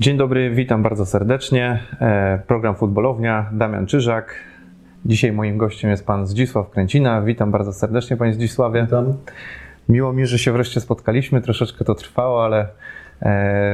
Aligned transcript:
Dzień 0.00 0.16
dobry, 0.16 0.50
witam 0.50 0.82
bardzo 0.82 1.06
serdecznie. 1.06 1.82
E, 2.00 2.42
program 2.46 2.74
Futbolownia, 2.74 3.50
Damian 3.52 3.86
Czyżak. 3.86 4.34
Dzisiaj 5.04 5.32
moim 5.32 5.58
gościem 5.58 5.90
jest 5.90 6.06
pan 6.06 6.26
Zdzisław 6.26 6.70
Kręcina. 6.70 7.22
Witam 7.22 7.50
bardzo 7.50 7.72
serdecznie, 7.72 8.16
panie 8.16 8.34
Zdzisławie. 8.34 8.82
Witam. 8.82 9.14
Miło 9.88 10.12
mi, 10.12 10.26
że 10.26 10.38
się 10.38 10.52
wreszcie 10.52 10.80
spotkaliśmy. 10.80 11.40
Troszeczkę 11.40 11.84
to 11.84 11.94
trwało, 11.94 12.44
ale 12.44 12.68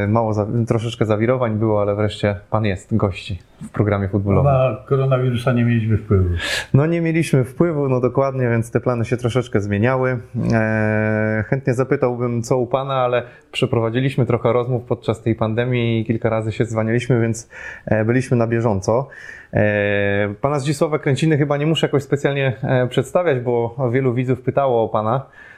mało, 0.08 0.34
za, 0.34 0.46
troszeczkę 0.66 1.04
zawirowań 1.04 1.58
było, 1.58 1.82
ale 1.82 1.94
wreszcie 1.94 2.36
pan 2.50 2.64
jest 2.64 2.96
gości 2.96 3.38
w 3.62 3.70
programie 3.70 4.08
futbolowym. 4.08 4.52
Na 4.52 4.76
koronawirusa 4.86 5.52
nie 5.52 5.64
mieliśmy 5.64 5.96
wpływu. 5.96 6.28
No 6.74 6.86
nie 6.86 7.00
mieliśmy 7.00 7.44
wpływu, 7.44 7.88
no 7.88 8.00
dokładnie, 8.00 8.48
więc 8.48 8.70
te 8.70 8.80
plany 8.80 9.04
się 9.04 9.16
troszeczkę 9.16 9.60
zmieniały. 9.60 10.18
E, 10.52 11.44
chętnie 11.46 11.74
zapytałbym, 11.74 12.42
co 12.42 12.58
u 12.58 12.66
Pana, 12.66 12.94
ale 12.94 13.22
przeprowadziliśmy 13.52 14.26
trochę 14.26 14.52
rozmów 14.52 14.84
podczas 14.84 15.22
tej 15.22 15.34
pandemii 15.34 16.00
i 16.00 16.04
kilka 16.04 16.30
razy 16.30 16.52
się 16.52 16.64
dzwoniliśmy, 16.64 17.20
więc 17.20 17.50
e, 17.86 18.04
byliśmy 18.04 18.36
na 18.36 18.46
bieżąco. 18.46 19.08
E, 19.52 20.34
pana 20.40 20.58
Zdzisława 20.58 20.98
Kręciny 20.98 21.38
chyba 21.38 21.56
nie 21.56 21.66
muszę 21.66 21.86
jakoś 21.86 22.02
specjalnie 22.02 22.52
e, 22.62 22.86
przedstawiać, 22.88 23.40
bo 23.40 23.76
wielu 23.92 24.14
widzów 24.14 24.40
pytało 24.40 24.84
o 24.84 24.88
Pana, 24.88 25.16
e, 25.16 25.55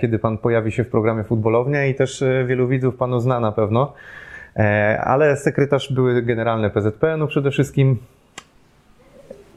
kiedy 0.00 0.18
Pan 0.18 0.38
pojawi 0.38 0.72
się 0.72 0.84
w 0.84 0.88
programie 0.88 1.24
Futbolownia 1.24 1.86
i 1.86 1.94
też 1.94 2.22
e, 2.22 2.44
wielu 2.46 2.68
widzów 2.68 2.96
Panu 2.96 3.20
zna 3.20 3.40
na 3.40 3.52
pewno. 3.52 3.92
E, 4.56 5.00
Ale 5.04 5.36
sekretarz 5.36 5.92
były 5.92 6.22
generalny 6.22 6.70
PZPN-u 6.70 7.26
przede 7.26 7.50
wszystkim, 7.50 7.98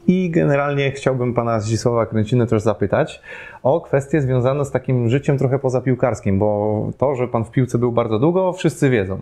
i 0.06 0.30
generalnie 0.30 0.90
chciałbym 0.90 1.34
pana 1.34 1.60
Zdzisława 1.60 2.06
Kręciny 2.06 2.46
też 2.46 2.62
zapytać 2.62 3.22
o 3.62 3.80
kwestie 3.80 4.20
związane 4.20 4.64
z 4.64 4.70
takim 4.70 5.08
życiem 5.08 5.38
trochę 5.38 5.58
pozapiłkarskim, 5.58 6.38
bo 6.38 6.90
to, 6.98 7.14
że 7.14 7.28
pan 7.28 7.44
w 7.44 7.50
piłce 7.50 7.78
był 7.78 7.92
bardzo 7.92 8.18
długo, 8.18 8.52
wszyscy 8.52 8.90
wiedzą. 8.90 9.18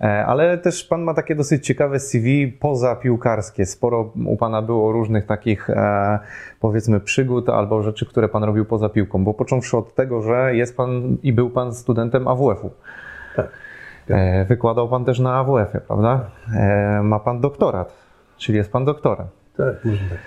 E, 0.00 0.26
Ale 0.26 0.58
też 0.58 0.84
pan 0.84 1.02
ma 1.02 1.14
takie 1.14 1.34
dosyć 1.34 1.66
ciekawe 1.66 2.00
CV 2.00 2.48
pozapiłkarskie. 2.48 3.66
Sporo 3.66 4.12
u 4.26 4.36
pana 4.36 4.62
było 4.62 4.92
różnych 4.92 5.26
takich, 5.26 5.70
e, 5.70 6.18
powiedzmy, 6.60 7.00
przygód 7.00 7.48
albo 7.48 7.82
rzeczy, 7.82 8.06
które 8.06 8.28
pan 8.28 8.44
robił 8.44 8.64
poza 8.64 8.88
piłką, 8.88 9.24
bo 9.24 9.34
począwszy 9.34 9.76
od 9.76 9.94
tego, 9.94 10.22
że 10.22 10.54
jest 10.54 10.76
pan 10.76 11.16
i 11.22 11.32
był 11.32 11.50
pan 11.50 11.74
studentem 11.74 12.28
AWF-u. 12.28 12.70
Tak. 13.36 13.48
E, 14.08 14.44
Wykładał 14.44 14.88
pan 14.88 15.04
też 15.04 15.18
na 15.18 15.38
AWF-ie, 15.38 15.80
prawda? 15.86 16.30
Ma 17.02 17.18
pan 17.18 17.40
doktorat, 17.40 17.94
czyli 18.36 18.58
jest 18.58 18.72
pan 18.72 18.84
doktorem. 18.84 19.26
Tak, 19.58 19.82
tak. 19.82 20.18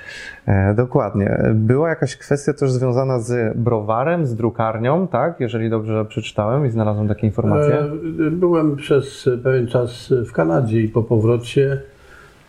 E, 0.45 0.73
dokładnie. 0.73 1.41
Była 1.53 1.89
jakaś 1.89 2.17
kwestia 2.17 2.53
też 2.53 2.71
związana 2.71 3.19
z 3.19 3.57
browarem, 3.57 4.25
z 4.25 4.35
drukarnią, 4.35 5.07
tak? 5.07 5.39
Jeżeli 5.39 5.69
dobrze 5.69 6.05
przeczytałem 6.05 6.65
i 6.65 6.69
znalazłem 6.69 7.07
takie 7.07 7.27
informacje. 7.27 7.75
E, 8.27 8.31
Byłem 8.31 8.75
przez 8.75 9.29
pewien 9.43 9.67
czas 9.67 10.13
w 10.27 10.31
Kanadzie 10.31 10.81
i 10.81 10.87
po 10.87 11.03
powrocie 11.03 11.81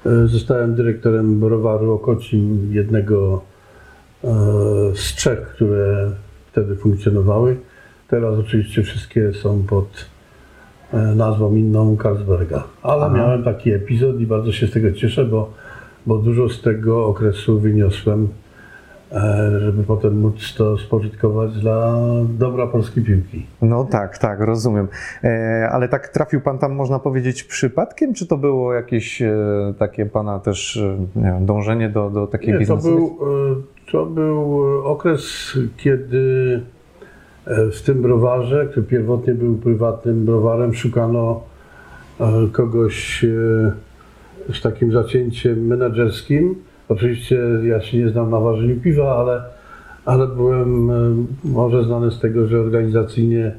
e, 0.06 0.26
zostałem 0.26 0.74
dyrektorem 0.74 1.40
browaru 1.40 1.92
Okocim, 1.92 2.68
jednego 2.72 3.42
z 4.94 5.14
trzech, 5.14 5.40
które 5.40 6.10
wtedy 6.52 6.76
funkcjonowały. 6.76 7.56
Teraz 8.08 8.38
oczywiście 8.38 8.82
wszystkie 8.82 9.32
są 9.32 9.62
pod 9.62 10.06
nazwą 11.16 11.54
inną 11.54 11.96
Carlsberga. 12.02 12.64
Ale 12.82 13.04
Aha. 13.04 13.16
miałem 13.16 13.44
taki 13.44 13.72
epizod 13.72 14.20
i 14.20 14.26
bardzo 14.26 14.52
się 14.52 14.66
z 14.66 14.70
tego 14.70 14.92
cieszę, 14.92 15.24
bo, 15.24 15.52
bo 16.06 16.18
dużo 16.18 16.48
z 16.48 16.62
tego 16.62 17.06
okresu 17.06 17.60
wyniosłem, 17.60 18.28
e, 19.12 19.60
żeby 19.60 19.82
potem 19.84 20.20
móc 20.20 20.54
to 20.56 20.78
spożytkować 20.78 21.52
dla 21.52 21.98
dobra 22.28 22.66
polskiej 22.66 23.04
piłki. 23.04 23.46
No 23.62 23.84
tak, 23.84 24.18
tak, 24.18 24.40
rozumiem. 24.40 24.88
E, 25.24 25.68
ale 25.72 25.88
tak 25.88 26.08
trafił 26.08 26.40
pan 26.40 26.58
tam, 26.58 26.72
można 26.72 26.98
powiedzieć, 26.98 27.44
przypadkiem, 27.44 28.14
czy 28.14 28.26
to 28.26 28.36
było 28.36 28.74
jakieś 28.74 29.22
e, 29.22 29.34
takie 29.78 30.06
pana 30.06 30.38
też 30.38 30.84
wiem, 31.16 31.46
dążenie 31.46 31.88
do, 31.88 32.10
do 32.10 32.26
takiej 32.26 32.58
Nie, 32.58 32.66
to 32.66 32.76
był, 32.76 33.18
to 33.92 34.06
był 34.06 34.62
okres, 34.84 35.52
kiedy 35.76 36.60
w 37.72 37.82
tym 37.82 38.02
browarze, 38.02 38.66
który 38.70 38.86
pierwotnie 38.86 39.34
był 39.34 39.56
prywatnym 39.56 40.24
browarem, 40.24 40.74
szukano 40.74 41.40
kogoś 42.52 43.24
z 44.52 44.60
takim 44.60 44.92
zacięciem 44.92 45.66
menedżerskim. 45.66 46.54
Oczywiście 46.88 47.40
ja 47.64 47.80
się 47.80 47.98
nie 47.98 48.08
znam 48.08 48.30
na 48.30 48.40
ważeniu 48.40 48.80
piwa, 48.80 49.16
ale, 49.16 49.42
ale 50.04 50.26
byłem 50.26 50.90
e, 50.90 50.94
może 51.44 51.84
znany 51.84 52.10
z 52.10 52.20
tego, 52.20 52.46
że 52.46 52.60
organizacyjnie 52.60 53.52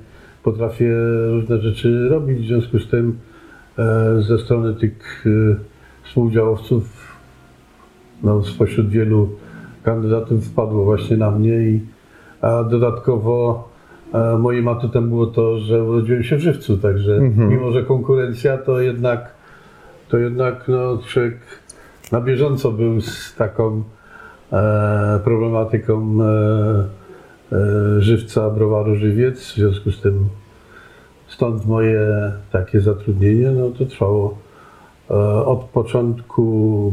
potrafię 0.43 0.93
różne 1.29 1.57
rzeczy 1.57 2.09
robić. 2.09 2.39
W 2.39 2.47
związku 2.47 2.79
z 2.79 2.89
tym 2.89 3.17
e, 3.79 4.21
ze 4.21 4.37
strony 4.37 4.73
tych 4.73 5.25
e, 5.25 5.55
współdziałowców 6.03 7.13
no, 8.23 8.43
spośród 8.43 8.89
wielu 8.89 9.29
kandydatów 9.83 10.45
wpadło 10.45 10.83
właśnie 10.83 11.17
na 11.17 11.31
mnie 11.31 11.57
i 11.57 11.79
a 12.41 12.63
dodatkowo 12.63 13.69
moim 14.39 14.67
atutem 14.67 15.09
było 15.09 15.27
to, 15.27 15.59
że 15.59 15.83
urodziłem 15.83 16.23
się 16.23 16.35
w 16.35 16.39
żywcu, 16.39 16.77
także 16.77 17.15
Mhm. 17.15 17.49
mimo, 17.49 17.71
że 17.71 17.83
konkurencja, 17.83 18.57
to 18.57 18.81
jednak 18.81 19.33
to 20.13 20.17
jednak 20.17 20.67
no, 20.67 20.97
człowiek 21.07 21.37
na 22.11 22.21
bieżąco 22.21 22.71
był 22.71 23.01
z 23.01 23.35
taką 23.35 23.83
e, 24.51 25.19
problematyką 25.23 26.17
e, 26.21 26.25
e, 27.51 28.01
żywca 28.01 28.49
browaru 28.49 28.95
Żywiec, 28.95 29.39
w 29.39 29.55
związku 29.55 29.91
z 29.91 30.01
tym 30.01 30.29
stąd 31.27 31.65
moje 31.65 32.31
takie 32.51 32.81
zatrudnienie, 32.81 33.51
no 33.51 33.69
to 33.69 33.85
trwało 33.85 34.37
e, 35.09 35.13
od 35.45 35.63
początku 35.63 36.43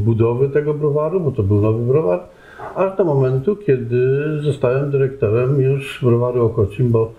budowy 0.05 0.49
tego 0.49 0.75
browaru, 0.75 1.21
bo 1.21 1.31
to 1.31 1.43
był 1.43 1.61
nowy 1.61 1.93
browar, 1.93 2.21
aż 2.75 2.97
do 2.97 3.05
momentu, 3.05 3.57
kiedy 3.57 4.19
zostałem 4.43 4.91
dyrektorem 4.91 5.61
już 5.61 6.01
browaru 6.03 6.47
Okocim, 6.47 6.91
bo 6.91 7.13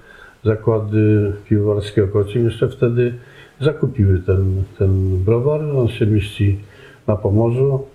zakłady 0.44 1.34
piwowarskie 1.50 2.04
Okocim 2.04 2.46
jeszcze 2.46 2.70
wtedy 2.70 3.14
zakupiły 3.62 4.20
ten, 4.20 4.64
ten 4.80 5.24
browar. 5.24 5.62
On 5.62 5.88
się 5.88 6.08
mieści 6.08 6.60
na 7.08 7.16
Pomorzu 7.16 7.86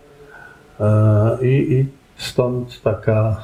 e, 0.80 1.38
i, 1.42 1.72
i 1.72 1.86
stąd 2.16 2.82
taka 2.82 3.36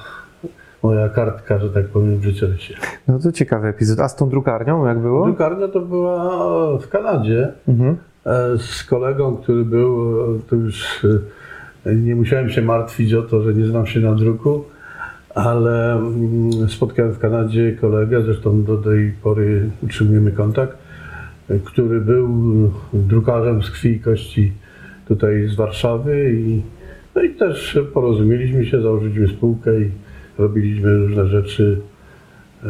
moja 0.82 1.08
kartka, 1.08 1.58
że 1.58 1.70
tak 1.70 1.86
powiem, 1.86 2.18
w 2.18 2.24
życiorysie. 2.24 2.74
No 3.08 3.18
to 3.18 3.32
ciekawy 3.32 3.68
epizod. 3.68 4.00
A 4.00 4.08
z 4.08 4.16
tą 4.16 4.28
drukarnią 4.28 4.86
jak 4.86 4.98
było? 4.98 5.26
Drukarnia 5.26 5.68
to 5.68 5.80
była 5.80 6.78
w 6.78 6.88
Kanadzie. 6.88 7.52
Mhm. 7.68 7.96
E, 8.26 8.58
z 8.58 8.84
kolegą, 8.84 9.36
który 9.36 9.64
był, 9.64 10.12
e, 10.36 10.38
to 10.50 10.56
już 10.56 11.06
nie 11.86 12.14
musiałem 12.14 12.50
się 12.50 12.62
martwić 12.62 13.14
o 13.14 13.22
to, 13.22 13.42
że 13.42 13.54
nie 13.54 13.66
znam 13.66 13.86
się 13.86 14.00
na 14.00 14.14
druku, 14.14 14.64
ale 15.34 15.92
mm, 15.92 16.68
spotkałem 16.68 17.12
w 17.12 17.18
Kanadzie 17.18 17.72
kolegę, 17.72 18.22
zresztą 18.22 18.64
do 18.64 18.76
tej 18.78 19.12
pory 19.22 19.70
utrzymujemy 19.82 20.32
kontakt, 20.32 20.78
który 21.64 22.00
był 22.00 22.28
drukarzem 22.92 23.62
z 23.62 23.70
krwi 23.70 23.90
i 23.90 24.00
kości 24.00 24.52
tutaj 25.08 25.48
z 25.48 25.54
Warszawy 25.54 26.32
i, 26.34 26.62
no 27.14 27.22
i 27.22 27.30
też 27.34 27.78
porozumieliśmy 27.94 28.66
się, 28.66 28.82
założyliśmy 28.82 29.28
spółkę 29.28 29.80
i 29.80 29.90
robiliśmy 30.38 30.96
różne 30.96 31.26
rzeczy. 31.26 31.80
E, 32.64 32.68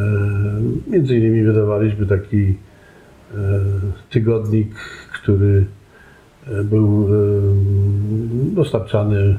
Między 0.90 1.16
innymi 1.18 1.42
wydawaliśmy 1.42 2.06
taki 2.06 2.42
e, 2.44 2.54
tygodnik, 4.10 4.74
który 5.22 5.64
e, 6.46 6.64
był 6.64 7.08
e, 7.08 7.18
dostarczany 8.54 9.38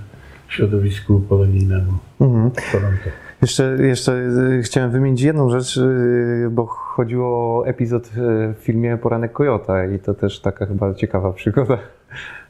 środowisku 0.50 1.20
polonijnemu 1.20 1.94
Mhm. 2.22 2.52
w 2.52 2.72
Toronto. 2.72 3.10
Jeszcze, 3.44 3.78
jeszcze 3.80 4.12
y, 4.12 4.62
chciałem 4.64 4.92
wymienić 4.92 5.22
jedną 5.22 5.50
rzecz, 5.50 5.78
y, 5.78 6.48
bo 6.52 6.66
chodziło 6.66 7.28
o 7.28 7.68
epizod 7.68 8.06
y, 8.06 8.09
w 8.54 8.58
filmie 8.59 8.98
Poranek 8.98 9.31
Kojota 9.31 9.86
i 9.86 10.00
to 10.00 10.14
też 10.14 10.40
taka 10.40 10.66
chyba 10.66 10.94
ciekawa 10.94 11.34
przygoda. 11.34 11.78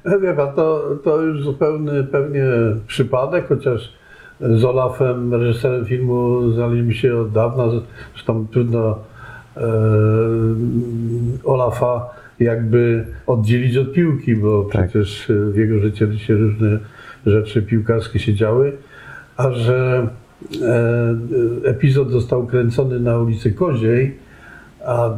E, 0.06 0.20
Wie 0.20 0.34
pan, 0.34 0.56
to, 0.56 0.82
to 1.04 1.22
już 1.22 1.44
zupełny 1.44 2.04
pewnie 2.04 2.44
przypadek, 2.88 3.48
chociaż 3.48 3.94
z 4.42 4.66
Olafem, 4.66 5.34
reżyserem 5.34 5.86
filmu, 5.86 6.52
znaliśmy 6.52 6.94
się 6.94 7.18
od 7.18 7.32
dawna, 7.32 7.64
zresztą 8.14 8.48
trudno 8.52 8.98
e, 9.58 9.62
Olafa 11.44 12.10
jakby 12.40 13.06
oddzielić 13.28 13.78
od 13.78 13.94
piłki, 13.94 14.36
bo 14.36 14.64
Tak. 14.72 14.90
przecież 14.90 15.32
w 15.52 15.56
jego 15.56 15.80
życiorysie 15.80 16.34
różne 16.34 16.80
rzeczy 17.26 17.62
piłkarskie 17.62 18.20
się 18.20 18.34
działy, 18.34 18.78
a 19.38 19.52
że 19.52 20.08
e, 20.20 20.23
epizod 21.66 22.12
został 22.12 22.48
kręcony 22.48 23.00
na 23.00 23.18
ulicy 23.18 23.52
Koziej, 23.52 24.18
a 24.86 25.10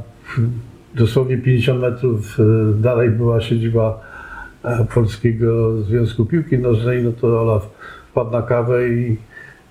dosłownie 0.96 1.38
50 1.38 1.82
metrów 1.82 2.38
e, 2.40 2.44
dalej 2.82 3.10
była 3.10 3.42
siedziba 3.42 4.00
e, 4.64 4.86
Polskiego 4.94 5.82
Związku 5.82 6.26
Piłki 6.26 6.60
Nożnej, 6.60 7.04
no 7.04 7.12
to 7.12 7.42
Olaf 7.42 7.70
wpadł 8.12 8.32
na 8.32 8.42
kawę 8.42 8.90
i, 8.90 9.18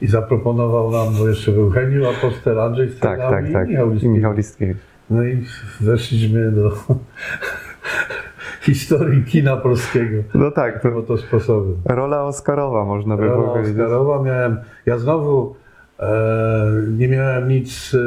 i 0.01 0.07
zaproponował 0.07 0.91
nam, 0.91 1.15
bo 1.19 1.29
jeszcze 1.29 1.53
był 1.53 1.71
Heniu, 1.71 2.09
Apostel, 2.09 2.61
Andrzej 2.61 2.89
z 2.89 2.99
Tak, 2.99 3.19
tak, 3.19 3.53
tak. 3.53 3.69
i. 4.03 4.09
Michał 4.09 4.33
Listkiewicz. 4.33 4.77
No 5.11 5.25
i 5.25 5.45
weszliśmy 5.81 6.53
do 6.53 6.73
historii 8.65 9.25
kina 9.25 9.57
polskiego. 9.57 10.23
No 10.35 10.51
tak, 10.51 10.83
To 10.83 11.03
to 11.03 11.17
sposobem. 11.19 11.75
rola 11.85 12.23
Oscarowa 12.25 12.85
można 12.85 13.17
by 13.17 13.23
Rola 13.27 13.49
powiedzieć. 13.49 13.73
Oscarowa 13.73 14.23
miałem, 14.23 14.57
ja 14.87 14.99
znowu 14.99 15.55
e, 16.01 16.07
nie 16.99 17.09
miałem 17.09 17.49
nic 17.49 17.95
e, 17.95 17.99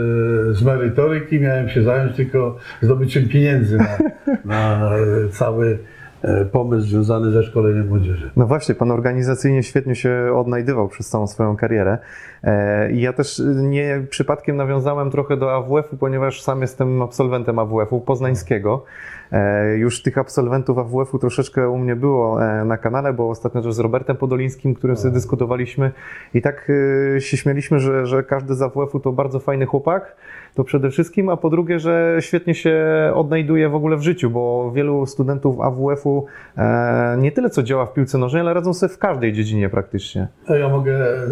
z 0.54 0.64
merytoryki, 0.64 1.40
miałem 1.40 1.70
się 1.70 1.84
zająć 1.84 2.16
tylko 2.16 2.56
zdobyciem 2.82 3.28
pieniędzy 3.30 3.78
na, 3.78 3.98
na 4.46 4.90
cały 5.32 5.78
pomysł 6.52 6.88
związany 6.88 7.32
ze 7.32 7.44
szkoleniem 7.44 7.88
młodzieży. 7.88 8.32
No 8.36 8.48
właśnie, 8.48 8.76
pan 8.76 8.92
organizacyjnie 8.92 9.64
świetnie 9.64 9.96
się 9.96 10.34
odnajdywał 10.36 10.88
przez 10.88 11.10
całą 11.10 11.28
swoją 11.28 11.56
karierę. 11.56 11.98
E, 12.44 12.92
I 12.92 13.02
ja 13.02 13.14
też 13.14 13.42
nie 13.56 14.06
przypadkiem 14.10 14.56
nawiązałem 14.56 15.12
trochę 15.12 15.38
do 15.38 15.56
AWF-u, 15.56 15.98
ponieważ 15.98 16.42
sam 16.42 16.62
jestem 16.62 17.02
absolwentem 17.02 17.60
AWF-u 17.60 18.02
poznańskiego. 18.02 18.84
E, 19.32 19.78
Już 19.78 20.02
tych 20.02 20.18
absolwentów 20.18 20.78
AWF-u 20.78 21.20
troszeczkę 21.20 21.70
u 21.70 21.78
mnie 21.78 21.96
było 21.96 22.46
e, 22.46 22.66
na 22.66 22.78
kanale, 22.78 23.14
bo 23.14 23.30
ostatnio 23.30 23.62
też 23.62 23.74
z 23.74 23.80
Robertem 23.80 24.18
Podolińskim, 24.18 24.76
którym 24.76 24.98
sobie 24.98 25.14
dyskutowaliśmy 25.14 25.92
i 26.34 26.42
tak 26.42 26.72
e, 27.16 27.22
się 27.22 27.38
śmieliśmy, 27.38 27.80
że, 27.80 28.06
że 28.06 28.24
każdy 28.24 28.56
z 28.56 28.62
AWF-u 28.62 29.00
to 29.00 29.12
bardzo 29.12 29.40
fajny 29.40 29.66
chłopak, 29.66 30.16
to 30.58 30.64
przede 30.64 30.90
wszystkim, 30.92 31.30
a 31.30 31.38
po 31.38 31.50
drugie, 31.50 31.80
że 31.80 32.18
świetnie 32.20 32.56
się 32.56 32.76
odnajduje 33.14 33.70
w 33.70 33.76
ogóle 33.76 33.98
w 33.98 34.02
życiu, 34.02 34.30
bo 34.30 34.72
wielu 34.72 35.06
studentów 35.06 35.62
AWF-u 35.62 36.26
e, 36.58 37.18
nie 37.20 37.32
tyle 37.32 37.50
co 37.50 37.64
działa 37.64 37.86
w 37.86 37.94
piłce 37.94 38.18
nożnej, 38.18 38.42
ale 38.42 38.54
radzą 38.54 38.74
sobie 38.74 38.94
w 38.94 38.98
każdej 38.98 39.34
dziedzinie 39.34 39.70
praktycznie. 39.70 40.28
Ja 40.50 40.70
mogę 40.70 40.94
e, 40.94 41.28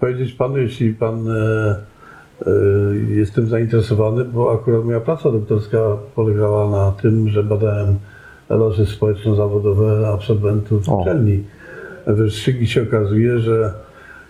powiedzieć 0.00 0.32
panu, 0.32 0.58
jeśli 0.58 0.94
pan 0.94 1.28
e, 1.28 1.76
jest 3.08 3.34
tym 3.34 3.48
zainteresowany, 3.48 4.24
bo 4.24 4.52
akurat 4.52 4.84
moja 4.84 5.00
praca 5.00 5.30
doktorska 5.30 5.78
polegała 6.14 6.70
na 6.70 6.92
tym, 6.92 7.28
że 7.28 7.42
badałem 7.42 7.98
losy 8.48 8.86
społeczno-zawodowe 8.86 10.08
absolwentów 10.08 10.88
O. 10.88 11.00
uczelni 11.00 11.44
wyższych 12.06 12.62
i 12.62 12.66
się 12.66 12.82
okazuje, 12.82 13.38
że 13.38 13.72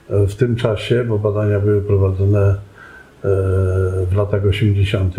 w 0.08 0.34
tym 0.34 0.56
czasie, 0.56 1.04
bo 1.04 1.18
badania 1.18 1.60
były 1.60 1.82
prowadzone 1.82 2.67
w 3.22 4.12
latach 4.16 4.44
80., 4.44 5.14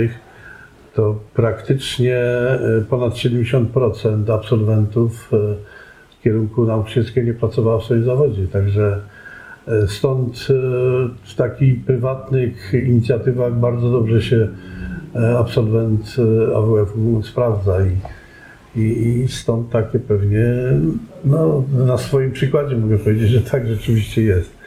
to 0.99 1.19
praktycznie 1.33 2.17
e, 2.17 2.59
ponad 2.89 3.13
70% 3.13 4.33
absolwentów 4.33 5.31
e, 5.33 5.37
z 6.19 6.23
kierunku 6.23 6.65
nauczycielskiego 6.65 7.27
nie 7.27 7.33
pracowało 7.33 7.79
w 7.79 7.83
swoim 7.83 8.03
zawodzie. 8.03 8.47
Także 8.47 8.99
e, 9.67 9.87
stąd 9.87 10.47
e, 10.49 10.53
w 11.23 11.35
takich 11.35 11.85
prywatnych 11.85 12.73
inicjatywach 12.73 13.53
bardzo 13.53 13.91
dobrze 13.91 14.21
się 14.21 14.47
e, 15.15 15.37
absolwent 15.37 16.15
e, 16.51 16.55
AWF-u 16.55 17.23
sprawdza 17.23 17.77
i, 17.85 18.81
i, 18.81 19.19
i 19.23 19.27
stąd 19.27 19.69
takie 19.69 19.99
pewnie, 19.99 20.43
no 21.25 21.63
na 21.85 21.97
swoim 21.97 22.31
przykładzie 22.31 22.77
mogę 22.77 22.97
powiedzieć, 22.97 23.29
że 23.29 23.41
tak 23.41 23.67
rzeczywiście 23.67 24.21
jest. 24.21 24.58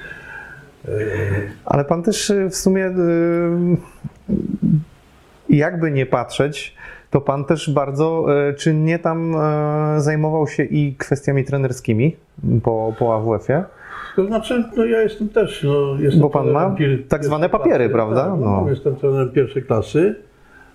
Ale 1.65 1.85
pan 1.85 2.03
też 2.03 2.31
y, 2.31 2.51
w 2.51 2.57
sumie, 2.57 2.87
y, 2.87 2.93
jakby 5.49 5.91
nie 5.91 6.07
patrzeć, 6.07 6.77
to 7.11 7.21
pan 7.21 7.45
też 7.45 7.71
bardzo 7.71 8.27
y, 8.51 8.55
czynnie 8.55 8.99
tam 8.99 9.37
zajmował 9.97 10.47
się 10.47 10.65
i 10.65 10.95
kwestiami 10.99 11.45
trenerskimi 11.45 12.17
po, 12.63 12.95
po 12.99 13.15
AWF-ie. 13.15 13.65
To 14.17 14.27
znaczy, 14.27 14.65
no 14.77 14.85
ja 14.85 15.03
jestem 15.03 15.29
też, 15.29 15.63
no 15.63 15.97
jestem 16.01 16.23
Bo 16.23 16.31
pan 16.31 16.51
ma 16.51 16.77
tak 17.09 17.25
zwane 17.25 17.49
papiery, 17.49 17.79
klasy, 17.79 17.93
prawda? 17.93 18.25
Tak, 18.31 18.41
No. 18.41 18.61
no. 18.63 18.71
Jestem 18.71 18.97
trenerem 18.97 19.31
pierwszej 19.31 19.63
klasy, 19.63 20.15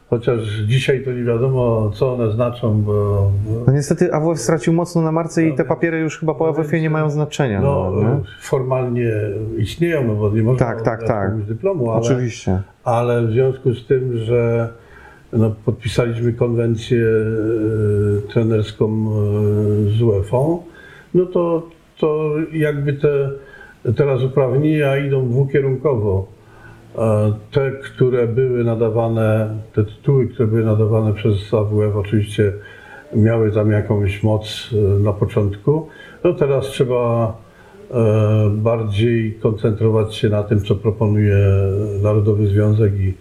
chociaż 0.09 0.39
dzisiaj 0.67 1.05
to 1.05 1.11
nie 1.11 1.23
wiadomo, 1.23 1.91
co 1.93 2.13
one 2.13 2.31
znaczą, 2.31 2.81
bo 2.81 3.31
No 3.67 3.73
niestety 3.73 4.13
AWF 4.13 4.39
stracił 4.39 4.73
mocno 4.73 5.01
na 5.01 5.11
marce 5.11 5.47
i 5.47 5.55
te 5.55 5.65
papiery 5.65 5.99
już 5.99 6.19
chyba 6.19 6.33
po 6.33 6.43
No 6.43 6.49
AWF-ie 6.49 6.81
nie 6.81 6.89
mają 6.89 7.09
znaczenia. 7.09 7.61
no, 7.61 7.91
No, 7.91 8.01
nie? 8.01 8.19
formalnie 8.41 9.11
istnieją, 9.57 10.07
no 10.07 10.15
bo 10.15 10.29
nie 10.29 10.43
można 10.43 10.65
Tak, 10.65 10.81
tak, 10.81 11.03
tak. 11.07 11.41
dyplomu, 11.41 11.91
ale, 11.91 12.01
Oczywiście. 12.01 12.61
ale 12.83 13.27
w 13.27 13.31
związku 13.31 13.73
z 13.73 13.87
tym, 13.87 14.17
że 14.17 14.69
no, 15.33 15.51
podpisaliśmy 15.65 16.33
konwencję 16.33 17.05
e, 18.27 18.27
trenerską 18.33 18.85
e, 18.85 19.97
z 19.97 20.01
UEFA, 20.01 20.37
no 21.13 21.25
to, 21.25 21.67
to 21.99 22.31
jakby 22.53 22.93
te 22.93 23.29
teraz 23.95 24.23
uprawnienia 24.23 24.97
idą 24.97 25.29
dwukierunkowo. 25.29 26.36
Te, 27.51 27.71
które 27.71 28.27
były 28.27 28.63
nadawane, 28.63 29.57
te 29.73 29.83
tytuły, 29.83 30.27
które 30.27 30.47
były 30.47 30.63
nadawane 30.63 31.13
przez 31.13 31.53
AWF 31.53 31.95
oczywiście 31.95 32.53
miały 33.15 33.51
tam 33.51 33.71
jakąś 33.71 34.23
moc 34.23 34.69
e, 34.73 34.99
na 34.99 35.13
początku. 35.13 35.87
No 36.23 36.33
teraz 36.33 36.65
trzeba 36.65 37.33
e, 37.91 38.49
bardziej 38.49 39.33
koncentrować 39.33 40.15
się 40.15 40.29
na 40.29 40.43
tym, 40.43 40.59
co 40.59 40.75
proponuje 40.75 41.37
Narodowy 42.03 42.47
Związek 42.47 42.93
i, 42.99 43.13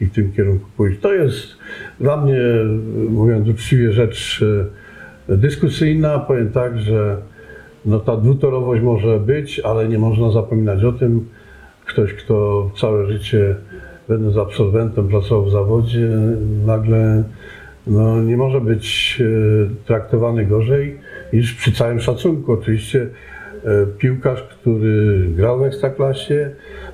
i 0.00 0.06
w 0.06 0.12
tym 0.12 0.32
kierunku 0.32 0.66
pójść. 0.76 1.00
To 1.00 1.14
jest 1.14 1.36
dla 2.00 2.16
mnie, 2.16 2.40
mówiąc 3.08 3.48
uczciwie, 3.48 3.92
rzecz 3.92 4.44
e, 5.28 5.36
dyskusyjna. 5.36 6.18
Powiem 6.18 6.52
tak, 6.52 6.78
że 6.78 7.16
no 7.84 8.00
ta 8.00 8.16
dwutorowość 8.16 8.82
może 8.82 9.20
być, 9.20 9.60
ale 9.60 9.88
nie 9.88 9.98
można 9.98 10.30
zapominać 10.30 10.84
o 10.84 10.92
tym. 10.92 11.28
Ktoś, 11.94 12.14
kto 12.14 12.70
całe 12.80 13.06
życie, 13.06 13.56
będąc 14.08 14.36
absolwentem, 14.36 15.08
pracował 15.08 15.44
w 15.44 15.50
zawodzie, 15.50 16.08
nagle 16.66 17.24
no, 17.86 18.22
nie 18.22 18.36
może 18.36 18.60
być 18.60 19.18
e, 19.20 19.86
traktowany 19.86 20.46
gorzej 20.46 20.98
niż 21.32 21.54
przy 21.54 21.72
całym 21.72 22.00
szacunku. 22.00 22.52
Oczywiście 22.52 23.06
e, 23.64 23.86
piłkarz, 23.98 24.42
który 24.42 25.24
grał 25.28 25.58
w 25.58 25.62
Ekstraklasie, 25.62 26.50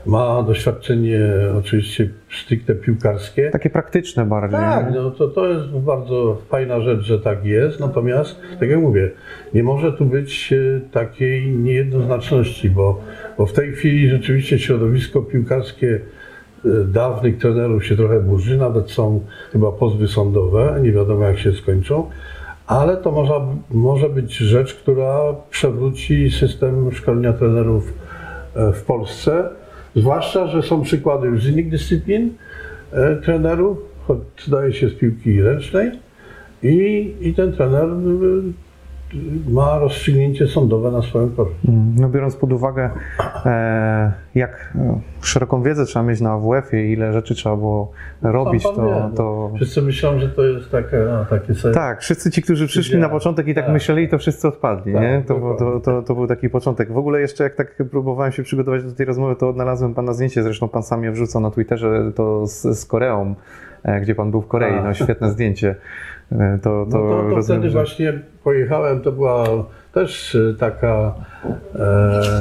ma 0.07 0.43
doświadczenie 0.43 1.21
oczywiście 1.59 2.09
stricte 2.45 2.75
piłkarskie. 2.75 3.51
Takie 3.51 3.71
praktyczne 3.71 4.27
bardziej. 4.27 4.61
Tak, 4.61 4.95
no 4.95 5.11
to, 5.11 5.29
to 5.29 5.49
jest 5.49 5.67
bardzo 5.67 6.39
fajna 6.49 6.81
rzecz, 6.81 7.01
że 7.01 7.19
tak 7.19 7.45
jest. 7.45 7.81
Natomiast, 7.81 8.41
tak 8.61 8.69
jak 8.69 8.81
mówię, 8.81 9.11
nie 9.55 9.63
może 9.63 9.93
tu 9.93 10.05
być 10.05 10.53
e, 10.53 10.81
takiej 10.91 11.47
niejednoznaczności, 11.47 12.71
bo, 12.71 13.01
bo 13.39 13.47
w 13.47 13.53
tej 13.53 13.73
chwili 13.73 14.09
rzeczywiście 14.09 14.59
środowisko 14.59 15.23
piłkarskie 15.23 16.01
e, 16.65 16.69
dawnych 16.85 17.39
trenerów 17.39 17.87
się 17.87 17.97
trochę 17.97 18.21
burzy, 18.21 18.57
nawet 18.57 18.91
są 18.91 19.21
chyba 19.53 19.73
pozwy 19.73 20.09
sądowe, 20.09 20.81
nie 20.83 20.93
wiadomo 20.93 21.25
jak 21.25 21.39
się 21.39 21.53
skończą, 21.53 22.11
ale 22.67 22.97
to 22.97 23.11
może, 23.13 23.35
może 23.71 24.09
być 24.09 24.37
rzecz, 24.37 24.75
która 24.75 25.35
przewróci 25.51 26.31
system 26.31 26.93
szkolenia 26.93 27.33
trenerów 27.33 27.93
e, 28.55 28.73
w 28.73 28.83
Polsce. 28.83 29.49
Zwłaszcza, 29.97 30.47
że 30.47 30.63
są 30.63 30.83
przykłady 30.83 31.27
już 31.27 31.43
z 31.43 31.49
innych 31.49 31.71
dyscyplin 31.71 32.35
e, 32.93 33.17
trenerów, 33.17 33.79
choć 34.07 34.19
zdaje 34.47 34.73
się 34.73 34.89
z 34.89 34.95
piłki 34.95 35.43
ręcznej 35.43 35.91
i, 36.63 37.15
i 37.21 37.35
ten 37.35 37.53
trener 37.53 37.89
ma 39.49 39.79
rozstrzygnięcie 39.79 40.47
sądowe 40.47 40.91
na 40.91 41.03
swoją 41.03 41.31
korzyść. 41.31 41.57
Mm, 41.69 41.95
No 41.99 42.09
biorąc 42.09 42.37
pod 42.37 42.53
uwagę, 42.53 42.91
e, 43.47 44.13
jak 44.35 44.73
szeroką 45.23 45.63
wiedzę 45.63 45.87
trzeba 45.87 46.03
mieć 46.05 46.21
na 46.21 46.33
AWF-ie, 46.33 46.93
ile 46.93 47.13
rzeczy 47.13 47.35
trzeba 47.35 47.57
było 47.57 47.93
robić, 48.23 48.63
to, 48.63 48.73
wie, 48.75 48.83
no. 48.83 49.11
to... 49.17 49.51
Wszyscy 49.57 49.83
myślą, 49.83 50.19
że 50.19 50.29
to 50.29 50.45
jest 50.45 50.71
takie, 50.71 50.97
no, 51.11 51.25
takie 51.25 51.55
sobie... 51.55 51.75
Tak, 51.75 52.01
wszyscy 52.01 52.31
ci, 52.31 52.43
którzy 52.43 52.67
przyszli 52.67 52.99
na 52.99 53.09
początek 53.09 53.49
i 53.49 53.55
tak, 53.55 53.65
Tak. 53.65 53.73
myśleli, 53.73 54.09
to 54.09 54.19
wszyscy 54.19 54.49
odpadli, 54.49 54.93
Tak, 54.93 55.03
nie? 55.03 55.23
To, 55.29 55.57
to, 55.59 55.81
to, 55.81 56.03
to 56.03 56.15
był 56.15 56.27
taki 56.27 56.49
początek. 56.51 56.93
W 56.93 56.99
ogóle 56.99 57.21
jeszcze 57.21 57.45
jak 57.45 57.55
tak 57.55 57.83
próbowałem 57.91 58.33
się 58.33 58.43
przygotować 58.43 58.85
do 58.85 58.93
tej 58.93 59.07
rozmowy, 59.07 59.37
to 59.37 59.49
odnalazłem 59.49 59.95
pana 59.95 60.13
zdjęcie, 60.13 60.43
zresztą 60.43 60.69
pan 60.69 60.83
sam 60.83 61.05
je 61.05 61.13
wrzucał 61.13 61.43
na 61.43 61.51
Twitterze, 61.51 62.13
to 62.15 62.47
z, 62.47 62.63
z 62.79 62.87
Koreą, 62.87 63.35
e, 63.83 64.01
gdzie 64.01 64.15
pan 64.15 64.31
był 64.31 64.41
w 64.41 64.47
Korei, 64.47 64.75
A. 64.79 64.83
no 64.83 64.95
świetne 64.95 65.31
zdjęcie. 65.31 65.75
E, 66.33 66.59
To, 66.63 66.87
to, 66.91 66.99
No 66.99 67.09
to, 67.09 67.23
to 67.29 67.35
rozumiem, 67.35 67.61
wtedy 67.61 67.71
że- 67.71 67.79
właśnie 67.79 68.13
pojechałem, 68.45 69.01
to 69.01 69.13
była 69.13 69.45
też 69.93 70.35
e, 70.35 70.55
taka 70.59 71.15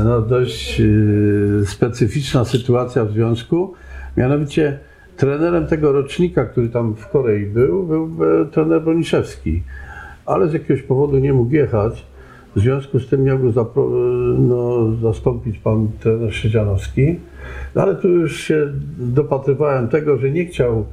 no, 0.04 0.22
dość 0.22 0.82
e, 0.82 1.66
specyficzna 1.66 2.46
sytuacja 2.46 3.06
w 3.06 3.12
związku. 3.12 3.74
Mianowicie 4.18 4.80
trenerem 5.18 5.68
tego 5.68 5.92
rocznika, 5.92 6.46
który 6.46 6.70
tam 6.70 6.96
w 6.96 7.08
Korei 7.08 7.46
był, 7.46 7.84
był 7.84 8.10
e, 8.42 8.46
trener 8.46 8.82
Broniszewski, 8.82 9.64
ale 10.26 10.48
z 10.48 10.54
jakiegoś 10.54 10.82
powodu 10.82 11.18
nie 11.18 11.34
mógł 11.34 11.54
jechać. 11.54 12.06
W 12.56 12.60
związku 12.60 13.00
z 13.00 13.08
tym 13.08 13.24
miał 13.24 13.40
go 13.40 13.50
e, 13.50 13.74
no, 14.40 14.96
zastąpić 15.02 15.58
pan 15.58 15.88
trener 16.00 16.34
Szydzianowski. 16.34 17.20
No, 17.76 17.82
ale 17.82 17.96
tu 17.96 18.08
już 18.08 18.40
się 18.40 18.68
dopatrywałem 18.98 19.88
tego, 19.88 20.18
że 20.18 20.32
nie 20.32 20.46
chciał 20.46 20.86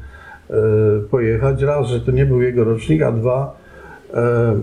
e, 0.51 0.55
pojechać. 1.11 1.63
Raz, 1.63 1.89
że 1.89 2.01
to 2.01 2.13
nie 2.13 2.27
był 2.27 2.43
jego 2.43 2.65
rocznik, 2.65 3.03
a 3.03 3.13
dwa, 3.13 3.57
e, 4.15 4.57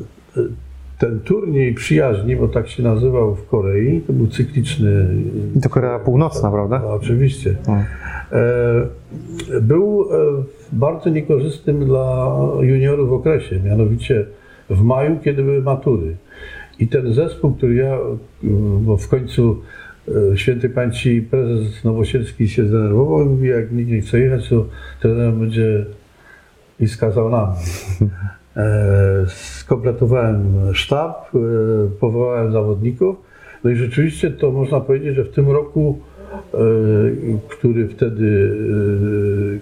ten 1.00 1.20
turniej 1.20 1.74
przyjaźni, 1.74 2.36
bo 2.36 2.48
tak 2.48 2.68
się 2.70 2.84
nazywał 2.84 3.36
w 3.36 3.48
Korei, 3.48 4.02
to 4.02 4.14
był 4.14 4.28
cykliczny. 4.28 5.08
To 5.62 5.70
Korea 5.70 6.00
Północna, 6.00 6.52
prawda? 6.52 6.80
No, 6.80 6.94
oczywiście. 6.94 7.56
No. 7.68 7.74
E, 8.32 9.62
był 9.62 10.10
e, 10.12 10.44
bardzo 10.72 11.10
niekorzystnym 11.10 11.86
dla 11.86 12.38
juniorów 12.62 13.12
okresie. 13.12 13.60
Mianowicie 13.60 14.26
w 14.70 14.82
maju, 14.82 15.20
kiedy 15.24 15.44
były 15.44 15.62
matury. 15.62 16.16
I 16.80 16.88
ten 16.88 17.14
zespół, 17.14 17.54
który 17.54 17.76
ja, 17.76 17.98
bo 18.82 18.98
w 18.98 19.08
końcu 19.08 19.62
e, 20.08 20.38
święty 20.38 20.70
pamięci 20.70 21.22
prezes 21.22 21.84
Nowosielski 21.84 22.50
się 22.50 22.68
zdenerwował 22.68 23.22
i 23.22 23.26
mówi, 23.26 23.48
jak 23.48 23.72
nikt 23.72 23.92
nie 23.92 24.02
chce 24.02 24.20
jechać, 24.20 24.50
to 24.50 24.66
trener 25.02 25.34
będzie 25.34 25.86
i 26.80 26.88
skazał 26.88 27.30
nam. 27.30 27.48
E, 28.58 29.26
skompletowałem 29.28 30.44
sztab, 30.74 31.32
e, 31.36 31.40
powołałem 32.00 32.52
zawodników. 32.52 33.16
No 33.64 33.70
i 33.70 33.76
rzeczywiście 33.76 34.32
to 34.32 34.52
można 34.52 34.80
powiedzieć, 34.80 35.16
że 35.16 35.24
w 35.24 35.32
tym 35.32 35.52
roku, 35.52 36.00
e, 36.54 36.58
który 37.50 37.88
wtedy, 37.88 38.58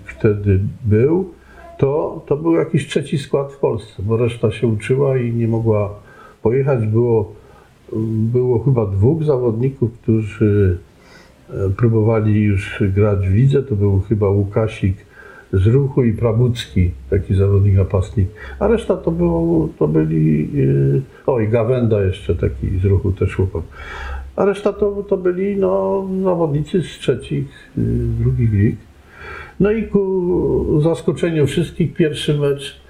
wtedy 0.05 0.59
był, 0.85 1.29
to, 1.77 2.23
to 2.27 2.37
był 2.37 2.55
jakiś 2.55 2.87
trzeci 2.87 3.17
skład 3.17 3.53
w 3.53 3.57
Polsce, 3.57 4.03
bo 4.03 4.17
reszta 4.17 4.51
się 4.51 4.67
uczyła 4.67 5.17
i 5.17 5.33
nie 5.33 5.47
mogła 5.47 5.99
pojechać. 6.41 6.87
Było, 6.87 7.35
było 8.33 8.59
chyba 8.59 8.85
dwóch 8.85 9.23
zawodników, 9.23 9.91
którzy 9.93 10.77
próbowali 11.77 12.41
już 12.41 12.83
grać 12.95 13.27
w 13.27 13.33
lidze. 13.33 13.63
To 13.63 13.75
był 13.75 13.99
chyba 13.99 14.29
Łukasik 14.29 14.95
z 15.53 15.67
ruchu 15.67 16.03
i 16.03 16.13
Prabucki, 16.13 16.91
taki 17.09 17.35
zawodnik 17.35 17.75
napastnik. 17.75 18.27
A 18.59 18.67
reszta 18.67 18.97
to, 18.97 19.11
było, 19.11 19.69
to 19.79 19.87
byli, 19.87 20.49
e, 20.97 21.31
oj, 21.31 21.49
Gawenda 21.49 22.03
jeszcze 22.03 22.35
taki 22.35 22.79
z 22.79 22.85
ruchu 22.85 23.11
też 23.11 23.35
chłopak. 23.35 23.63
A 24.35 24.45
reszta 24.45 24.73
to, 24.73 25.03
to 25.09 25.17
byli 25.17 25.57
no, 25.57 26.07
zawodnicy 26.23 26.81
z 26.81 26.85
trzecich, 26.85 27.45
e, 27.77 27.81
drugich 28.23 28.53
lig. 28.53 28.77
No 29.59 29.71
i 29.71 29.83
ku 29.83 30.81
zaskoczeniu 30.81 31.47
wszystkich 31.47 31.93
pierwszy 31.93 32.37
mecz 32.37 32.81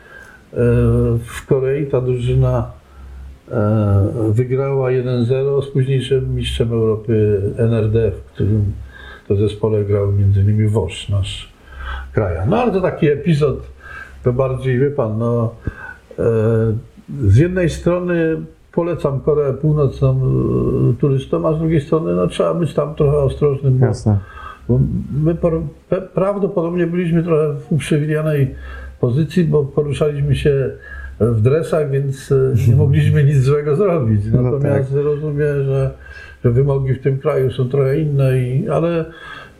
e, 0.53 0.57
w 1.25 1.45
Korei 1.47 1.85
ta 1.85 2.01
drużyna 2.01 2.71
wygrała 4.29 4.89
1-0 4.89 5.61
z 5.61 5.67
późniejszym 5.67 6.35
mistrzem 6.35 6.71
Europy 6.71 7.41
NRD, 7.57 8.11
w 8.11 8.21
którym 8.33 8.73
to 9.27 9.35
zespole 9.35 9.85
grał 9.85 10.09
m.in. 10.09 10.67
Wosz, 10.67 11.09
nasz 11.09 11.50
kraja. 12.13 12.45
No 12.45 12.57
ale 12.57 12.71
to 12.71 12.81
taki 12.81 13.07
epizod, 13.07 13.67
to 14.23 14.33
bardziej, 14.33 14.79
wie 14.79 14.91
pan, 14.91 15.17
no 15.17 15.55
e, 16.19 16.23
z 17.27 17.37
jednej 17.37 17.69
strony 17.69 18.41
polecam 18.71 19.19
Koreę 19.19 19.53
Północną 19.53 20.21
e, 20.91 20.93
turystom, 21.01 21.45
a 21.45 21.53
z 21.53 21.59
drugiej 21.59 21.81
strony 21.81 22.15
no, 22.15 22.27
trzeba 22.27 22.53
być 22.53 22.73
tam 22.73 22.95
trochę 22.95 23.17
ostrożnym, 23.17 23.77
bo 23.77 23.85
Jasne. 23.85 24.17
bo 24.69 24.79
my 25.23 25.35
por, 25.35 25.61
pe, 25.89 26.01
prawdopodobnie 26.01 26.87
byliśmy 26.87 27.23
trochę 27.23 27.53
w 27.53 27.71
uprzywilejowanej 27.71 28.55
pozycji, 28.99 29.43
bo 29.43 29.63
poruszaliśmy 29.63 30.35
się 30.35 30.71
w 31.19 31.41
dresach, 31.41 31.91
więc 31.91 32.31
e, 32.31 32.53
nie 32.67 32.75
mogliśmy 32.75 33.23
nic 33.23 33.37
złego 33.37 33.75
zrobić. 33.75 34.21
No 34.33 34.41
Natomiast 34.41 34.93
rozumiem, 34.93 35.63
że, 35.63 35.91
że 36.43 36.51
wymogi 36.51 36.93
w 36.93 37.01
tym 37.01 37.19
kraju 37.19 37.51
są 37.51 37.69
trochę 37.69 37.99
inne, 37.99 38.37
i, 38.37 38.69
ale 38.69 39.05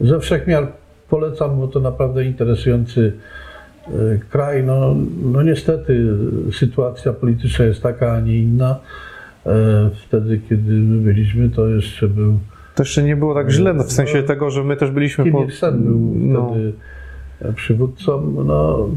ze 0.01 0.20
wszechmiar 0.20 0.67
polecam, 1.12 1.60
bo 1.60 1.68
to 1.68 1.80
naprawdę 1.80 2.25
interesujący 2.25 3.13
e, 3.88 3.91
kraj. 4.30 4.63
No, 4.63 4.96
no 5.24 5.44
niestety 5.44 6.18
sytuacja 6.53 7.13
polityczna 7.13 7.65
jest 7.65 7.82
taka, 7.84 8.13
a 8.13 8.20
nie 8.20 8.38
inna. 8.38 8.80
E, 9.46 9.89
Wtedy, 10.08 10.41
kiedy 10.50 10.72
my 10.72 11.03
byliśmy, 11.03 11.50
to 11.50 11.68
jeszcze 11.68 12.08
był 12.08 12.39
To 12.75 12.84
jeszcze 12.84 13.03
nie 13.03 13.15
było 13.15 13.34
tak 13.34 13.50
źle, 13.51 13.74
no, 13.74 13.84
w 13.84 13.91
sensie 13.91 14.24
tego, 14.24 14.50
że 14.50 14.63
my 14.63 14.75
też 14.77 14.91
byliśmy 14.91 15.32
po... 15.32 15.50
Sen 15.50 15.84
był 15.84 16.00
no, 16.15 16.50
wtedy 16.50 16.74
przywódcą. 17.56 18.34
No, 18.46 18.89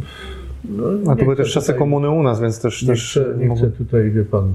no, 0.64 1.12
a 1.12 1.16
to 1.16 1.24
były 1.24 1.36
też 1.36 1.52
czasy 1.52 1.66
tutaj- 1.66 1.78
komuny 1.78 2.10
u 2.10 2.22
nas, 2.22 2.40
więc 2.40 2.60
też... 2.60 2.82
Nie, 2.82 2.88
też 2.88 3.10
chcę, 3.10 3.34
nie 3.38 3.56
chcę 3.56 3.70
tutaj, 3.70 4.10
wie 4.10 4.24
pan, 4.24 4.54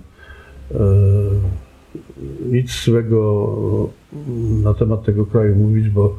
e, 0.72 0.80
nic 2.52 2.84
złego 2.86 3.50
na 4.64 4.74
temat 4.74 5.04
tego 5.04 5.26
kraju 5.26 5.56
mówić, 5.56 5.90
bo, 5.90 6.16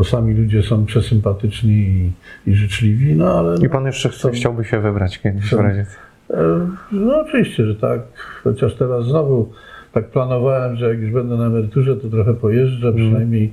bo 0.00 0.04
sami 0.04 0.34
ludzie 0.34 0.62
są 0.62 0.86
przesympatyczni 0.86 1.72
i, 1.72 2.12
i 2.50 2.54
życzliwi, 2.54 3.14
no 3.16 3.38
ale... 3.38 3.66
I 3.66 3.68
pan 3.68 3.86
jeszcze 3.86 4.08
chce, 4.08 4.18
są- 4.18 4.30
chciałby 4.30 4.64
się 4.64 4.80
wybrać 4.80 5.18
kiedyś 5.18 5.44
w 5.44 5.48
są- 5.48 5.62
razie. 5.62 5.86
E, 6.30 6.66
No 6.92 7.20
oczywiście, 7.20 7.66
że 7.66 7.74
tak. 7.74 8.00
Chociaż 8.44 8.74
teraz 8.74 9.06
znowu 9.06 9.52
tak 9.92 10.10
planowałem, 10.10 10.76
że 10.76 10.88
jak 10.88 10.98
już 10.98 11.10
będę 11.10 11.36
na 11.36 11.46
emeryturze, 11.46 11.96
to 11.96 12.08
trochę 12.08 12.34
pojeżdżę, 12.34 12.92
przynajmniej 12.92 13.52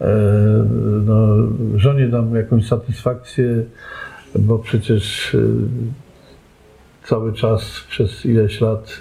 e, 0.00 0.06
no, 1.06 1.26
żonie 1.76 2.08
dam 2.08 2.34
jakąś 2.34 2.66
satysfakcję, 2.66 3.62
bo 4.38 4.58
przecież 4.58 5.34
e, 5.34 5.38
cały 7.04 7.32
czas 7.32 7.80
przez 7.88 8.26
ileś 8.26 8.60
lat 8.60 9.00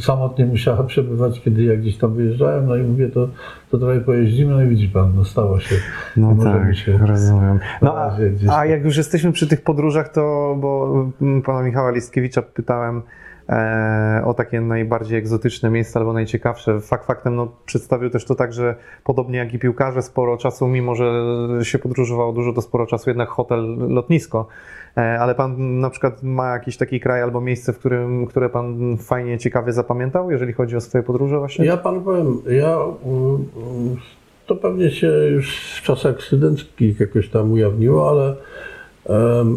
samotnie 0.00 0.46
musiała 0.46 0.82
przebywać, 0.82 1.40
kiedy 1.40 1.62
ja 1.62 1.76
gdzieś 1.76 1.98
tam 1.98 2.14
wyjeżdżałem, 2.14 2.66
no 2.66 2.76
i 2.76 2.82
mówię, 2.82 3.08
to, 3.08 3.28
to 3.70 3.78
trochę 3.78 4.00
pojeździmy, 4.00 4.50
no 4.52 4.62
i 4.62 4.68
widzi 4.68 4.88
pan, 4.88 5.12
no 5.16 5.24
stało 5.24 5.60
się. 5.60 5.76
No 6.16 6.36
tak, 6.42 6.76
się 6.76 6.98
rozumiem. 6.98 7.58
No, 7.82 7.94
a, 7.98 8.16
a 8.50 8.66
jak 8.66 8.84
już 8.84 8.96
jesteśmy 8.96 9.32
przy 9.32 9.46
tych 9.46 9.62
podróżach, 9.62 10.08
to 10.08 10.56
bo 10.60 10.94
mm, 11.22 11.42
pana 11.42 11.62
Michała 11.62 11.90
Listkiewicza 11.90 12.42
pytałem 12.42 13.02
o 14.24 14.34
takie 14.34 14.60
najbardziej 14.60 15.18
egzotyczne 15.18 15.70
miejsca 15.70 16.00
albo 16.00 16.12
najciekawsze. 16.12 16.80
Fakt 16.80 17.06
faktem 17.06 17.36
no, 17.36 17.52
przedstawił 17.66 18.10
też 18.10 18.24
to 18.24 18.34
tak, 18.34 18.52
że 18.52 18.74
podobnie 19.04 19.38
jak 19.38 19.54
i 19.54 19.58
piłkarze, 19.58 20.02
sporo 20.02 20.36
czasu, 20.36 20.68
mimo 20.68 20.94
że 20.94 21.12
się 21.62 21.78
podróżowało 21.78 22.32
dużo, 22.32 22.52
to 22.52 22.62
sporo 22.62 22.86
czasu 22.86 23.10
jednak 23.10 23.28
hotel, 23.28 23.76
lotnisko. 23.78 24.46
E, 24.96 25.00
ale 25.20 25.34
pan 25.34 25.80
na 25.80 25.90
przykład 25.90 26.22
ma 26.22 26.52
jakiś 26.52 26.76
taki 26.76 27.00
kraj 27.00 27.22
albo 27.22 27.40
miejsce, 27.40 27.72
w 27.72 27.78
którym, 27.78 28.26
które 28.26 28.48
pan 28.48 28.96
fajnie, 28.96 29.38
ciekawie 29.38 29.72
zapamiętał, 29.72 30.30
jeżeli 30.30 30.52
chodzi 30.52 30.76
o 30.76 30.80
swoje 30.80 31.04
podróże 31.04 31.38
właśnie? 31.38 31.64
Ja 31.64 31.76
panu 31.76 32.00
powiem, 32.00 32.38
ja 32.50 32.78
to 34.46 34.56
pewnie 34.56 34.90
się 34.90 35.06
już 35.06 35.76
w 35.78 35.82
czasach 35.82 36.22
studenckich 36.22 37.00
jakoś 37.00 37.28
tam 37.28 37.52
ujawniło, 37.52 38.10
ale 38.10 38.36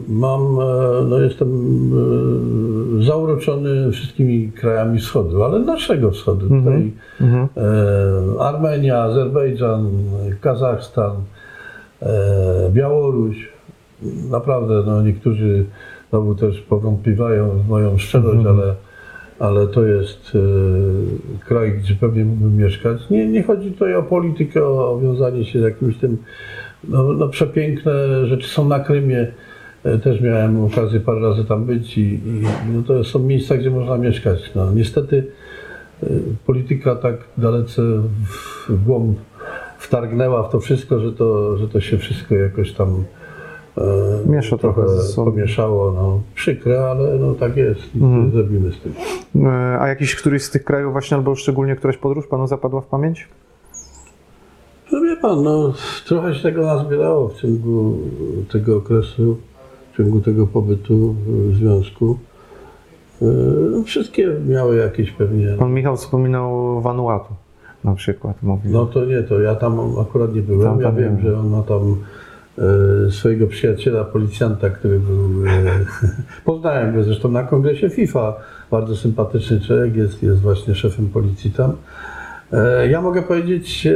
mam, 0.08 0.42
e, 0.42 1.04
no 1.10 1.20
jestem 1.20 1.50
e, 3.00 3.04
zauroczony 3.04 3.92
wszystkimi 3.92 4.52
krajami 4.52 5.00
wschodu, 5.00 5.44
ale 5.44 5.60
naszego 5.60 6.12
wschodu. 6.12 6.46
Mhm. 6.46 6.64
Tutaj 6.64 6.92
Mhm. 7.22 7.48
e, 8.38 8.42
Armenia, 8.42 9.02
Azerbejdżan, 9.04 9.90
Kazachstan, 10.42 11.12
Białoruś. 12.72 13.50
Naprawdę, 14.32 14.84
no 14.86 15.02
niektórzy 15.02 15.66
znowu 16.10 16.36
też 16.36 16.62
powątpiewają 16.62 17.50
w 17.50 17.68
moją 17.70 17.98
szczerość, 17.98 18.38
Mhm. 18.38 18.60
ale, 18.60 18.76
ale 19.40 19.68
to 19.68 19.84
jest 19.86 20.38
kraj, 21.46 21.72
gdzie 21.72 21.96
pewnie 21.96 22.26
mógłbym 22.26 22.58
mieszkać. 22.58 23.10
Nie, 23.10 23.28
nie 23.28 23.44
chodzi 23.44 23.72
tutaj 23.72 23.96
o 23.96 24.04
politykę, 24.04 24.66
o 24.66 25.00
wiązanie 25.04 25.46
się 25.46 25.60
z 25.60 25.64
jakimś 25.64 25.98
tym, 25.98 26.18
no, 26.88 27.04
no 27.04 27.28
przepiękne 27.30 28.26
rzeczy 28.28 28.48
są 28.50 28.68
na 28.68 28.80
Krymie. 28.80 29.28
E, 29.84 29.98
Też 29.98 30.22
miałem 30.22 30.64
okazję 30.66 31.00
parę 31.00 31.20
razy 31.22 31.46
tam 31.46 31.66
być 31.66 31.98
i, 31.98 32.02
i 32.02 32.44
no 32.74 32.84
to 32.88 33.04
są 33.04 33.20
miejsca, 33.20 33.58
gdzie 33.58 33.70
można 33.72 33.98
mieszkać. 33.98 34.52
No, 34.56 34.72
niestety 34.72 35.28
e, 36.04 36.08
polityka 36.46 36.96
tak 36.96 37.16
dalece 37.38 37.82
w- 37.82 38.84
głąb 38.86 39.18
wtargnęła 39.78 40.44
w 40.48 40.52
to 40.52 40.60
wszystko, 40.60 41.00
że 41.00 41.12
to, 41.14 41.58
że 41.58 41.68
to 41.68 41.82
się 41.82 41.98
wszystko 41.98 42.36
jakoś 42.36 42.74
tam 42.74 43.04
e, 43.78 43.82
Miesza 44.30 44.58
trochę 44.58 44.90
sobą. 45.02 45.32
pomieszało. 45.32 45.92
No, 45.92 46.22
przykre, 46.36 46.86
ale 46.90 47.18
no, 47.20 47.34
tak 47.34 47.58
jest. 47.58 47.96
Nic 47.96 48.04
Mhm. 48.04 48.32
zrobimy 48.32 48.72
z 48.72 48.80
tym. 48.80 48.94
E, 49.46 49.80
A 49.80 49.88
jakiś 49.88 50.16
któryś 50.16 50.44
z 50.44 50.52
tych 50.52 50.64
krajów 50.64 50.92
właśnie, 50.92 51.18
albo 51.18 51.36
szczególnie 51.36 51.76
któraś 51.76 51.98
podróż 51.98 52.28
panu 52.28 52.48
zapadła 52.48 52.82
w 52.82 52.88
pamięć? 52.88 53.28
No 54.92 55.02
wie 55.02 55.18
pan, 55.18 55.44
no, 55.44 55.74
trochę 56.06 56.36
się 56.36 56.44
tego 56.44 56.62
nazbierało 56.62 57.28
w 57.28 57.42
ciągu 57.42 57.98
tego 58.52 58.78
okresu, 58.78 59.38
w 59.94 59.98
ciągu 59.98 60.22
tego 60.22 60.48
pobytu 60.48 61.16
w 61.28 61.56
związku. 61.56 62.18
E, 63.22 63.26
no, 63.72 63.84
Wszystkie 63.84 64.32
miały 64.48 64.76
jakieś 64.76 65.12
pewnie. 65.12 65.48
Pan 65.60 65.74
Michał 65.74 65.98
wspominał 65.98 66.82
Vanuatu 66.82 67.34
na 67.84 67.96
przykład, 67.96 68.44
mówił. 68.44 68.72
No 68.72 68.86
to 68.86 69.06
nie, 69.06 69.24
to 69.24 69.42
ja 69.42 69.56
tam 69.56 69.80
akurat 70.02 70.36
nie 70.36 70.42
byłem. 70.42 70.70
Tam 70.70 70.82
ja 70.82 70.88
pan 70.88 70.96
wiem, 70.96 71.16
nie 71.16 71.22
że 71.22 71.40
on 71.40 71.50
ma 71.50 71.64
tam 71.64 71.96
e, 73.08 73.12
swojego 73.12 73.48
przyjaciela, 73.48 74.04
policjanta, 74.04 74.70
który 74.70 75.00
był. 75.00 75.46
E, 75.48 75.86
poznałem 76.46 76.96
go 76.96 77.04
zresztą 77.04 77.32
na 77.32 77.44
kongresie 77.44 77.90
FIFA. 77.90 78.34
Bardzo 78.72 78.96
sympatyczny 78.96 79.62
człowiek, 79.62 79.96
jest, 79.96 80.24
jest 80.24 80.42
właśnie 80.42 80.76
szefem 80.76 81.10
policji 81.10 81.52
tam. 81.52 81.74
E, 82.54 82.88
ja 82.88 83.02
mogę 83.02 83.22
powiedzieć 83.22 83.88
e, 83.88 83.94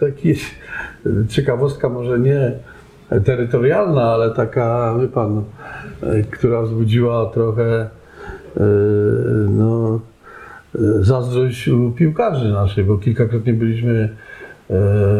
taki 0.00 0.34
ciekawostka, 1.34 1.88
może 1.88 2.18
nie 2.18 2.52
terytorialna, 3.24 4.02
ale 4.02 4.30
taka, 4.30 4.94
wie 5.00 5.08
pan, 5.08 5.42
e, 6.02 6.22
która 6.22 6.62
wzbudziła 6.62 7.30
trochę 7.34 7.88
no, 9.48 10.00
zazdrość 11.00 11.68
u 11.68 11.90
piłkarzy 11.90 12.52
naszych, 12.52 12.86
bo 12.86 12.98
kilkakrotnie 12.98 13.54
byliśmy 13.54 14.08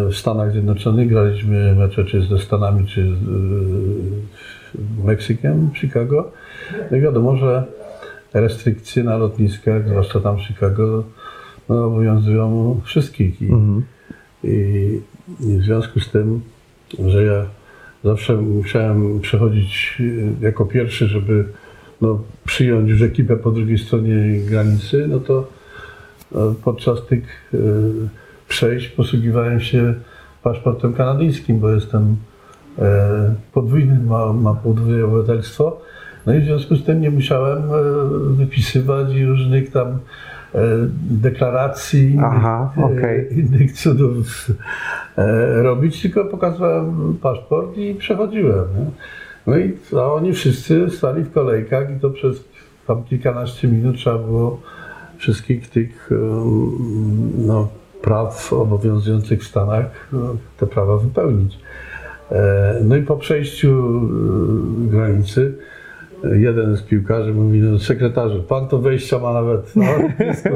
w 0.08 0.10
Stanach 0.12 0.52
Zjednoczonych, 0.52 1.08
graliśmy 1.08 1.74
mecze 1.74 2.04
czy 2.04 2.22
ze 2.22 2.38
Stanami, 2.38 2.86
czy 2.86 3.06
z- 3.06 5.04
Meksykiem, 5.04 5.70
Chicago. 5.74 6.30
No 6.90 6.96
i 6.96 7.00
wiadomo, 7.00 7.36
że 7.36 7.64
restrykcje 8.34 9.04
na 9.04 9.16
lotniskach, 9.16 9.88
zwłaszcza 9.88 10.20
tam 10.20 10.36
w 10.36 10.40
Chicago, 10.40 11.04
no, 11.70 11.84
obowiązują 11.84 12.80
wszystkich. 12.84 13.42
I, 13.42 13.44
Mhm. 13.44 13.82
i, 14.44 15.00
I 15.40 15.58
w 15.58 15.62
związku 15.62 16.00
z 16.00 16.10
tym, 16.10 16.40
że 17.06 17.24
ja 17.24 17.46
zawsze 18.04 18.36
musiałem 18.36 19.20
przechodzić 19.20 19.96
y, 20.00 20.32
jako 20.40 20.66
pierwszy, 20.66 21.06
żeby 21.06 21.44
no, 22.00 22.20
przyjąć 22.44 22.90
już 22.90 23.02
ekipę 23.02 23.36
po 23.36 23.50
drugiej 23.50 23.78
stronie 23.78 24.40
granicy, 24.40 25.06
no 25.08 25.20
to 25.20 25.48
no, 26.32 26.54
podczas 26.64 27.06
tych 27.06 27.50
y, 27.54 27.58
przejść 28.48 28.88
posługiwałem 28.88 29.60
się 29.60 29.94
paszportem 30.42 30.92
kanadyjskim, 30.92 31.60
bo 31.60 31.70
jestem 31.70 32.16
e, 32.78 33.34
podwójny, 33.52 33.98
mam, 34.06 34.42
mam 34.42 34.56
podwójne 34.56 35.04
obywatelstwo. 35.04 35.80
No 36.26 36.34
i 36.34 36.40
w 36.40 36.44
związku 36.44 36.76
z 36.76 36.84
tym 36.84 37.00
nie 37.00 37.10
musiałem 37.10 37.58
e, 37.58 37.82
wypisywać 38.36 39.16
różnych 39.16 39.70
tam 39.70 39.98
deklaracji, 41.10 42.18
Aha, 42.22 42.72
e, 42.76 42.84
okej. 42.84 43.38
innych 43.38 43.72
cudów 43.72 44.50
e, 45.16 45.62
robić, 45.62 46.02
tylko 46.02 46.24
pokazywałem 46.24 47.16
paszport 47.22 47.76
i 47.76 47.94
przechodziłem. 47.94 48.64
Nie? 48.78 48.90
No 49.46 49.58
i 49.58 49.72
a 49.96 50.12
oni 50.12 50.32
wszyscy 50.32 50.90
stali 50.90 51.22
w 51.22 51.32
kolejkach 51.32 51.96
i 51.96 52.00
to 52.00 52.10
przez 52.10 52.44
tam 52.86 53.04
kilkanaście 53.04 53.68
minut 53.68 53.96
trzeba 53.96 54.18
było 54.18 54.60
wszystkich 55.18 55.70
tych 55.70 56.10
no, 57.38 57.68
praw 58.02 58.52
obowiązujących 58.52 59.40
w 59.40 59.46
Stanach, 59.46 60.08
no, 60.12 60.36
te 60.56 60.66
prawa 60.66 60.96
wypełnić. 60.96 61.58
E, 62.32 62.80
No 62.84 62.96
i 62.96 63.02
po 63.02 63.16
przejściu 63.16 63.68
e, 63.68 64.90
granicy 64.90 65.54
e, 65.58 65.79
jeden 66.24 66.76
z 66.76 66.82
piłkarzy 66.82 67.34
mówi, 67.34 67.60
no 67.60 67.78
sekretarzu, 67.78 68.42
pan 68.42 68.68
to 68.68 68.78
wejścia 68.78 69.18
ma 69.18 69.32
nawet 69.32 69.76
na 69.76 69.92
lotnisku 69.96 70.48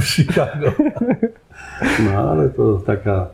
w 0.00 0.04
Chicago. 0.04 0.72
No 2.04 2.18
ale 2.30 2.48
to 2.48 2.74
taka 2.86 3.26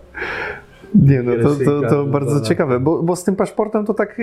Nie, 0.94 1.22
no 1.22 1.32
to, 1.42 1.64
to, 1.64 1.88
to 1.90 2.04
bardzo 2.04 2.40
ciekawe, 2.40 2.80
bo, 2.80 3.02
bo 3.02 3.16
z 3.16 3.24
tym 3.24 3.36
paszportem 3.36 3.86
to 3.86 3.94
tak 3.94 4.20
e, 4.20 4.22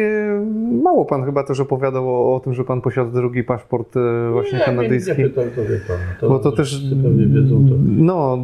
mało 0.84 1.06
pan 1.06 1.26
chyba 1.26 1.44
też 1.44 1.60
opowiadał 1.60 2.10
o, 2.10 2.36
o 2.36 2.40
tym, 2.40 2.54
że 2.54 2.64
pan 2.64 2.82
posiada 2.82 3.12
drugi 3.12 3.44
paszport 3.44 3.98
e, 3.98 4.32
właśnie 4.32 4.60
nie, 4.60 4.66
kanadyjski. 4.66 5.12
Nie, 5.12 5.24
nie 5.24 5.30
pytał, 5.30 5.44
to 5.56 5.62
wie 5.62 5.80
pan. 5.88 5.98
To, 6.20 6.30
Bo 6.30 6.40
to 6.40 6.52
też 6.52 6.90
wiedzą 7.28 7.56
to. 7.70 7.76
no 7.80 8.38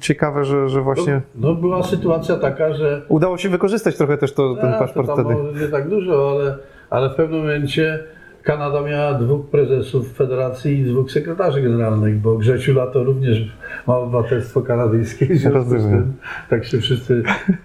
ciekawe, 0.00 0.44
że, 0.44 0.68
że 0.68 0.80
właśnie 0.82 1.20
No, 1.34 1.48
no 1.48 1.54
była 1.54 1.82
sytuacja 1.82 2.36
taka, 2.36 2.74
że 2.74 3.02
udało 3.08 3.38
się 3.38 3.48
wykorzystać 3.48 3.96
trochę 3.96 4.18
też 4.18 4.32
to, 4.34 4.54
ten 4.56 4.72
A, 4.72 4.78
paszport 4.78 5.10
wtedy. 5.12 5.34
nie 5.60 5.68
tak 5.68 5.88
dużo, 5.88 6.30
ale, 6.30 6.56
ale 6.90 7.10
w 7.10 7.14
pewnym 7.14 7.40
momencie 7.40 7.98
Kanada 8.46 8.82
miała 8.82 9.14
dwóch 9.14 9.46
prezesów 9.46 10.12
federacji 10.12 10.78
i 10.78 10.84
dwóch 10.84 11.12
sekretarzy 11.12 11.62
generalnych, 11.62 12.20
bo 12.20 12.36
Grzesiu 12.36 12.74
Lato 12.74 13.04
również 13.04 13.56
ma 13.86 13.96
obywatelstwo 13.96 14.62
kanadyjskie. 14.62 15.26
W 15.26 15.38
związku 15.38 15.70
z 15.70 15.72
Rozumiem. 15.72 16.02
tym, 16.02 16.12
tak 16.50 16.64
się 16.64 16.78
wszyscy 16.78 17.22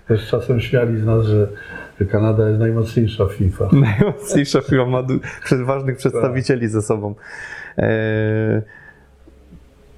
też 0.07 0.27
czasem 0.27 0.59
śmiali 0.59 0.97
z 0.97 1.05
nas, 1.05 1.25
że, 1.25 1.47
Kanada 2.11 2.47
jest 2.47 2.59
najmocniejsza 2.59 3.25
FIFA. 3.25 3.69
Najmocniejsza 3.99 4.61
firma 4.61 4.85
ma 4.85 5.03
ważnych 5.65 5.97
przedstawicieli 5.97 6.67
ze 6.67 6.81
sobą. 6.81 7.15
E, 7.77 8.61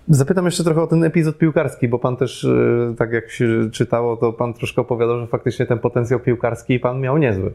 Zapytam 0.07 0.45
jeszcze 0.45 0.63
trochę 0.63 0.81
o 0.81 0.87
ten 0.87 1.03
epizod 1.03 1.37
piłkarski, 1.37 1.87
bo 1.87 1.99
pan 1.99 2.17
też, 2.17 2.45
e, 2.45 2.95
tak 2.97 3.11
jak 3.11 3.31
się 3.31 3.71
czytało, 3.71 4.17
to 4.17 4.33
pan 4.33 4.53
troszkę 4.53 4.81
opowiadał, 4.81 5.19
że 5.19 5.27
faktycznie 5.27 5.65
ten 5.65 5.79
potencjał 5.79 6.19
piłkarski 6.19 6.79
pan 6.79 6.99
miał 6.99 7.17
niezły. 7.17 7.53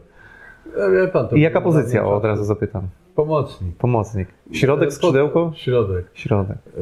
I 1.37 1.41
jaka 1.41 1.61
pozycja? 1.61 2.05
O, 2.05 2.15
od 2.15 2.23
razu 2.25 2.43
zapytam. 2.43 2.83
Pomocnik. 3.15 3.75
Pomocnik. 3.77 4.27
Środek, 4.51 4.87
E, 4.89 4.91
skrzydełko? 4.91 5.51
Środek. 5.55 6.05
Środek. 6.13 6.57
E, 6.77 6.81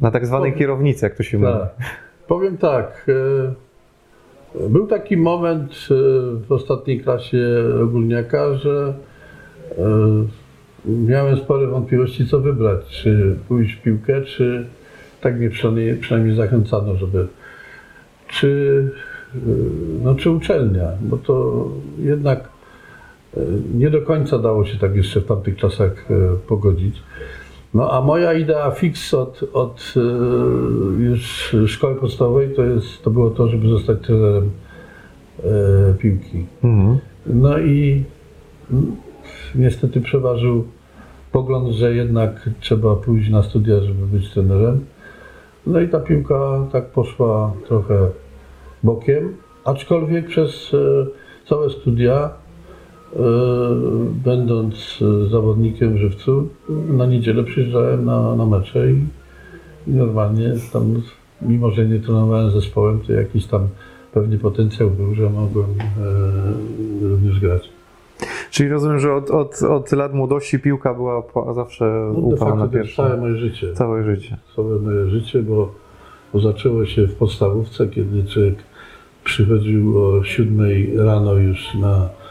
Na 0.00 0.10
tak 0.10 0.26
zwanej 0.26 0.52
kierownicy, 0.52 1.06
jak 1.06 1.14
to 1.14 1.22
się 1.22 1.38
mówi. 1.38 1.52
Tak. 1.52 1.68
Powiem 2.28 2.56
tak. 2.58 3.06
e, 3.08 4.68
Był 4.68 4.86
taki 4.86 5.16
moment 5.16 5.72
e, 5.72 5.94
w 6.48 6.52
ostatniej 6.52 7.00
klasie 7.00 7.46
ogólniaka, 7.84 8.54
że 8.54 8.94
e, 9.78 9.82
miałem 10.86 11.36
spore 11.36 11.66
wątpliwości, 11.66 12.26
co 12.26 12.40
wybrać. 12.40 12.86
Czy 12.86 13.36
pójść 13.48 13.74
w 13.74 13.82
piłkę, 13.82 14.22
czy 14.22 14.66
tak 15.20 15.36
mnie 15.38 15.50
przynajmniej, 15.50 15.96
przynajmniej 15.96 16.36
zachęcano, 16.36 16.96
żeby. 16.96 17.26
Czy, 18.28 18.90
e, 19.34 19.38
no, 20.04 20.14
czy 20.14 20.30
uczelnia, 20.30 20.88
bo 21.00 21.16
to 21.16 21.64
jednak 21.98 22.38
e, 22.40 22.51
nie 23.74 23.90
do 23.90 24.02
końca 24.02 24.38
dało 24.38 24.64
się 24.64 24.78
tak 24.78 24.96
jeszcze 24.96 25.20
w 25.20 25.26
tamtych 25.26 25.56
czasach 25.56 26.10
e, 26.10 26.14
pogodzić. 26.48 27.02
No 27.74 27.90
a 27.90 28.00
moja 28.00 28.32
idea 28.32 28.70
fix 28.70 29.14
od, 29.14 29.40
od 29.52 29.94
e, 29.96 30.00
już 31.02 31.56
szkoły 31.66 31.94
podstawowej 31.94 32.54
to, 32.54 32.64
jest, 32.64 33.02
to 33.02 33.10
było 33.10 33.30
to, 33.30 33.48
żeby 33.48 33.68
zostać 33.68 33.98
trenerem 34.00 34.50
e, 35.44 35.94
piłki. 35.98 36.46
Mhm. 36.64 36.98
No 37.26 37.58
i 37.58 38.04
niestety 39.54 40.00
przeważył 40.00 40.64
pogląd, 41.32 41.68
że 41.68 41.94
jednak 41.94 42.50
trzeba 42.60 42.96
pójść 42.96 43.30
na 43.30 43.42
studia, 43.42 43.80
żeby 43.80 44.06
być 44.06 44.30
trenerem. 44.30 44.84
No 45.66 45.80
i 45.80 45.88
ta 45.88 46.00
piłka 46.00 46.66
tak 46.72 46.86
poszła 46.86 47.52
trochę 47.68 48.08
bokiem, 48.82 49.36
aczkolwiek 49.64 50.26
przez 50.26 50.74
e, 50.74 51.06
całe 51.48 51.70
studia, 51.70 52.14
e, 52.24 52.41
będąc 54.24 54.98
e, 55.02 55.28
zawodnikiem 55.30 55.98
żywcu, 55.98 56.48
na 56.88 57.06
niedzielę 57.06 57.44
przyjeżdżałem 57.44 58.04
na, 58.04 58.36
na 58.36 58.46
mecze 58.46 58.92
i, 58.92 59.04
i 59.86 59.90
normalnie 59.90 60.54
tam, 60.72 61.02
mimo 61.42 61.70
że 61.70 61.86
nie 61.86 61.98
trenowałem 62.00 62.50
zespołem, 62.50 63.00
to 63.06 63.12
jakiś 63.12 63.46
tam 63.46 63.68
pewnie 64.12 64.38
potencjał 64.38 64.90
był, 64.90 65.14
że 65.14 65.30
mogłem 65.30 65.66
e, 67.02 67.08
również 67.08 67.40
grać. 67.40 67.68
Czyli 68.50 68.68
rozumiem, 68.68 68.98
że 68.98 69.14
od, 69.14 69.30
od, 69.30 69.62
od 69.62 69.92
lat 69.92 70.14
młodości 70.14 70.58
piłka 70.58 70.94
była 70.94 71.22
zawsze 71.54 72.10
No, 72.14 72.18
upała 72.18 72.54
na 72.54 72.68
pierwsze. 72.68 72.96
całe 72.96 73.16
moje 73.16 73.36
życie. 73.36 73.72
Całe 73.72 74.04
życie. 74.04 74.36
całe 74.56 74.78
moje 74.78 75.08
życie, 75.08 75.42
bo, 75.42 75.74
bo 76.32 76.40
zaczęło 76.40 76.86
się 76.86 77.06
w 77.06 77.14
podstawówce, 77.14 77.88
kiedy 77.88 78.24
człowiek 78.24 78.54
przychodził 79.24 80.04
o 80.04 80.24
7 80.24 80.60
rano 80.98 81.34
już 81.34 81.74
na 81.74 81.96
e, 81.96 82.21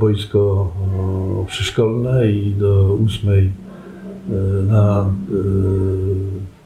boisko 0.00 0.40
o, 0.40 1.44
przyszkolne 1.46 2.30
i 2.30 2.52
do 2.52 2.96
8 3.06 3.30
e, 3.30 4.32
na 4.62 5.00
e, 5.00 5.10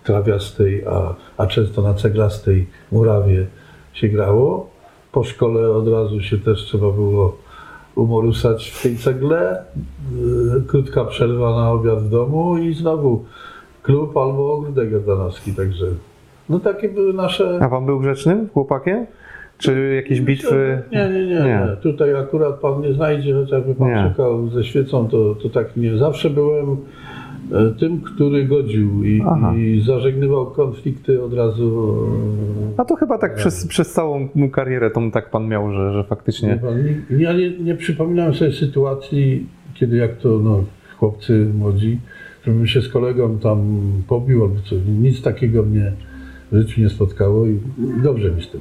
trawiastej, 0.04 0.84
a, 0.86 1.14
a 1.36 1.46
często 1.46 1.82
na 1.82 1.94
ceglastej 1.94 2.66
murawie 2.92 3.46
się 3.92 4.08
grało. 4.08 4.70
Po 5.12 5.24
szkole 5.24 5.70
od 5.70 5.88
razu 5.88 6.20
się 6.20 6.38
też 6.38 6.64
trzeba 6.64 6.90
było 6.90 7.36
umorusać 7.94 8.70
w 8.70 8.82
tej 8.82 8.96
cegle. 8.96 9.50
E, 9.50 9.64
Krótka 10.66 11.04
przerwa 11.04 11.56
na 11.56 11.70
obiad 11.70 11.98
w 11.98 12.10
domu 12.10 12.58
i 12.58 12.74
znowu 12.74 13.24
klub 13.82 14.16
albo 14.16 14.54
ogródek 14.54 14.90
jordanowski, 14.90 15.52
także 15.52 15.86
no 16.48 16.60
takie 16.60 16.88
były 16.88 17.12
nasze... 17.12 17.58
A 17.62 17.68
pan 17.68 17.86
był 17.86 18.00
grzecznym 18.00 18.48
chłopakiem? 18.54 19.06
Czy 19.64 19.94
jakieś 19.94 20.20
bitwy? 20.20 20.82
Nie, 20.92 21.08
nie, 21.08 21.26
nie, 21.26 21.34
Nie. 21.40 21.60
Tutaj 21.82 22.14
akurat 22.16 22.54
pan 22.54 22.80
nie 22.80 22.92
znajdzie, 22.92 23.34
chociażby 23.34 23.74
pan 23.74 23.88
Nie. 23.88 24.08
czekał 24.10 24.48
ze 24.50 24.64
świecą, 24.64 25.08
to, 25.08 25.34
to 25.34 25.48
tak 25.48 25.76
nie. 25.76 25.96
Zawsze 25.96 26.30
byłem 26.30 26.76
e, 27.52 27.70
tym, 27.80 28.00
który 28.00 28.44
godził 28.44 29.04
i, 29.04 29.22
i 29.56 29.82
zażegnywał 29.86 30.46
konflikty 30.46 31.22
od 31.22 31.34
razu. 31.34 31.96
e, 32.76 32.80
A 32.80 32.84
to 32.84 32.96
chyba 32.96 33.18
tak 33.18 33.34
przez, 33.34 33.66
przez 33.66 33.92
całą 33.92 34.28
karierę 34.52 34.90
tą 34.90 35.10
tak 35.10 35.30
pan 35.30 35.48
miał, 35.48 35.72
że, 35.72 35.92
że 35.92 35.98
Nie, 35.98 36.04
faktycznie. 36.04 36.58
pan, 36.62 36.74
nie, 37.10 37.22
ja 37.22 37.32
nie, 37.32 37.50
nie 37.58 37.74
przypominam 37.74 38.34
sobie 38.34 38.52
sytuacji, 38.52 39.46
kiedy 39.74 39.96
jak 39.96 40.16
to 40.16 40.28
no, 40.38 40.64
chłopcy 40.98 41.46
młodzi, 41.58 41.98
żebym 42.46 42.66
się 42.66 42.80
z 42.82 42.88
kolegą 42.88 43.38
tam 43.38 43.80
pobił 44.08 44.42
albo 44.44 44.60
coś. 44.60 44.78
Nic 45.00 45.22
takiego 45.22 45.62
mnie 45.62 45.92
w 46.52 46.56
życiu 46.56 46.80
nie 46.80 46.88
spotkało 46.88 47.46
i 47.46 47.58
dobrze 48.02 48.30
mi 48.30 48.42
z 48.42 48.50
tym. 48.50 48.60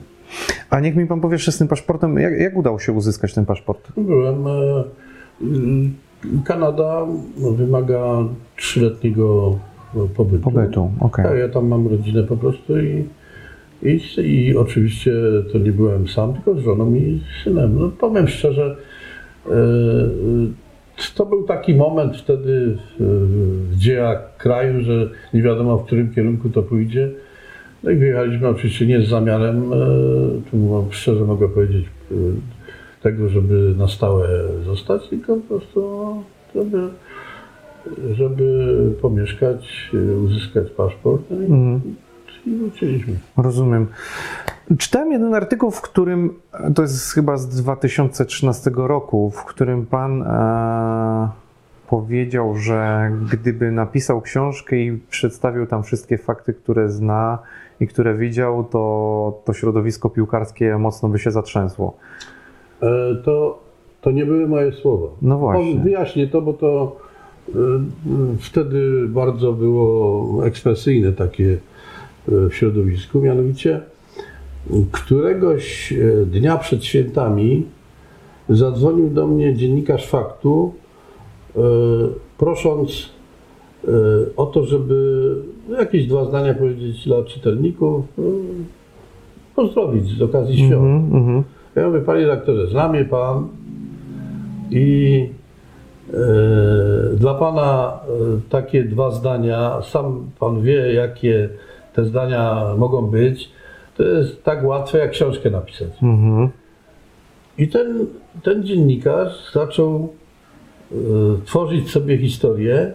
A 0.69 0.79
niech 0.79 0.95
mi 0.95 1.07
pan 1.07 1.21
powie 1.21 1.35
jeszcze 1.35 1.51
z 1.51 1.57
tym 1.57 1.67
paszportem, 1.67 2.17
jak, 2.17 2.39
jak 2.39 2.57
udało 2.57 2.79
się 2.79 2.91
uzyskać 2.91 3.33
ten 3.33 3.45
paszport? 3.45 3.91
Byłem. 3.97 4.47
E, 4.47 4.83
mm, 5.41 5.93
Kanada 6.45 7.05
no, 7.37 7.51
wymaga 7.51 7.99
trzyletniego 8.57 9.59
pobytu. 10.15 10.43
Pobytu, 10.43 10.91
okej. 10.99 11.25
Tak, 11.25 11.37
ja 11.37 11.49
tam 11.49 11.67
mam 11.67 11.87
rodzinę 11.87 12.23
po 12.23 12.37
prostu 12.37 12.79
i, 12.79 13.05
i, 13.83 13.99
i 14.21 14.57
oczywiście 14.57 15.11
to 15.51 15.57
nie 15.57 15.71
byłem 15.71 16.07
sam, 16.07 16.33
tylko 16.33 16.55
z 16.55 16.63
żoną 16.63 16.95
i 16.95 17.21
synem. 17.43 17.79
No, 17.79 17.89
powiem 17.89 18.27
szczerze, 18.27 18.77
e, 19.45 19.51
to 21.15 21.25
był 21.25 21.43
taki 21.43 21.75
moment 21.75 22.17
wtedy 22.17 22.77
w, 22.99 23.03
w 23.71 23.75
dziejach 23.75 24.37
kraju, 24.37 24.83
że 24.83 25.09
nie 25.33 25.41
wiadomo 25.41 25.77
w 25.77 25.85
którym 25.85 26.13
kierunku 26.13 26.49
to 26.49 26.63
pójdzie. 26.63 27.11
No 27.83 27.91
i 27.91 27.95
wyjechaliśmy 27.95 28.47
oczywiście 28.47 28.85
nie 28.87 29.01
z 29.01 29.09
zamiarem, 29.09 29.73
e, 29.73 29.77
tu 30.51 30.85
szczerze 30.89 31.25
mogę 31.25 31.49
powiedzieć, 31.49 31.85
e, 32.11 32.15
tego, 33.01 33.29
żeby 33.29 33.75
na 33.77 33.87
stałe 33.87 34.27
zostać, 34.65 35.07
tylko 35.09 35.35
po 35.35 35.41
prostu, 35.41 36.15
żeby, 36.55 36.89
żeby 38.13 38.77
pomieszkać, 39.01 39.91
uzyskać 40.25 40.69
paszport. 40.69 41.21
No 41.29 41.41
i, 41.41 41.45
Mhm. 41.45 41.95
i 42.45 42.55
wróciliśmy. 42.55 43.13
Rozumiem. 43.37 43.87
Czytałem 44.77 45.11
jeden 45.11 45.33
artykuł, 45.35 45.71
w 45.71 45.81
którym, 45.81 46.33
to 46.75 46.81
jest 46.81 47.11
chyba 47.13 47.37
z 47.37 47.47
2013 47.49 48.71
roku, 48.87 49.31
w 49.31 49.45
którym 49.45 49.85
pan 49.85 50.21
e, 50.21 51.29
powiedział, 51.93 52.55
że 52.55 53.11
gdyby 53.31 53.71
napisał 53.71 54.21
książkę 54.21 54.77
i 54.77 54.99
przedstawił 55.09 55.65
tam 55.67 55.83
wszystkie 55.83 56.17
fakty, 56.17 56.53
które 56.53 56.89
zna 56.89 57.39
i 57.79 57.87
które 57.87 58.17
widział, 58.17 58.63
to, 58.63 59.41
to 59.45 59.53
środowisko 59.53 60.09
piłkarskie 60.09 60.77
mocno 60.77 61.09
by 61.09 61.19
się 61.19 61.31
zatrzęsło. 61.31 61.97
E, 62.81 63.15
To, 63.25 63.59
to 64.01 64.11
nie 64.11 64.25
były 64.25 64.47
moje 64.47 64.71
słowa. 64.71 65.07
No 65.21 65.37
właśnie. 65.37 65.79
O, 65.79 65.83
Wyjaśnię 65.83 66.27
to, 66.27 66.41
bo 66.41 66.53
to 66.53 66.95
e, 67.49 67.53
wtedy 68.39 69.07
bardzo 69.07 69.53
było 69.53 70.47
ekspresyjne 70.47 71.11
takie 71.11 71.57
e, 72.27 72.49
w 72.49 72.55
środowisku. 72.55 73.21
Mianowicie 73.21 73.81
któregoś 74.91 75.93
dnia 76.25 76.57
przed 76.57 76.85
świętami 76.85 77.65
zadzwonił 78.49 79.09
do 79.09 79.27
mnie 79.27 79.55
dziennikarz 79.55 80.07
faktu, 80.07 80.73
prosząc 82.37 83.09
e, 83.87 83.89
o 84.37 84.45
to, 84.45 84.65
żeby 84.65 85.35
jakieś 85.79 86.07
dwa 86.07 86.25
zdania 86.25 86.53
powiedzieć 86.53 87.05
dla 87.05 87.23
czytelników, 87.23 88.05
e, 88.19 88.21
pozdrowić 89.55 90.17
z 90.17 90.21
okazji 90.21 90.57
świąt. 90.57 90.73
Mhm, 90.73 91.15
mhm. 91.15 91.43
Ja 91.75 91.87
mówię, 91.87 92.01
panie 92.01 92.21
redaktorze, 92.21 92.67
zna 92.67 92.89
mnie 92.89 93.05
pan 93.05 93.47
i 94.71 95.29
e, 96.13 97.15
dla 97.15 97.33
pana 97.33 97.99
e, 98.03 98.49
takie 98.49 98.83
dwa 98.83 99.11
zdania, 99.11 99.81
sam 99.81 100.31
pan 100.39 100.61
wie, 100.61 100.93
jakie 100.93 101.49
te 101.93 102.05
zdania 102.05 102.65
mogą 102.77 103.01
być, 103.01 103.49
to 103.97 104.03
jest 104.03 104.43
tak 104.43 104.63
łatwe, 104.63 104.97
jak 104.97 105.11
książkę 105.11 105.49
napisać. 105.51 105.89
Mhm. 106.03 106.49
I 107.57 107.67
ten, 107.67 108.05
ten 108.43 108.63
dziennikarz 108.63 109.51
zaczął 109.53 110.09
e, 110.09 110.22
tworzyć 111.45 111.91
sobie 111.91 112.17
historię, 112.17 112.93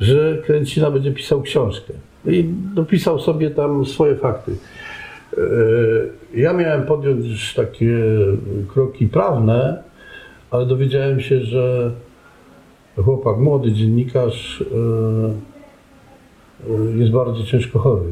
że 0.00 0.38
Kręcina 0.46 0.90
będzie 0.90 1.12
pisał 1.12 1.42
książkę. 1.42 1.92
I 2.26 2.44
dopisał 2.74 3.20
sobie 3.20 3.50
tam 3.50 3.86
swoje 3.86 4.16
fakty. 4.16 4.52
E, 5.38 5.42
Ja 6.34 6.52
miałem 6.52 6.86
podjąć 6.86 7.26
już 7.26 7.54
takie 7.54 7.98
kroki 8.68 9.06
prawne, 9.06 9.82
ale 10.50 10.66
dowiedziałem 10.66 11.20
się, 11.20 11.40
że 11.40 11.92
chłopak, 12.96 13.38
młody 13.38 13.72
dziennikarz 13.72 14.64
e, 16.68 16.98
jest 16.98 17.12
bardzo 17.12 17.44
ciężko 17.44 17.78
chory 17.78 18.04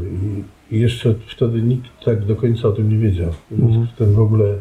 i, 0.71 0.79
jeszcze 0.81 1.14
wtedy 1.27 1.62
nikt 1.62 1.90
tak 2.05 2.25
do 2.25 2.37
końca 2.37 2.69
o 2.69 2.73
tym 2.73 2.88
nie 2.90 2.99
wiedział. 2.99 3.31
W 3.51 3.57
związku 3.57 3.95
z 3.95 3.99
tym 3.99 4.14
w 4.14 4.21
ogóle 4.21 4.55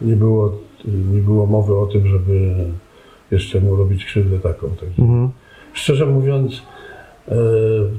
nie 0.00 0.16
było, 0.16 0.58
nie 0.84 1.20
było 1.20 1.46
mowy 1.46 1.76
o 1.76 1.86
tym, 1.86 2.06
żeby 2.06 2.54
jeszcze 3.32 3.60
mu 3.60 3.76
robić 3.76 4.04
krzywdę 4.04 4.38
taką. 4.38 4.68
Także 4.68 5.02
Mhm. 5.02 5.30
Szczerze 5.72 6.06
mówiąc, 6.06 6.62
e, 7.28 7.34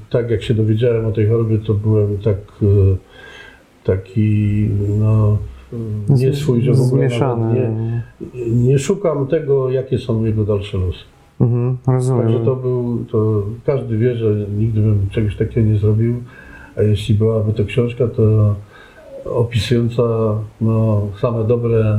tak 0.10 0.32
jak 0.32 0.44
się 0.44 0.54
dowiedziałem 0.54 1.06
o 1.06 1.12
tej 1.12 1.28
chorobie, 1.28 1.58
to 1.58 1.74
byłem 1.74 2.18
tak 2.18 2.38
e, 2.62 2.66
taki 3.84 4.70
no, 5.00 5.38
nie 6.10 6.34
swój, 6.34 6.62
że 6.62 6.74
w 6.74 6.82
ogóle 6.82 7.08
nie, 7.54 7.72
nie 8.50 8.80
szukam 8.80 9.28
tego, 9.28 9.70
jakie 9.70 10.00
są 10.00 10.26
jego 10.26 10.46
dalsze 10.46 10.78
losy. 10.78 11.04
Mhm, 11.42 11.78
rozumiem. 11.88 12.24
Także 12.24 12.46
to 12.46 12.56
był, 12.56 13.06
to 13.12 13.44
każdy 13.66 13.98
wie, 13.98 14.16
że 14.16 14.36
nigdy 14.58 14.82
bym 14.82 15.10
czegoś 15.12 15.36
takiego 15.36 15.70
nie 15.70 15.78
zrobił, 15.78 16.16
a 16.78 16.82
jeśli 16.82 17.16
byłaby 17.16 17.54
to 17.54 17.66
książka, 17.66 18.08
to 18.08 18.56
opisująca 19.26 20.04
no, 20.62 21.08
same 21.22 21.44
dobre 21.44 21.98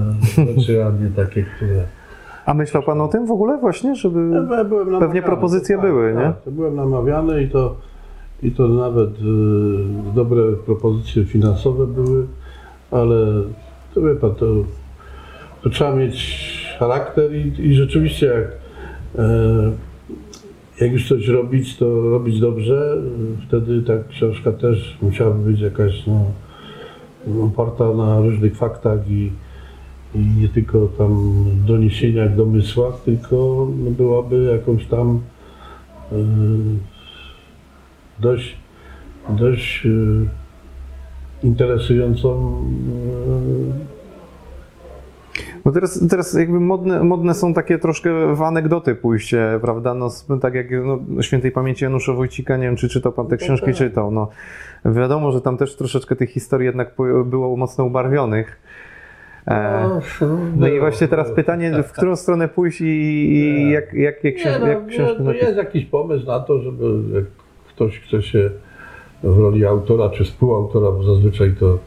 rzeczy, 0.56 0.84
a 0.84 0.90
nie 0.90 1.10
takie, 1.10 1.44
które... 1.56 1.84
A 2.46 2.54
myślał 2.54 2.82
pan 2.82 3.00
o 3.00 3.08
tym 3.08 3.26
w 3.26 3.30
ogóle 3.30 3.58
właśnie, 3.58 3.94
żeby... 3.94 4.30
Ja 4.56 4.64
byłem 4.64 5.00
Pewnie 5.00 5.22
propozycje 5.22 5.76
tak, 5.76 5.86
były, 5.86 6.14
nie? 6.14 6.22
Tak, 6.22 6.42
to 6.42 6.50
byłem 6.50 6.76
namawiany 6.76 7.42
i 7.42 7.48
to, 7.50 7.76
i 8.42 8.50
to 8.50 8.68
nawet 8.68 9.10
y, 9.10 10.14
dobre 10.14 10.42
propozycje 10.66 11.24
finansowe 11.24 11.86
były, 11.86 12.26
ale 12.90 13.16
to 13.94 14.00
wie 14.02 14.14
pan, 14.14 14.34
to, 14.34 14.46
to 15.62 15.70
trzeba 15.70 15.96
mieć 15.96 16.76
charakter 16.78 17.34
i, 17.34 17.52
i 17.58 17.74
rzeczywiście 17.74 18.26
jak, 18.26 18.46
e, 19.18 19.72
jak 20.80 20.92
już 20.92 21.08
coś 21.08 21.28
robić, 21.28 21.76
to 21.76 22.10
robić 22.10 22.40
dobrze. 22.40 22.96
Wtedy 23.48 23.82
ta 23.82 23.92
książka 24.08 24.52
też 24.52 24.98
musiałaby 25.02 25.50
być 25.50 25.60
jakaś 25.60 26.06
no, 26.06 26.24
oparta 27.44 27.94
na 27.94 28.20
różnych 28.20 28.56
faktach 28.56 29.10
i, 29.10 29.32
i 30.14 30.18
nie 30.18 30.48
tylko 30.48 30.88
tam 30.98 31.44
doniesieniach, 31.66 32.36
domysłach, 32.36 32.94
tylko 33.04 33.68
no, 33.78 33.90
byłaby 33.90 34.58
jakąś 34.58 34.86
tam 34.86 35.20
y, 36.12 36.16
dość, 38.20 38.56
dość 39.28 39.86
y, 39.86 40.28
interesującą 41.42 42.60
y, 43.80 43.94
No 45.64 45.72
teraz, 45.72 46.08
teraz 46.10 46.34
jakby 46.34 46.60
modne, 46.60 47.04
modne 47.04 47.34
są 47.34 47.54
takie 47.54 47.78
troszkę 47.78 48.34
w 48.34 48.42
anegdoty 48.42 48.94
pójście, 48.94 49.58
prawda? 49.62 49.94
No, 49.94 50.10
tak 50.40 50.54
jak 50.54 50.66
no, 50.84 51.22
świętej 51.22 51.52
pamięci 51.52 51.84
Janusza 51.84 52.12
Wójcika, 52.12 52.56
nie 52.56 52.62
wiem 52.62 52.76
czy 52.76 52.88
czytał 52.88 53.12
pan 53.12 53.26
te 53.26 53.36
książki, 53.36 53.66
tak. 53.66 53.74
czytał. 53.76 54.10
No, 54.10 54.28
wiadomo, 54.84 55.32
że 55.32 55.40
tam 55.40 55.56
też 55.56 55.76
troszeczkę 55.76 56.16
tych 56.16 56.30
historii 56.30 56.66
jednak 56.66 56.94
było 57.26 57.56
mocno 57.56 57.84
ubarwionych. 57.84 58.60
E, 59.48 60.00
no 60.56 60.68
i 60.68 60.80
właśnie 60.80 61.08
teraz 61.08 61.32
pytanie, 61.32 61.82
w 61.82 61.92
którą 61.92 62.16
stronę 62.16 62.48
pójść 62.48 62.80
i, 62.80 63.70
jak, 63.70 63.94
jakie 63.94 64.28
Nie, 64.28 64.36
książ- 64.36 64.60
no, 64.60 64.66
jak 64.66 64.86
książkę 64.86 65.16
to 65.16 65.22
napisać? 65.22 65.46
jest 65.46 65.58
jakiś 65.58 65.84
pomysł 65.84 66.26
na 66.26 66.40
to, 66.40 66.58
żeby 66.58 66.84
jak 67.14 67.24
ktoś 67.68 68.00
chce 68.00 68.22
się 68.22 68.50
w 69.22 69.38
roli 69.38 69.64
autora 69.66 70.10
czy 70.10 70.24
współautora, 70.24 70.90
bo 70.90 71.02
zazwyczaj 71.02 71.54
to, 71.60 71.78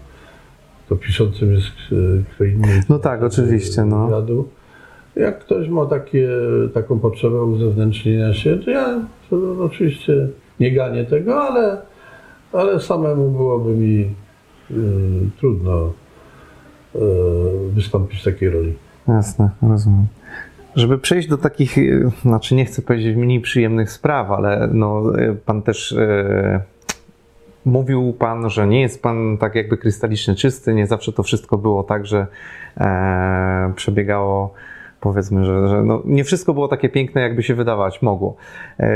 to 0.89 0.95
piszącym 0.95 1.53
jest 1.53 1.67
e, 1.91 2.23
kto 2.35 2.43
inny. 2.43 2.81
No 2.89 2.99
tak, 2.99 3.23
oczywiście, 3.23 3.85
no. 3.85 4.05
wywiadu. 4.05 4.47
Jak 5.15 5.39
ktoś 5.39 5.69
ma 5.69 5.85
takie, 5.85 6.29
taką 6.73 6.99
potrzebę 6.99 7.43
uzewnętrznienia 7.43 8.33
się, 8.33 8.57
to 8.57 8.71
ja 8.71 8.99
to 9.29 9.37
oczywiście 9.59 10.27
nie 10.59 10.71
ganię 10.71 11.05
tego, 11.05 11.41
ale, 11.41 11.81
ale 12.53 12.79
samemu 12.79 13.31
byłoby 13.31 13.69
mi 13.69 14.01
y, 14.71 14.73
trudno 15.39 15.93
wystąpić 17.73 18.21
w 18.21 18.23
takiej 18.23 18.49
roli. 18.49 18.73
Jasne, 19.07 19.49
rozumiem. 19.61 20.07
Żeby 20.75 20.97
przejść 20.97 21.27
do 21.27 21.37
takich, 21.37 21.77
e, 21.77 21.81
znaczy 22.21 22.55
nie 22.55 22.65
chcę 22.65 22.81
powiedzieć 22.81 23.17
mniej 23.17 23.41
przyjemnych 23.41 23.91
spraw, 23.91 24.31
ale 24.31 24.69
no, 24.73 25.19
e, 25.19 25.33
pan 25.33 25.61
też 25.61 25.91
e, 25.91 26.61
mówił 27.65 28.13
pan, 28.13 28.49
że 28.49 28.67
nie 28.67 28.81
jest 28.81 29.01
pan 29.01 29.37
tak 29.37 29.55
jakby 29.55 29.77
krystalicznie 29.77 30.35
czysty, 30.35 30.73
nie 30.73 30.87
zawsze 30.87 31.13
to 31.13 31.23
wszystko 31.23 31.57
było 31.57 31.83
tak, 31.83 32.05
że 32.05 32.27
e, 32.77 33.73
przebiegało 33.75 34.53
powiedzmy, 35.01 35.45
że, 35.45 35.67
że 35.67 35.83
no, 35.83 36.01
nie 36.05 36.23
wszystko 36.23 36.53
było 36.53 36.67
takie 36.67 36.89
piękne, 36.89 37.21
jakby 37.21 37.43
się 37.43 37.55
wydawać 37.55 38.01
mogło. 38.01 38.35
E, 38.79 38.89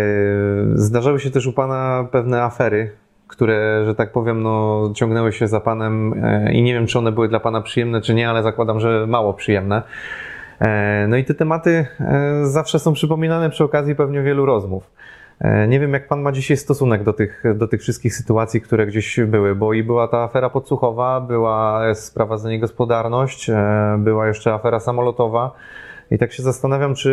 zdarzały 0.75 1.19
się 1.19 1.31
też 1.31 1.47
u 1.47 1.53
pana 1.53 2.07
pewne 2.11 2.43
afery, 2.43 2.91
które, 3.31 3.85
że 3.85 3.95
tak 3.95 4.11
powiem, 4.11 4.43
no, 4.43 4.91
ciągnęły 4.95 5.33
się 5.33 5.47
za 5.47 5.59
panem 5.59 6.13
e, 6.23 6.53
i 6.53 6.63
nie 6.63 6.73
wiem, 6.73 6.87
czy 6.87 6.99
one 6.99 7.11
były 7.11 7.29
dla 7.29 7.39
pana 7.39 7.61
przyjemne, 7.61 8.01
czy 8.01 8.13
nie, 8.13 8.29
ale 8.29 8.43
zakładam, 8.43 8.79
że 8.79 9.07
mało 9.07 9.33
przyjemne. 9.33 9.81
E, 10.59 11.07
No 11.07 11.17
i 11.17 11.25
te 11.25 11.33
tematy 11.33 11.85
e, 11.99 12.45
zawsze 12.45 12.79
są 12.79 12.93
przypominane 12.93 13.49
przy 13.49 13.63
okazji 13.63 13.95
pewnie 13.95 14.21
wielu 14.21 14.45
rozmów. 14.45 14.91
Nie 15.67 15.79
wiem, 15.79 15.93
jak 15.93 16.07
pan 16.07 16.21
ma 16.21 16.31
dzisiaj 16.31 16.57
stosunek 16.57 17.03
do 17.03 17.13
tych, 17.13 17.43
do 17.55 17.67
tych 17.67 17.81
wszystkich 17.81 18.15
sytuacji, 18.15 18.61
które 18.61 18.87
gdzieś 18.87 19.19
były, 19.19 19.55
bo 19.55 19.73
i 19.73 19.83
była 19.83 20.07
ta 20.07 20.23
afera 20.23 20.49
podsłuchowa, 20.49 21.21
była 21.21 21.81
sprawa 21.95 22.37
za 22.37 22.49
niegospodarność, 22.49 23.51
była 23.97 24.27
jeszcze 24.27 24.53
afera 24.53 24.79
samolotowa. 24.79 25.51
I 26.11 26.17
tak 26.17 26.33
się 26.33 26.43
zastanawiam, 26.43 26.95
czy 26.95 27.11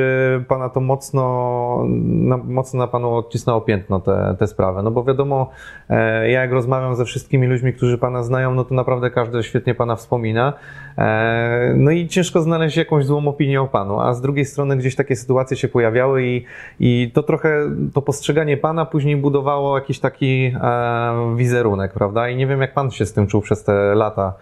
pana 0.49 0.69
to 0.69 0.81
mocno, 0.81 1.85
na, 2.05 2.37
mocno 2.37 2.79
na 2.79 2.87
panu 2.87 3.15
odcisnęło 3.15 3.61
piętno 3.61 4.01
te, 4.01 4.37
te 4.39 4.47
sprawy. 4.47 4.83
No 4.83 4.91
bo 4.91 5.05
wiadomo, 5.05 5.51
e, 5.91 6.31
ja 6.31 6.41
jak 6.41 6.53
rozmawiam 6.53 6.97
ze 6.97 7.05
wszystkimi 7.05 7.47
ludźmi, 7.47 7.73
którzy 7.73 7.99
pana 7.99 8.23
znają, 8.23 8.55
no 8.55 8.65
to 8.65 8.75
naprawdę 8.75 9.11
każdy 9.11 9.43
świetnie 9.43 9.75
pana 9.75 9.97
wspomina. 9.97 10.53
E, 10.99 11.73
no 11.77 11.91
i 11.91 12.09
ciężko 12.09 12.41
znaleźć 12.41 12.77
jakąś 12.77 13.05
złą 13.05 13.29
opinię 13.29 13.63
o 13.63 13.67
panu, 13.67 14.01
a 14.01 14.15
z 14.15 14.21
drugiej 14.21 14.45
strony 14.45 14.77
gdzieś 14.77 14.97
takie 14.97 15.17
sytuacje 15.17 15.57
się 15.57 15.69
pojawiały 15.69 16.27
i, 16.27 16.45
i 16.81 17.11
to 17.15 17.23
trochę, 17.23 17.71
to 17.95 18.03
postrzeganie 18.03 18.57
pana 18.57 18.87
później 18.87 19.17
budowało 19.17 19.79
jakiś 19.79 20.01
taki 20.01 20.53
e, 20.63 21.37
wizerunek, 21.37 21.93
prawda? 21.93 22.29
I 22.29 22.37
nie 22.37 22.47
wiem, 22.47 22.61
jak 22.61 22.75
pan 22.75 22.91
się 22.91 23.07
z 23.07 23.13
tym 23.13 23.27
czuł 23.27 23.41
przez 23.41 23.65
te 23.65 23.95
lata 23.95 24.35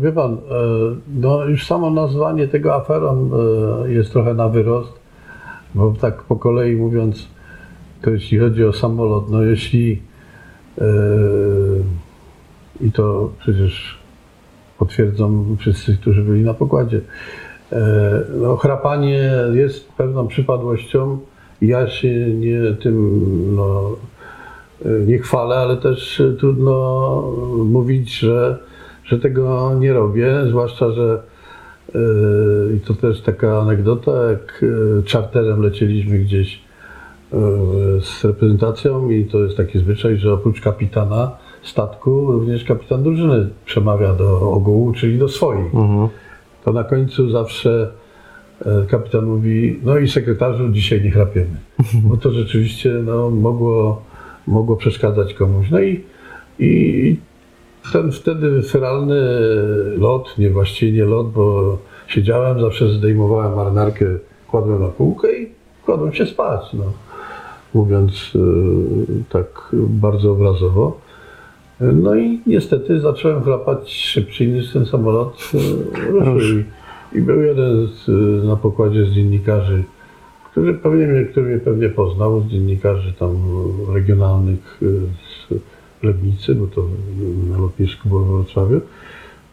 Wie 0.00 0.12
pan, 0.12 0.32
e, 0.32 0.38
no 1.14 1.44
już 1.44 1.66
samo 1.66 1.90
nazwanie 1.90 2.48
tego 2.48 2.74
aferą 2.74 3.30
e, 3.84 3.92
jest 3.92 4.12
trochę 4.12 4.34
na 4.34 4.48
wyrost, 4.48 4.92
bo 5.74 5.94
tak 6.00 6.22
po 6.22 6.36
kolei 6.36 6.76
mówiąc, 6.76 7.28
to 8.02 8.10
jeśli 8.10 8.38
chodzi 8.38 8.64
o 8.64 8.72
samolot, 8.72 9.30
no 9.30 9.42
jeśli 9.42 10.02
e, 10.78 10.84
i 12.80 12.92
to 12.92 13.30
przecież 13.38 13.98
potwierdzą 14.78 15.56
wszyscy, 15.58 15.96
którzy 15.96 16.22
byli 16.22 16.44
na 16.44 16.54
pokładzie, 16.54 17.00
no 18.40 18.56
chrapanie 18.56 19.30
jest 19.52 19.92
pewną 19.92 20.26
przypadłością. 20.26 21.18
Ja 21.62 21.88
się 21.88 22.34
nie 22.34 22.74
tym 22.82 23.20
no, 23.56 23.96
nie 25.06 25.18
chwalę, 25.18 25.56
ale 25.56 25.76
też 25.76 26.22
trudno 26.38 27.22
mówić, 27.64 28.18
że, 28.18 28.58
że 29.08 29.18
tego 29.18 29.74
nie 29.74 29.92
robię, 29.92 30.34
zwłaszcza, 30.48 30.92
że 30.92 31.22
yy, 31.94 32.00
i 32.76 32.80
to 32.80 32.94
też 32.94 33.20
taka 33.20 33.60
anegdota, 33.60 34.30
jak 34.30 34.58
yy, 34.62 35.02
czarterem 35.02 35.62
lecieliśmy 35.62 36.18
gdzieś 36.18 36.60
yy, 37.32 37.38
z 38.00 38.24
reprezentacją 38.24 39.10
i 39.10 39.24
to 39.24 39.38
jest 39.38 39.56
taki 39.56 39.78
zwyczaj, 39.78 40.16
że 40.16 40.32
oprócz 40.32 40.60
kapitana 40.60 41.30
statku, 41.62 42.32
również 42.32 42.64
kapitan 42.64 43.02
drużyny 43.02 43.48
przemawia 43.64 44.14
do 44.14 44.40
ogółu, 44.40 44.92
czyli 44.92 45.18
do 45.18 45.28
swoich. 45.28 45.72
To 46.64 46.72
na 46.72 46.84
końcu 46.84 47.30
zawsze 47.30 47.90
kapitan 48.88 49.24
mówi, 49.24 49.80
no 49.82 49.98
i 49.98 50.08
sekretarzu, 50.08 50.68
dzisiaj 50.68 51.02
nie 51.02 51.10
chrapiemy. 51.10 51.56
Bo 52.04 52.16
to 52.16 52.32
rzeczywiście 52.32 52.90
no, 53.04 53.30
mogło, 53.30 54.02
mogło 54.46 54.76
przeszkadzać 54.76 55.34
komuś. 55.34 55.70
No 55.70 55.80
i, 55.80 56.04
i 56.58 57.16
ten 57.92 58.12
wtedy 58.12 58.62
feralny 58.62 59.20
lot, 59.96 60.38
nie 60.38 60.50
właściwie 60.50 60.92
nie 60.92 61.04
lot, 61.04 61.30
bo 61.32 61.78
siedziałem, 62.06 62.60
zawsze 62.60 62.88
zdejmowałem 62.88 63.54
marynarkę, 63.56 64.06
kładłem 64.50 64.82
na 64.82 64.88
półkę 64.88 65.38
i 65.38 65.48
kładłem 65.84 66.12
się 66.12 66.26
spać. 66.26 66.72
No. 66.72 66.84
Mówiąc 67.74 68.32
e, 68.36 68.38
tak 69.28 69.68
bardzo 69.74 70.32
obrazowo. 70.32 71.00
No 71.80 72.14
i 72.16 72.40
niestety 72.46 73.00
zacząłem 73.00 73.42
chrapać 73.42 73.92
szybciej 73.92 74.48
niż 74.48 74.72
ten 74.72 74.86
samolot 74.86 75.50
e, 75.54 76.10
ruszył. 76.10 76.58
I- 77.12 77.20
był 77.20 77.42
jeden 77.42 77.86
z, 77.86 78.08
na 78.44 78.56
pokładzie 78.56 79.04
z 79.04 79.10
dziennikarzy, 79.10 79.84
który 80.50 80.74
pewnie 80.74 81.24
który 81.24 81.46
mnie 81.46 81.58
pewnie 81.58 81.88
poznał, 81.88 82.40
z 82.40 82.46
dziennikarzy 82.46 83.12
tam 83.12 83.36
regionalnych 83.94 84.80
z 86.00 86.04
Lebnicy, 86.04 86.54
bo 86.54 86.66
to 86.66 86.82
na 87.50 87.58
lotnisku 87.58 88.08
było 88.08 88.20
w 88.20 88.26
Wrocławiu. 88.28 88.80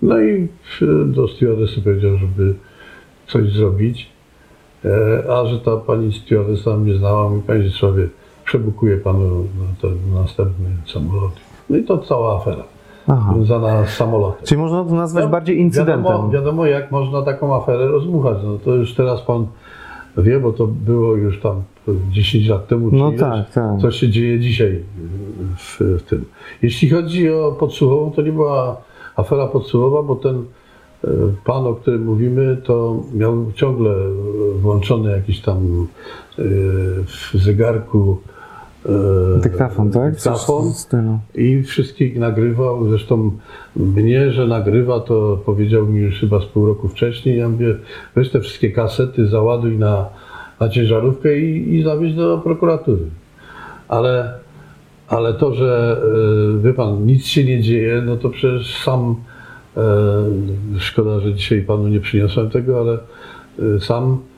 No 0.01 0.19
i 0.21 0.47
e, 0.81 1.05
do 1.05 1.27
stewardessy 1.27 1.81
powiedział, 1.81 2.17
żeby 2.17 2.53
coś 3.27 3.51
zrobić. 3.51 4.10
E, 4.86 5.31
A 5.31 5.45
że 5.45 5.60
ta 5.60 5.77
pani 5.77 6.13
stewardessa 6.13 6.77
mnie 6.77 6.93
znała, 6.97 7.29
mówi, 7.29 7.41
panie 7.47 7.62
Zdzisławie, 7.62 8.08
przebukuję 8.45 8.97
panu 8.97 9.39
na 9.41 9.81
ten 9.81 9.97
następny 10.13 10.69
samolot. 10.93 11.31
No 11.69 11.77
i 11.77 11.84
to 11.84 11.97
cała 11.97 12.38
afera 12.41 12.63
Aha. 13.08 13.34
związana 13.36 13.86
z 13.86 13.89
samolotem. 13.89 14.45
Czyli 14.45 14.62
można 14.62 14.84
to 14.84 14.95
nazwać 14.95 15.23
No, 15.23 15.29
bardziej 15.29 15.60
incydentem. 15.60 16.03
Wiadomo, 16.03 16.29
wiadomo, 16.29 16.65
jak 16.65 16.91
można 16.91 17.21
taką 17.21 17.55
aferę 17.55 17.88
rozmuchać. 17.88 18.38
No 18.43 18.58
to 18.58 18.75
już 18.75 18.93
teraz 18.93 19.21
pan 19.21 19.47
wie, 20.17 20.39
bo 20.39 20.51
to 20.51 20.67
było 20.67 21.15
już 21.15 21.39
tam 21.41 21.63
10 22.12 22.47
lat 22.47 22.67
temu. 22.67 22.89
czy 22.89 22.95
No 22.95 23.08
ileś, 23.08 23.19
tak, 23.19 23.51
tak. 23.51 23.82
Co 23.82 23.91
się 23.91 24.10
dzieje 24.10 24.39
dzisiaj 24.39 24.84
w, 25.58 25.80
w 25.80 26.04
tym. 26.04 26.25
Jeśli 26.62 26.89
chodzi 26.89 27.30
o 27.30 27.56
podsłuchową, 27.60 28.12
to 28.12 28.21
nie 28.21 28.32
była 28.32 28.82
afera 29.15 29.47
podsłuchowa, 29.47 30.04
bo 30.04 30.15
ten 30.15 30.36
e, 31.04 31.08
pan, 31.45 31.67
o 31.67 31.73
którym 31.73 32.04
mówimy, 32.06 32.58
to 32.63 33.04
miał 33.13 33.51
ciągle 33.56 33.95
włączony 34.56 35.12
jakiś 35.12 35.41
tam 35.41 35.88
e, 36.39 36.43
w 37.06 37.32
zegarku 37.34 38.17
Dyktafon, 39.41 39.91
tak? 39.91 40.13
Dyktafon 40.13 40.74
i 41.36 41.63
wszystkich 41.63 42.19
nagrywał. 42.19 42.89
Zresztą 42.89 43.32
mnie, 43.76 44.32
że 44.32 44.48
nagrywa, 44.48 45.00
to 45.00 45.41
powiedział 45.45 45.88
mi 45.88 46.00
już 46.00 46.19
chyba 46.19 46.41
z 46.41 46.45
pół 46.45 46.65
roku 46.65 46.88
wcześniej. 46.88 47.38
Ja 47.38 47.50
mówię, 47.50 47.76
weź 48.15 48.30
te 48.30 48.39
wszystkie 48.39 48.71
kasety, 48.71 49.28
załaduj 49.28 49.78
na, 49.78 50.10
na 50.60 50.69
ciężarówkę 50.69 51.39
i, 51.39 51.76
i 51.76 51.84
zawieź 51.84 52.13
do 52.13 52.38
prokuratury. 52.38 53.04
Ale, 53.88 54.34
ale 55.08 55.34
to, 55.34 55.54
że 55.54 56.02
e, 56.58 56.63
wie 56.63 56.74
pan, 56.74 57.06
nic 57.06 57.26
się 57.26 57.43
nie 57.43 57.62
dzieje, 57.62 58.02
no 58.06 58.17
to 58.17 58.30
przecież 58.30 58.84
sam 58.84 59.15
e, 59.78 59.82
szkoda, 60.80 61.19
że 61.19 61.34
dzisiaj 61.34 61.62
panu 61.62 61.88
nie 61.88 62.00
przyniosłem 62.00 62.50
tego, 62.50 62.80
ale 62.80 62.98
e, 63.76 63.80
sam 63.80 64.13
e, 64.13 64.35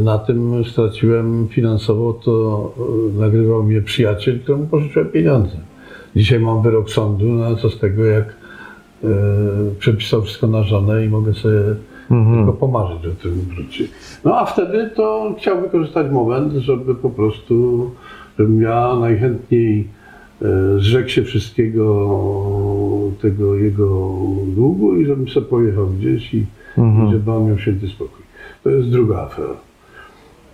na 0.00 0.18
tym 0.18 0.64
straciłem 0.64 1.48
finansowo, 1.50 2.12
to 2.12 2.74
e, 3.16 3.20
nagrywał 3.20 3.62
mnie 3.62 3.82
przyjaciel, 3.82 4.40
któremu 4.40 4.66
pożyczyłem 4.66 5.08
pieniądze. 5.08 5.56
Dzisiaj 6.16 6.40
mam 6.40 6.62
wyrok 6.62 6.90
sądu, 6.90 7.26
no 7.26 7.56
co 7.56 7.70
z 7.70 7.78
tego, 7.78 8.04
jak 8.04 8.24
e, 8.24 9.08
przepisał 9.78 10.22
wszystko 10.22 10.46
na 10.46 10.62
żonę 10.62 11.06
i 11.06 11.08
mogę 11.08 11.34
sobie 11.34 11.60
tylko 12.08 12.52
pomarzyć 12.52 13.06
o 13.06 13.22
tym 13.22 13.32
wróci. 13.32 13.88
No 14.24 14.38
a 14.38 14.44
wtedy 14.44 14.90
to 14.96 15.34
chciał 15.38 15.60
wykorzystać 15.60 16.12
moment, 16.12 16.52
żeby 16.52 16.94
po 16.94 17.10
prostu, 17.10 17.90
żebym 18.38 18.62
ja 18.62 18.96
najchętniej 19.00 19.88
e, 20.42 20.78
zrzekł 20.78 21.08
się 21.08 21.22
wszystkiego 21.22 22.18
tego 23.22 23.54
jego 23.54 23.88
długu 24.46 24.96
i 24.96 25.06
żebym 25.06 25.28
sobie 25.28 25.46
pojechał 25.46 25.86
gdzieś 25.86 26.34
i, 26.34 26.38
i 26.78 27.12
żeby 27.12 27.32
on 27.32 27.46
miał 27.46 27.58
święty 27.58 27.88
spokój. 27.88 28.21
To 28.64 28.70
jest 28.70 28.88
druga 28.88 29.18
afera. 29.22 29.54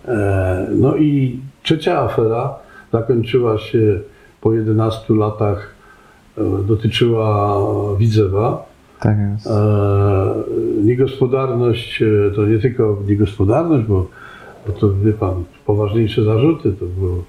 E, 0.07 0.67
No 0.71 0.95
i 0.95 1.39
trzecia 1.63 1.99
afera 1.99 2.55
zakończyła 2.93 3.57
się 3.57 3.99
po 4.41 4.53
11 4.53 5.13
latach, 5.13 5.73
e, 6.37 6.41
dotyczyła 6.67 7.57
Widzewa. 7.97 8.65
Tak 8.99 9.17
jest. 9.33 9.47
E, 9.47 10.33
Niegospodarność 10.83 12.03
to 12.35 12.45
nie 12.45 12.59
tylko 12.59 12.97
niegospodarność, 13.07 13.85
bo, 13.85 14.07
bo 14.67 14.73
to 14.73 14.93
wie 14.93 15.13
pan, 15.13 15.43
poważniejsze 15.65 16.23
zarzuty 16.23 16.73
to 16.73 16.85
było. 16.85 17.23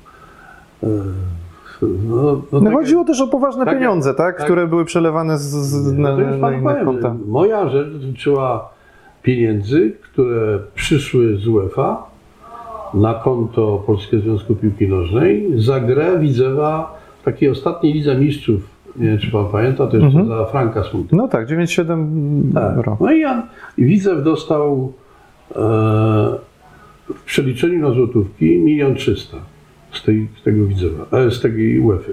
No, 1.83 2.23
no, 2.23 2.43
No 2.53 2.61
tak 2.61 2.73
chodziło 2.73 3.05
też 3.05 3.21
o 3.21 3.27
poważne 3.27 3.65
tak, 3.65 3.75
pieniądze, 3.75 4.15
tak? 4.15 4.37
tak. 4.37 4.45
Które 4.45 4.67
były 4.67 4.85
przelewane 4.85 5.39
z, 5.39 5.43
z, 5.43 5.93
No 5.99 6.09
na, 6.09 6.17
to 6.17 6.21
już 6.23 6.41
na 6.41 6.49
powiem, 6.49 6.85
konta. 6.85 7.15
Moja 7.27 7.69
rzecz 7.69 7.89
dotyczyła 7.93 8.71
pieniędzy, 9.23 9.93
które 10.03 10.59
przyszły 10.75 11.37
z 11.37 11.49
UEFA 11.49 12.11
na 12.95 13.15
konto 13.15 13.83
Polskiego 13.87 14.23
Związku 14.23 14.55
Piłki 14.55 14.89
Nożnej 14.89 15.53
za 15.57 15.81
grę 15.81 16.19
Widzewa 16.19 17.01
takiej 17.25 17.49
ostatniej 17.49 17.93
Lidze 17.93 18.17
Mistrzów. 18.17 18.63
Nie 18.97 19.07
wiem, 19.07 19.19
czy 19.19 19.31
pan 19.31 19.47
pamięta, 19.47 19.87
to 19.87 19.97
jeszcze 19.97 20.25
za 20.25 20.45
Franka 20.45 20.85
Smutka. 20.85 21.17
No 21.17 21.29
tak, 21.29 21.49
9,7 21.49 22.55
Tak. 22.55 22.77
euro. 22.77 22.97
No 23.01 23.13
i 23.13 23.21
ja, 23.21 23.49
i 23.79 23.85
Widzew 23.85 24.25
dostał 24.25 24.93
e, 25.51 25.55
w 27.15 27.23
przeliczeniu 27.25 27.89
na 27.89 27.95
złotówki 27.95 28.59
milion 28.59 28.95
trzysta 28.95 29.37
z, 29.93 30.03
tej, 30.03 30.29
z 30.41 30.43
tego 30.43 30.67
Widzewa, 30.67 31.07
e, 31.13 31.31
z 31.31 31.41
tej 31.41 31.81
UEFA. 31.81 32.13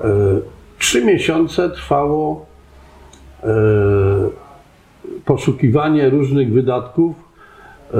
E, 0.00 0.04
trzy 0.78 1.04
miesiące 1.04 1.70
trwało 1.70 2.46
e, 3.42 3.48
poszukiwanie 5.24 6.10
różnych 6.10 6.52
wydatków, 6.52 7.16
e, 7.94 7.98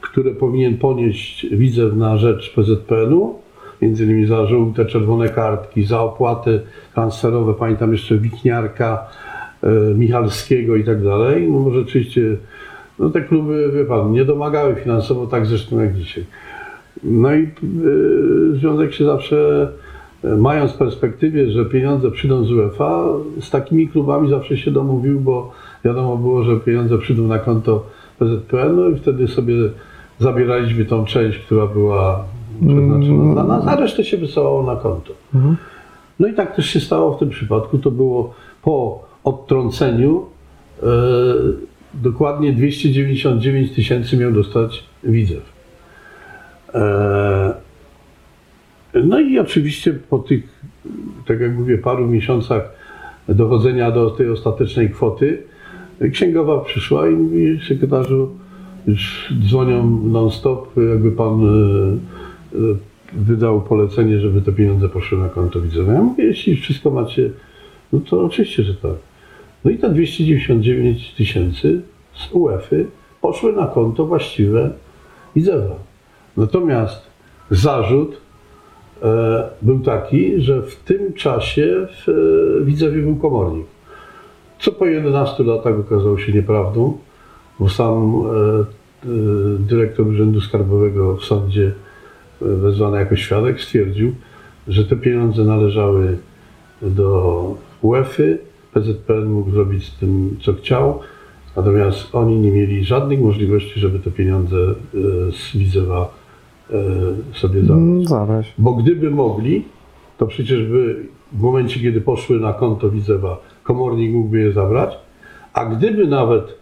które 0.00 0.30
powinien 0.30 0.78
ponieść 0.78 1.46
Widzew 1.50 1.96
na 1.96 2.16
rzecz 2.16 2.54
PZPN-u, 2.54 3.34
między 3.82 4.04
innymi 4.04 4.26
za 4.26 4.46
żółte, 4.46 4.86
czerwone 4.86 5.28
kartki, 5.28 5.84
za 5.84 6.00
opłaty 6.00 6.60
transferowe, 6.94 7.54
pamiętam 7.54 7.92
jeszcze 7.92 8.18
Wikniarka, 8.18 9.06
e, 9.62 9.70
Michalskiego 9.94 10.76
i 10.76 10.84
tak 10.84 11.04
dalej. 11.04 11.52
No 11.52 11.58
bo 11.58 11.70
rzeczywiście 11.70 12.36
no 12.98 13.10
te 13.10 13.20
kluby, 13.20 13.70
wie 13.74 13.84
pan, 13.84 14.12
nie 14.12 14.24
domagały 14.24 14.74
finansowo 14.74 15.26
tak 15.26 15.46
zresztą 15.46 15.80
jak 15.80 15.94
dzisiaj. 15.94 16.24
No 17.04 17.34
i 17.34 17.42
e, 17.42 17.48
związek 18.54 18.94
się 18.94 19.04
zawsze, 19.04 19.68
mając 20.38 20.72
w 20.72 20.76
perspektywie, 20.76 21.50
że 21.50 21.64
pieniądze 21.64 22.10
przyjdą 22.10 22.44
z 22.44 22.52
UEFA, 22.52 23.04
z 23.40 23.50
takimi 23.50 23.88
klubami 23.88 24.30
zawsze 24.30 24.56
się 24.56 24.70
domówił, 24.70 25.20
bo 25.20 25.52
wiadomo 25.84 26.16
było, 26.16 26.44
że 26.44 26.56
pieniądze 26.56 26.98
przyjdą 26.98 27.26
na 27.26 27.38
konto 27.38 27.86
PZPN, 28.18 28.76
no 28.76 28.88
i 28.88 28.96
wtedy 28.96 29.28
sobie 29.28 29.54
zabieraliśmy 30.18 30.84
tą 30.84 31.04
część, 31.04 31.38
która 31.38 31.66
była 31.66 32.24
przeznaczona 32.60 33.32
dla 33.32 33.44
nas, 33.44 33.66
a 33.66 33.76
resztę 33.76 34.04
się 34.04 34.16
wysyłało 34.16 34.62
na 34.62 34.76
konto. 34.76 35.12
No 36.20 36.28
i 36.28 36.34
tak 36.34 36.56
też 36.56 36.66
się 36.66 36.80
stało 36.80 37.16
w 37.16 37.18
tym 37.18 37.30
przypadku. 37.30 37.78
To 37.78 37.90
było 37.90 38.34
po 38.62 39.04
odtrąceniu 39.24 40.26
e, 40.82 40.86
dokładnie 41.94 42.52
299 42.52 43.74
tysięcy 43.74 44.16
miał 44.16 44.32
dostać 44.32 44.84
Widzew. 45.04 45.52
E, 46.74 47.54
no 49.04 49.20
i 49.20 49.38
oczywiście 49.38 49.94
po 50.10 50.18
tych, 50.18 50.62
tak 51.26 51.40
jak 51.40 51.54
mówię, 51.54 51.78
paru 51.78 52.06
miesiącach 52.06 52.72
dochodzenia 53.28 53.90
do 53.90 54.10
tej 54.10 54.30
ostatecznej 54.30 54.90
kwoty, 54.90 55.42
księgowa 56.12 56.60
przyszła 56.60 57.08
i 57.08 57.12
mówi, 57.12 57.60
sekretarzu, 57.68 58.30
dzwonią 59.48 60.00
non-stop, 60.04 60.76
jakby 60.90 61.12
pan 61.12 61.44
e, 61.44 62.58
e, 62.58 62.58
wydał 63.12 63.60
polecenie, 63.60 64.20
żeby 64.20 64.40
te 64.40 64.52
pieniądze 64.52 64.88
poszły 64.88 65.18
na 65.18 65.28
konto 65.28 65.60
widzowe. 65.60 65.92
Ja 65.92 66.02
mówię, 66.02 66.24
jeśli 66.24 66.56
wszystko 66.56 66.90
macie, 66.90 67.30
no 67.92 68.00
to 68.00 68.24
oczywiście, 68.24 68.62
że 68.62 68.74
tak. 68.74 68.96
No 69.64 69.70
i 69.70 69.78
te 69.78 69.90
299 69.90 71.14
tysięcy 71.14 71.80
z 72.14 72.32
UEFy 72.32 72.86
poszły 73.20 73.52
na 73.52 73.66
konto 73.66 74.06
właściwe 74.06 74.70
Widzewa. 75.36 75.76
Natomiast 76.36 77.02
zarzut 77.50 78.16
e, 79.02 79.42
był 79.62 79.80
taki, 79.80 80.40
że 80.40 80.62
w 80.62 80.76
tym 80.76 81.12
czasie 81.12 81.86
w 81.90 82.08
e, 82.08 82.64
Widzewie 82.64 83.02
był 83.02 83.16
komornik. 83.16 83.66
Co 84.58 84.72
po 84.72 84.86
11 84.86 85.44
latach 85.44 85.78
okazało 85.80 86.18
się 86.18 86.32
nieprawdą, 86.32 86.98
bo 87.60 87.68
sam 87.68 87.94
e, 87.94 88.60
e, 88.60 89.06
dyrektor 89.58 90.06
Urzędu 90.06 90.40
Skarbowego 90.40 91.16
w 91.16 91.24
sądzie 91.24 91.72
e, 92.42 92.46
wezwany 92.46 92.98
jako 92.98 93.16
świadek 93.16 93.60
stwierdził, 93.60 94.14
że 94.68 94.84
te 94.84 94.96
pieniądze 94.96 95.44
należały 95.44 96.18
do 96.82 97.54
UEFy, 97.82 98.38
PZPN 98.72 99.24
mógł 99.24 99.50
zrobić 99.50 99.86
z 99.86 99.98
tym 99.98 100.36
co 100.42 100.52
chciał, 100.54 101.00
natomiast 101.56 102.14
oni 102.14 102.36
nie 102.36 102.50
mieli 102.50 102.84
żadnych 102.84 103.20
możliwości, 103.20 103.80
żeby 103.80 103.98
te 103.98 104.10
pieniądze 104.10 104.56
z 105.32 105.56
Widzewa 105.56 106.14
sobie 107.34 107.60
zabrać. 107.60 107.78
Mm, 107.78 108.04
Zabrać. 108.06 108.54
Bo 108.58 108.74
gdyby 108.74 109.10
mogli, 109.10 109.64
to 110.18 110.26
przecież 110.26 110.64
by 110.66 111.06
w 111.32 111.40
momencie, 111.40 111.80
kiedy 111.80 112.00
poszły 112.00 112.40
na 112.40 112.52
konto 112.52 112.90
Widzewa, 112.90 113.38
komornik 113.64 114.12
mógłby 114.12 114.40
je 114.40 114.52
zabrać, 114.52 114.98
a 115.52 115.64
gdyby 115.64 116.06
nawet 116.06 116.54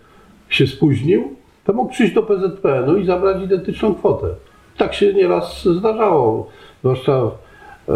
się 0.49 0.67
spóźnił, 0.67 1.37
to 1.65 1.73
mógł 1.73 1.93
przyjść 1.93 2.15
do 2.15 2.23
PZPN-u 2.23 2.97
i 2.97 3.07
zabrać 3.07 3.43
identyczną 3.43 3.95
kwotę. 3.95 4.27
Tak 4.77 4.95
się 4.95 5.15
nieraz 5.15 5.65
zdarzało, 5.65 6.51
zwłaszcza 6.81 7.31
e, 7.88 7.93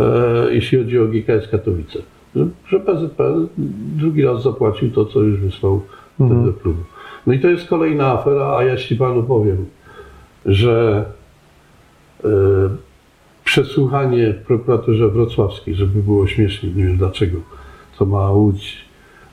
jeśli 0.50 0.78
chodzi 0.78 0.98
o 0.98 1.06
GKS 1.06 1.48
Katowice, 1.50 1.98
że, 2.36 2.46
że 2.68 2.80
PZPN 2.80 3.48
drugi 3.96 4.24
raz 4.24 4.42
zapłacił 4.42 4.90
to, 4.90 5.04
co 5.04 5.20
już 5.20 5.40
wysłał 5.40 5.80
wtedy 6.14 6.44
do 6.44 6.52
klubu. 6.52 6.82
No 7.26 7.32
i 7.32 7.40
to 7.40 7.48
jest 7.48 7.68
kolejna 7.68 8.12
afera, 8.12 8.56
a 8.56 8.64
jeśli 8.64 8.96
panu 8.96 9.22
powiem, 9.22 9.66
że 10.46 11.04
e, 12.24 12.28
przesłuchanie 13.44 14.32
w 14.32 14.46
prokuraturze 14.46 15.08
wrocławskiej, 15.08 15.74
żeby 15.74 16.02
było 16.02 16.26
śmiesznie, 16.26 16.70
nie 16.70 16.84
wiem 16.84 16.96
dlaczego, 16.96 17.38
co 17.98 18.06
ma 18.06 18.30
Łódź 18.30 18.85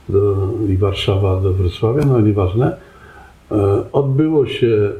do, 0.09 0.49
i 0.69 0.77
Warszawa 0.77 1.41
do 1.41 1.53
Wrocławia, 1.53 2.05
no 2.05 2.21
nieważne, 2.21 2.77
e, 3.51 3.55
odbyło 3.91 4.45
się 4.47 4.91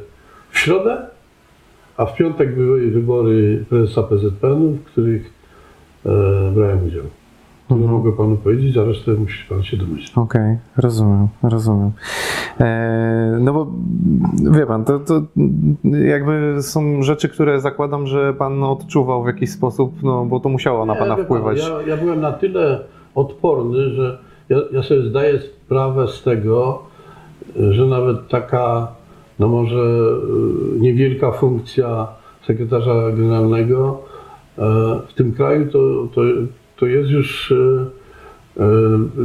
w 0.50 0.58
środę, 0.58 1.06
a 1.96 2.06
w 2.06 2.16
piątek 2.16 2.54
były 2.54 2.90
wybory 2.90 3.64
prezesa 3.68 4.02
PZPN-u, 4.02 4.72
w 4.72 4.84
których 4.84 5.32
e, 6.06 6.10
brałem 6.54 6.86
udział. 6.86 7.04
Tyle 7.68 7.86
mogę 7.86 8.12
panu 8.12 8.36
powiedzieć, 8.36 8.76
a 8.76 8.84
resztę 8.84 9.12
musi 9.12 9.48
pan 9.48 9.62
się 9.62 9.76
domyślić. 9.76 10.12
Okej, 10.16 10.58
rozumiem, 10.76 11.28
rozumiem. 11.42 11.92
E, 12.60 13.38
no 13.40 13.52
bo 13.52 13.66
wie 14.52 14.66
pan, 14.66 14.84
to, 14.84 14.98
to 14.98 15.22
jakby 16.04 16.56
są 16.62 17.02
rzeczy, 17.02 17.28
które 17.28 17.60
zakładam, 17.60 18.06
że 18.06 18.34
pan 18.34 18.62
odczuwał 18.62 19.22
w 19.22 19.26
jakiś 19.26 19.50
sposób, 19.50 20.02
no 20.02 20.24
bo 20.24 20.40
to 20.40 20.48
musiało 20.48 20.86
na 20.86 20.94
pana 20.94 21.16
wie 21.16 21.16
pan, 21.16 21.24
wpływać. 21.24 21.58
Ja, 21.58 21.82
ja 21.86 21.96
byłem 21.96 22.20
na 22.20 22.32
tyle 22.32 22.84
odporny, 23.14 23.90
że 23.90 24.18
ja, 24.48 24.56
ja 24.72 24.82
sobie 24.82 25.02
zdaję 25.02 25.40
sprawę 25.40 26.08
z 26.08 26.22
tego, 26.22 26.82
że 27.70 27.86
nawet 27.86 28.28
taka, 28.28 28.88
no 29.38 29.48
może 29.48 29.76
y, 30.76 30.80
niewielka 30.80 31.32
funkcja 31.32 32.06
sekretarza 32.46 33.10
generalnego 33.10 34.02
e, 34.58 34.62
w 35.08 35.14
tym 35.14 35.32
kraju 35.32 35.70
to, 35.72 35.78
to, 36.14 36.20
to 36.76 36.86
jest 36.86 37.10
już 37.10 37.50
y, 37.50 37.86
y, 38.56 38.60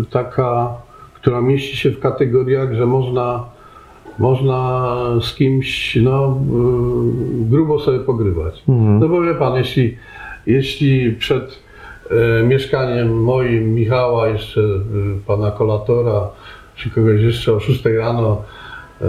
taka, 0.09 0.73
która 1.13 1.41
mieści 1.41 1.77
się 1.77 1.91
w 1.91 1.99
kategoriach, 1.99 2.73
że 2.73 2.85
można, 2.85 3.45
można 4.19 4.95
z 5.21 5.35
kimś 5.35 5.95
no, 5.95 6.37
grubo 7.49 7.79
sobie 7.79 7.99
pogrywać. 7.99 8.63
Mhm. 8.69 8.99
No 8.99 9.09
bo 9.09 9.21
wie 9.21 9.35
pan, 9.35 9.55
jeśli, 9.55 9.97
jeśli 10.47 11.13
przed 11.13 11.68
mieszkaniem 12.43 13.23
moim, 13.23 13.73
Michała, 13.73 14.27
jeszcze 14.27 14.61
e, 14.61 14.75
pana 15.27 15.51
kolatora, 15.51 16.29
czy 16.75 16.89
kogoś 16.89 17.21
jeszcze 17.21 17.53
o 17.53 17.59
6 17.59 17.85
rano 17.85 18.43
e, 19.01 19.05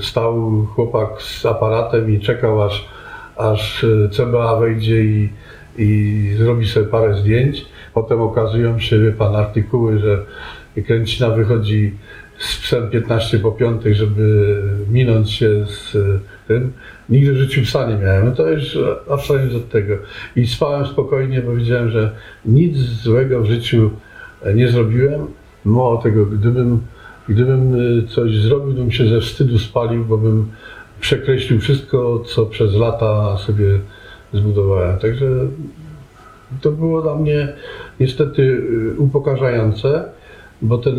stał 0.00 0.66
chłopak 0.74 1.22
z 1.22 1.46
aparatem 1.46 2.10
i 2.10 2.20
czekał 2.20 2.62
aż, 2.62 2.88
aż 3.36 3.84
e, 3.84 4.08
CBA 4.08 4.56
wejdzie 4.60 5.04
i, 5.04 5.32
i 5.78 6.30
zrobi 6.38 6.66
sobie 6.66 6.86
parę 6.86 7.14
zdjęć. 7.14 7.66
Potem 7.94 8.20
okazują 8.20 8.78
się, 8.78 8.98
wie 8.98 9.12
pan, 9.12 9.36
artykuły, 9.36 9.98
że 9.98 10.24
Kręcina 10.82 11.30
wychodzi 11.30 11.92
z 12.38 12.56
psem 12.56 12.90
15 12.90 13.38
po 13.38 13.52
5, 13.52 13.82
żeby 13.84 14.62
minąć 14.90 15.32
się 15.32 15.66
z 15.66 15.96
e, 15.96 15.98
tym. 16.48 16.72
Nigdy 17.08 17.32
w 17.32 17.36
życiu 17.36 17.62
psa 17.62 17.90
nie 17.90 17.96
miałem. 17.96 18.24
No 18.24 18.30
to 18.32 18.50
już 18.50 18.78
abstrahując 19.10 19.54
od 19.54 19.68
tego. 19.68 19.94
I 20.36 20.46
spałem 20.46 20.86
spokojnie, 20.86 21.40
bo 21.40 21.54
wiedziałem, 21.54 21.90
że 21.90 22.10
nic 22.44 22.76
złego 22.76 23.40
w 23.42 23.46
życiu 23.46 23.90
e, 24.42 24.54
nie 24.54 24.68
zrobiłem. 24.68 25.26
Mało 25.64 25.96
tego, 25.96 26.26
gdybym, 26.26 26.80
gdybym 27.28 27.74
e, 27.74 28.08
coś 28.08 28.36
zrobił, 28.36 28.74
bym 28.74 28.90
się 28.92 29.08
ze 29.08 29.20
wstydu 29.20 29.58
spalił, 29.58 30.04
bo 30.04 30.18
bym 30.18 30.46
przekreślił 31.00 31.60
wszystko, 31.60 32.22
co 32.26 32.46
przez 32.46 32.74
lata 32.74 33.38
sobie 33.38 33.78
zbudowałem. 34.32 34.98
Także 34.98 35.26
to 36.60 36.72
było 36.72 37.02
dla 37.02 37.14
mnie 37.14 37.52
niestety 38.00 38.62
upokarzające, 38.98 40.04
bo 40.62 40.78
ten 40.78 40.94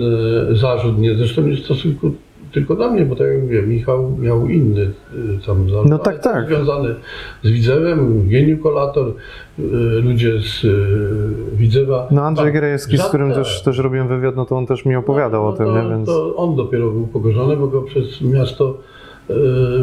zarzut 0.51 0.97
nie, 0.97 1.15
zresztą 1.15 1.41
nie 1.41 1.55
w 1.55 1.65
stosunku 1.65 2.11
tylko 2.51 2.75
do 2.75 2.91
mnie, 2.91 3.05
bo 3.05 3.15
tak 3.15 3.27
jak 3.27 3.41
mówię, 3.41 3.61
Michał 3.61 4.17
miał 4.19 4.47
inny 4.47 4.81
y, 4.81 5.45
tam 5.45 5.69
zarzut, 5.69 5.89
No 5.89 5.97
tak, 5.97 6.19
tak. 6.19 6.47
związany 6.47 6.95
z 7.43 7.49
Widzewem, 7.49 8.29
Geniu 8.29 8.57
Kolator, 8.57 9.07
y, 9.07 9.63
ludzie 10.01 10.41
z 10.41 10.63
y, 10.63 11.55
Widzewa. 11.57 12.07
No 12.11 12.21
Andrzej 12.21 12.45
Tak, 12.45 12.53
Grejewski, 12.53 12.97
z 12.97 13.03
którym 13.03 13.33
też, 13.33 13.63
też 13.63 13.77
robiłem 13.77 14.07
wywiad, 14.07 14.35
no 14.35 14.45
to 14.45 14.57
on 14.57 14.65
też 14.65 14.85
mi 14.85 14.95
opowiadał 14.95 15.43
no, 15.43 15.49
o 15.49 15.53
tym, 15.53 15.65
to, 15.65 15.83
nie? 15.83 15.89
Więc... 15.89 16.07
To 16.07 16.35
on 16.35 16.55
dopiero 16.55 16.91
był 16.91 17.03
upokorzony, 17.03 17.57
bo 17.57 17.67
go 17.67 17.81
przez 17.81 18.21
miasto, 18.21 18.77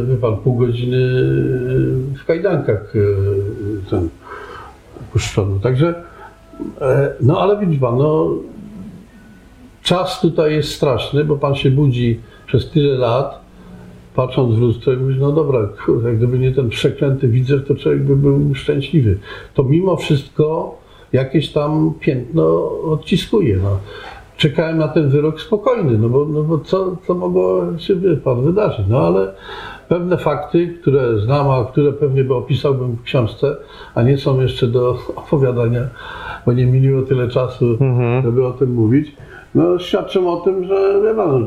wie 0.09 0.17
pan, 0.17 0.37
pół 0.37 0.55
godziny 0.55 0.99
w 2.19 2.25
kajdankach 2.27 2.93
ten 3.91 4.09
puszczono. 5.13 5.59
Także, 5.63 5.95
e, 6.81 7.13
no 7.21 7.41
ale 7.41 7.59
widzi 7.59 7.79
pan, 7.79 7.99
no 7.99 8.31
czas 9.83 10.21
tutaj 10.21 10.53
jest 10.55 10.75
straszny, 10.75 11.25
bo 11.25 11.37
pan 11.37 11.55
się 11.55 11.71
budzi 11.71 12.21
przez 12.47 12.71
tyle 12.71 12.95
lat, 12.99 13.41
patrząc 14.15 14.55
w 14.55 14.59
lustro 14.61 14.93
i 14.93 14.97
mówi, 14.97 15.17
no 15.21 15.33
dobra, 15.33 15.69
kurde, 15.87 16.13
gdyby 16.13 16.39
nie 16.39 16.53
ten 16.53 16.69
przeklęty 16.69 17.29
widzew, 17.29 17.67
to 17.69 17.75
człowiek 17.75 18.03
by 18.03 18.17
był 18.17 18.55
szczęśliwy. 18.55 19.19
To 19.55 19.63
mimo 19.63 19.97
wszystko 19.97 20.79
jakieś 21.13 21.53
tam 21.53 21.95
piętno 22.01 22.71
odciskuje. 22.83 23.57
No. 23.57 23.79
Czekałem 24.37 24.79
na 24.79 24.89
ten 24.89 25.09
wyrok 25.09 25.41
spokojny, 25.41 25.99
no 25.99 26.09
bo, 26.09 26.25
no 26.25 26.43
bo 26.43 26.59
co, 26.59 26.97
co 27.07 27.15
mogło 27.15 27.79
się 27.79 27.95
pan 28.25 28.45
wydarzyć? 28.45 28.87
No 28.89 28.99
ale 28.99 29.35
pewne 29.89 30.17
fakty, 30.17 30.79
które 30.81 31.19
znam, 31.19 31.51
a 31.51 31.65
które 31.65 31.93
pewnie 31.93 32.25
by 32.25 32.35
opisałbym 32.35 32.93
w 32.97 33.03
książce, 33.03 33.57
a 33.95 34.03
nie 34.03 34.19
są 34.19 34.41
jeszcze 34.41 34.67
do 34.67 34.99
opowiadania, 35.17 35.83
bo 36.47 36.53
nie 36.53 36.67
minęło 36.67 37.03
tyle 37.03 37.29
czasu, 37.29 37.77
Mhm. 37.81 38.23
żeby 38.23 38.47
o 38.47 38.51
tym 38.51 38.75
mówić, 38.75 39.17
no 39.55 39.79
świadczą 39.79 40.33
o 40.33 40.37
tym, 40.41 40.65
że 40.65 41.01
wie 41.05 41.15
pan, 41.15 41.47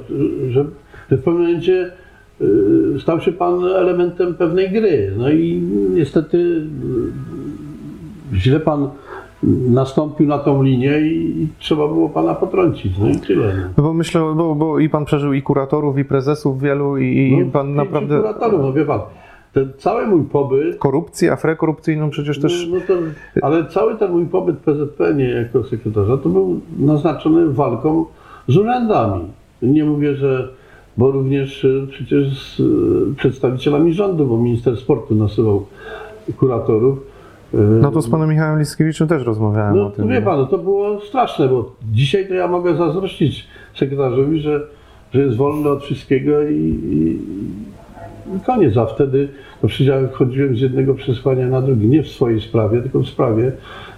że, 0.49 0.65
że 1.11 1.17
w 1.17 1.23
pewnym 1.23 1.43
momencie 1.43 1.91
y, 2.41 2.99
stał 3.01 3.21
się 3.21 3.31
pan 3.31 3.63
elementem 3.63 4.35
pewnej 4.35 4.69
gry. 4.69 5.11
No 5.17 5.29
i 5.29 5.61
niestety 5.93 6.37
y, 6.37 6.67
źle 8.33 8.59
pan 8.59 8.89
nastąpił 9.69 10.27
na 10.27 10.37
tą 10.37 10.63
linię 10.63 10.99
i 11.01 11.47
trzeba 11.59 11.87
było 11.87 12.09
pana 12.09 12.35
potrącić. 12.35 12.97
No 12.97 13.09
i 13.09 13.19
tyle. 13.19 13.53
No. 13.57 13.63
No 13.77 13.83
Bo 13.83 13.93
myślę, 13.93 14.21
bo, 14.35 14.55
bo 14.55 14.79
i 14.79 14.89
pan 14.89 15.05
przeżył 15.05 15.33
i 15.33 15.41
kuratorów, 15.41 15.97
i 15.97 16.05
prezesów 16.05 16.61
wielu, 16.61 16.97
i, 16.97 17.37
No, 17.45 17.51
pan 17.51 17.75
naprawdę... 17.75 18.17
kuratorów, 18.17 18.61
no 18.61 18.73
wie 18.73 18.85
pan, 18.85 18.99
ten 19.53 19.71
cały 19.77 20.07
mój 20.07 20.23
pobyt 20.23 20.77
Korupcję, 20.77 21.31
aferę 21.31 21.55
korupcyjną 21.55 22.09
przecież 22.09 22.39
też... 22.39 22.67
No, 22.71 22.77
no 22.77 22.81
to, 22.87 22.93
ale 23.41 23.65
cały 23.65 23.95
ten 23.95 24.11
mój 24.11 24.25
pobyt 24.25 24.55
w 24.55 24.59
PZPN 24.59 25.19
jako 25.19 25.63
sekretarza 25.63 26.17
to 26.17 26.29
był 26.29 26.59
naznaczony 26.79 27.49
walką 27.49 28.05
z 28.47 28.57
urzędami. 28.57 29.23
Nie 29.61 29.85
mówię, 29.85 30.15
że, 30.15 30.49
bo 30.97 31.11
również 31.11 31.65
e, 31.65 31.87
przecież 31.87 32.55
z 32.55 32.59
e, 32.59 32.63
przedstawicielami 33.15 33.93
rządu, 33.93 34.25
bo 34.25 34.37
minister 34.37 34.77
sportu 34.77 35.15
nasyłał 35.15 35.65
kuratorów. 36.37 36.99
e, 37.53 37.57
No 37.57 37.91
to 37.91 38.01
z 38.01 38.09
panem 38.09 38.29
Michałem 38.29 38.59
Liskiewiczem 38.59 39.07
też 39.07 39.23
rozmawiałem 39.23 39.75
no 39.75 39.87
o 39.87 39.89
tym. 39.89 40.07
wie 40.07 40.21
pan, 40.21 40.39
no 40.39 40.45
to 40.45 40.57
było 40.57 41.01
straszne, 41.01 41.47
bo 41.47 41.71
dzisiaj 41.91 42.27
to 42.27 42.33
ja 42.33 42.47
mogę 42.47 42.75
zazdrościć 42.75 43.47
sekretarzowi, 43.75 44.39
że, 44.39 44.61
że 45.13 45.21
jest 45.21 45.37
wolny 45.37 45.69
od 45.69 45.83
wszystkiego 45.83 46.41
i, 46.43 46.55
i, 46.55 47.19
i 48.37 48.39
koniec. 48.45 48.77
A 48.77 48.85
wtedy 48.85 49.29
to 49.61 49.67
przecież 49.67 49.87
ja 49.87 50.07
chodziłem 50.13 50.57
z 50.57 50.61
jednego 50.61 50.93
przesłania 50.95 51.47
na 51.47 51.61
drugi, 51.61 51.87
nie 51.87 52.03
w 52.03 52.07
swojej 52.07 52.41
sprawie, 52.41 52.81
tylko 52.81 52.99
w 52.99 53.07
sprawie 53.07 53.51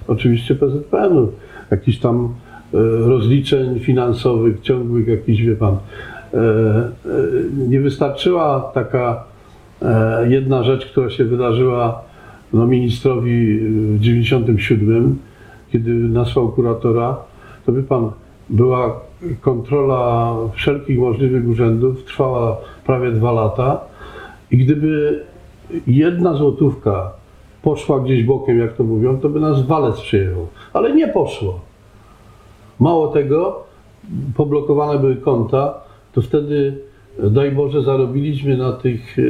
oczywiście 0.07 0.55
PZPN-u. 0.55 1.31
Jakichś 1.71 1.97
tam 1.99 2.33
rozliczeń 3.07 3.79
finansowych, 3.79 4.61
ciągłych, 4.61 5.07
jakiś 5.07 5.41
wie 5.41 5.55
pan. 5.55 5.77
E, 6.33 6.37
e, 6.37 6.91
nie 7.67 7.79
wystarczyła 7.79 8.71
taka 8.73 9.23
e, 9.81 10.29
jedna 10.29 10.63
rzecz, 10.63 10.85
która 10.85 11.09
się 11.09 11.25
wydarzyła 11.25 12.01
no, 12.53 12.67
ministrowi 12.67 13.59
w 13.59 13.99
97, 13.99 15.17
kiedy 15.71 15.91
nasłał 15.93 16.49
kuratora, 16.49 17.17
to 17.65 17.73
wie 17.73 17.83
pan, 17.83 18.11
była 18.49 18.99
kontrola 19.41 20.33
wszelkich 20.53 20.99
możliwych 20.99 21.47
urzędów, 21.47 22.03
trwała 22.03 22.57
prawie 22.85 23.11
dwa 23.11 23.31
lata 23.31 23.81
i 24.51 24.57
gdyby 24.57 25.23
jedna 25.87 26.33
złotówka 26.33 27.11
poszła 27.61 27.99
gdzieś 27.99 28.23
bokiem, 28.23 28.59
jak 28.59 28.73
to 28.73 28.83
mówią, 28.83 29.19
to 29.19 29.29
by 29.29 29.39
nas 29.39 29.67
walec 29.67 30.01
przyjechał. 30.01 30.47
Ale 30.73 30.95
nie 30.95 31.07
poszło. 31.07 31.59
Mało 32.79 33.07
tego, 33.07 33.63
poblokowane 34.35 34.99
były 34.99 35.15
konta, 35.15 35.88
to 36.13 36.21
wtedy, 36.21 36.77
daj 37.31 37.51
Boże, 37.51 37.83
zarobiliśmy 37.83 38.57
na 38.57 38.71
tych 38.71 39.19
e, 39.19 39.21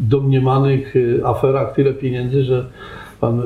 domniemanych 0.00 0.94
e, 0.96 1.26
aferach 1.26 1.74
tyle 1.74 1.92
pieniędzy, 1.92 2.42
że 2.42 2.66
pan 3.20 3.40
e, 3.40 3.44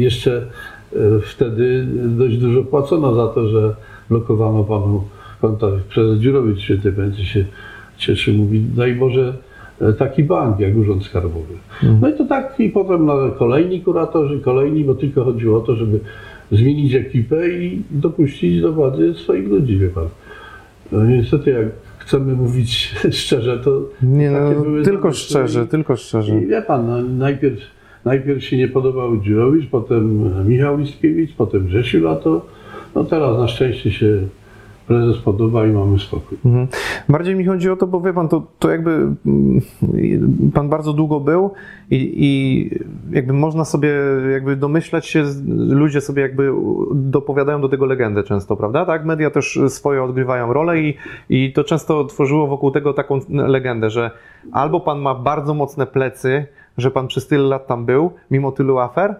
jeszcze 0.00 0.36
e, 0.36 0.96
wtedy 1.22 1.86
dość 2.18 2.36
dużo 2.36 2.62
płacono 2.62 3.14
za 3.14 3.26
to, 3.26 3.48
że 3.48 3.74
blokowano 4.10 4.64
panu 4.64 5.04
konta. 5.40 5.66
Prezes 5.94 6.20
Dziurowicz 6.20 6.60
świętej 6.60 6.92
pamięci 6.92 7.26
się 7.26 7.44
cieszy, 7.96 8.32
mówi, 8.32 8.60
daj 8.60 8.94
Boże, 8.94 9.34
e, 9.80 9.92
taki 9.92 10.24
bank 10.24 10.60
jak 10.60 10.76
Urząd 10.76 11.04
Skarbowy. 11.04 11.54
No 12.00 12.08
i 12.08 12.12
to 12.12 12.24
tak 12.24 12.60
i 12.60 12.70
potem 12.70 13.06
no, 13.06 13.30
kolejni 13.38 13.80
kuratorzy, 13.80 14.40
kolejni, 14.40 14.84
bo 14.84 14.94
tylko 14.94 15.24
chodziło 15.24 15.58
o 15.58 15.60
to, 15.60 15.76
żeby 15.76 16.00
zmienić 16.52 16.94
ekipę 16.94 17.48
i 17.48 17.82
dopuścić 17.90 18.60
do 18.60 18.72
władzy 18.72 19.14
swoich 19.14 19.48
ludzi, 19.48 19.78
wie 19.78 19.88
pan. 19.88 20.08
No 20.94 21.04
niestety 21.04 21.50
jak 21.50 21.66
chcemy 21.98 22.32
mówić 22.34 22.94
szczerze, 23.22 23.58
to 23.58 23.88
Nie, 24.02 24.30
takie 24.30 24.54
no, 24.54 24.62
były 24.64 24.82
tylko 24.82 25.12
szczerze, 25.12 25.62
i- 25.64 25.66
tylko 25.68 25.96
szczerze. 25.96 26.38
i 26.38 26.46
wie 26.46 26.62
pan, 26.62 26.86
no, 26.86 27.02
najpierw, 27.02 27.58
najpierw 28.04 28.44
się 28.44 28.56
nie 28.56 28.68
podobał 28.68 29.16
Dziurowicz, 29.20 29.70
potem 29.70 30.30
Michał 30.48 30.78
Liskiewicz, 30.78 31.32
potem 31.36 31.66
Grzesiu 31.66 32.02
Lato. 32.02 32.46
No 32.94 33.04
teraz 33.04 33.38
na 33.38 33.48
szczęście 33.48 33.92
się 33.92 34.18
prezes 34.86 35.18
podoba 35.18 35.66
i 35.66 35.72
mamy 35.72 35.98
spokój. 35.98 36.38
Mhm. 36.44 36.68
Bardziej 37.08 37.34
mi 37.34 37.44
chodzi 37.44 37.70
o 37.70 37.76
to, 37.76 37.86
bo 37.86 38.00
wie 38.00 38.12
pan, 38.12 38.28
to, 38.28 38.42
to 38.58 38.70
jakby 38.70 38.90
mm, 39.26 39.60
pan 40.54 40.68
bardzo 40.68 40.92
długo 40.92 41.20
był 41.20 41.50
i, 41.90 42.14
i 42.16 42.70
jakby 43.10 43.32
można 43.32 43.64
sobie 43.64 43.90
jakby 44.32 44.56
domyślać 44.56 45.06
się, 45.06 45.24
ludzie 45.68 46.00
sobie 46.00 46.22
jakby 46.22 46.52
dopowiadają 46.94 47.60
do 47.60 47.68
tego 47.68 47.86
legendę 47.86 48.22
często, 48.22 48.56
prawda? 48.56 48.86
Tak, 48.86 49.04
media 49.04 49.30
też 49.30 49.58
swoje 49.68 50.02
odgrywają 50.02 50.52
rolę 50.52 50.80
i, 50.80 50.94
i 51.28 51.52
to 51.52 51.64
często 51.64 52.04
tworzyło 52.04 52.46
wokół 52.46 52.70
tego 52.70 52.92
taką 52.92 53.20
legendę, 53.28 53.90
że 53.90 54.10
albo 54.52 54.80
pan 54.80 55.00
ma 55.00 55.14
bardzo 55.14 55.54
mocne 55.54 55.86
plecy, 55.86 56.46
że 56.78 56.90
pan 56.90 57.06
przez 57.06 57.26
tyle 57.26 57.44
lat 57.48 57.66
tam 57.66 57.84
był, 57.84 58.10
mimo 58.30 58.52
tylu 58.52 58.78
afer, 58.78 59.14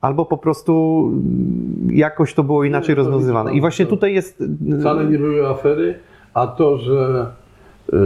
albo 0.00 0.24
po 0.24 0.38
prostu 0.38 1.04
mm, 1.12 1.96
jakoś 1.96 2.34
to 2.34 2.44
było 2.44 2.64
inaczej 2.64 2.96
to 2.96 3.02
rozwiązywane. 3.02 3.54
I 3.54 3.60
właśnie 3.60 3.86
tutaj 3.86 4.14
jest... 4.14 4.44
Wcale 4.80 5.04
nie 5.04 5.18
były 5.18 5.48
afery, 5.48 5.94
a 6.34 6.46
to, 6.46 6.78
że 6.78 7.26
y, 7.92 7.96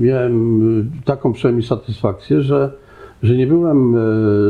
miałem 0.00 0.80
y, 0.80 1.04
taką 1.04 1.32
przynajmniej 1.32 1.66
satysfakcję, 1.66 2.42
że, 2.42 2.72
że 3.22 3.36
nie 3.36 3.46
byłem 3.46 3.96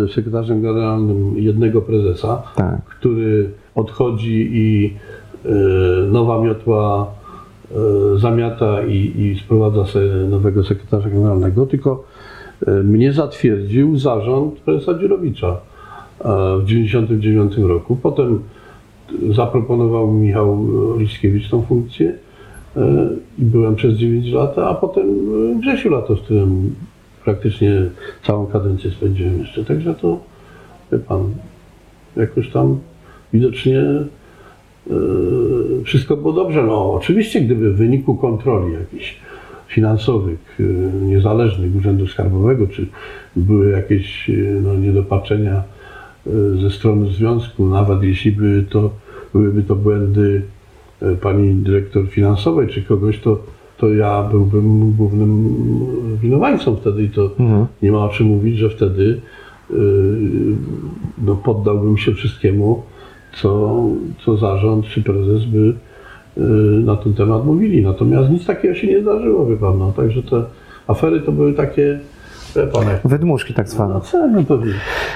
y, 0.04 0.08
sekretarzem 0.14 0.62
generalnym 0.62 1.38
jednego 1.38 1.82
prezesa, 1.82 2.42
Tak. 2.56 2.84
który 2.84 3.50
odchodzi 3.74 4.50
i 4.52 4.96
y, 5.46 5.48
nowa 6.12 6.40
miotła 6.40 7.06
y, 8.16 8.18
zamiata 8.18 8.82
i, 8.82 9.20
i 9.20 9.38
sprowadza 9.44 9.86
sobie 9.86 10.06
nowego 10.06 10.64
sekretarza 10.64 11.10
generalnego, 11.10 11.66
tylko 11.66 12.04
y, 12.68 12.70
mnie 12.70 13.12
zatwierdził 13.12 13.98
zarząd 13.98 14.54
prezesa 14.54 14.98
Dziurowicza 14.98 15.48
y, 15.48 15.67
w 16.20 16.64
1999 16.66 17.68
roku. 17.68 17.96
Potem 17.96 18.42
zaproponował 19.30 20.12
Michał 20.12 20.66
Liskiewicz 20.98 21.48
tą 21.48 21.62
funkcję 21.62 22.06
y, 22.08 22.80
i 23.38 23.42
byłem 23.44 23.74
przez 23.74 23.94
9 23.94 24.32
lat, 24.32 24.58
a 24.58 24.74
potem 24.74 25.06
y, 25.52 25.60
Grzesiu 25.60 25.90
Lato, 25.90 26.16
z 26.16 26.20
którym 26.20 26.74
praktycznie 27.24 27.82
całą 28.26 28.46
kadencję 28.46 28.90
spędziłem 28.90 29.38
jeszcze. 29.38 29.64
Także 29.64 29.94
to, 29.94 30.20
wie 30.92 30.98
pan, 30.98 31.34
jakoś 32.16 32.50
tam 32.50 32.78
widocznie 33.32 33.80
e, 33.80 34.04
wszystko 35.84 36.16
było 36.16 36.32
dobrze. 36.32 36.62
No 36.62 36.94
oczywiście, 36.94 37.40
gdyby 37.40 37.72
w 37.72 37.76
wyniku 37.76 38.14
kontroli 38.14 38.72
jakichś 38.72 39.16
finansowych, 39.68 40.58
e, 40.60 40.62
niezależnych 41.06 41.76
Urzędu 41.76 42.06
Skarbowego, 42.06 42.66
czy 42.66 42.86
były 43.36 43.70
jakieś 43.70 44.30
e, 44.30 44.32
no, 44.62 44.74
niedopatrzenia 44.74 45.54
e, 45.54 45.77
ze 46.62 46.70
strony 46.70 47.08
związku, 47.10 47.66
nawet 47.66 48.02
jeśli 48.02 48.32
były 48.32 48.62
to, 48.62 48.90
byłyby 49.34 49.62
to 49.62 49.74
błędy 49.76 50.42
e, 51.02 51.14
pani 51.14 51.54
dyrektor 51.54 52.06
finansowej, 52.08 52.68
czy 52.68 52.82
kogoś, 52.82 53.18
to, 53.20 53.38
to 53.78 53.88
ja 53.94 54.22
byłbym 54.22 54.92
głównym 54.92 55.54
winowajcą 56.22 56.76
wtedy 56.76 57.02
i 57.02 57.08
to 57.08 57.30
Mhm. 57.38 57.66
nie 57.82 57.92
ma 57.92 57.98
o 58.04 58.08
czym 58.08 58.26
mówić, 58.26 58.56
że 58.58 58.70
wtedy 58.70 59.20
yy, 59.70 59.76
no, 61.26 61.34
poddałbym 61.36 61.96
się 61.98 62.12
wszystkiemu, 62.14 62.82
co, 63.34 63.82
co 64.24 64.36
zarząd 64.36 64.86
czy 64.86 65.02
prezes 65.02 65.44
by 65.44 65.74
na 66.84 66.96
ten 66.96 67.14
temat 67.14 67.44
mówili. 67.46 67.82
Natomiast 67.82 68.30
nic 68.30 68.46
takiego 68.46 68.74
się 68.74 68.86
nie 68.86 69.02
zdarzyło, 69.02 69.46
wie 69.46 69.56
pan. 69.56 69.78
No, 69.78 69.92
także 69.92 70.22
te 70.22 70.44
afery 70.86 71.20
to 71.20 71.32
były 71.32 71.52
takie, 71.52 71.98
wie 72.56 72.66
pan, 72.66 72.84
Wydmuszki 73.04 73.54
tak 73.54 73.68
zwane. 73.68 73.94
no 73.94 74.00
no 74.50 74.58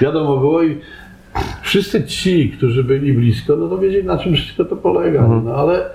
wiadomo 0.01 0.37
było 0.37 0.63
i 0.63 0.77
wszyscy 1.73 2.03
ci, 2.03 2.49
którzy 2.57 2.83
byli 2.83 3.13
blisko, 3.13 3.55
no 3.55 3.67
to 3.67 3.77
wiedzieli 3.77 4.07
na 4.07 4.17
czym 4.17 4.33
wszystko 4.33 4.65
to 4.65 4.75
polega. 4.75 5.27
No 5.27 5.55
ale 5.55 5.89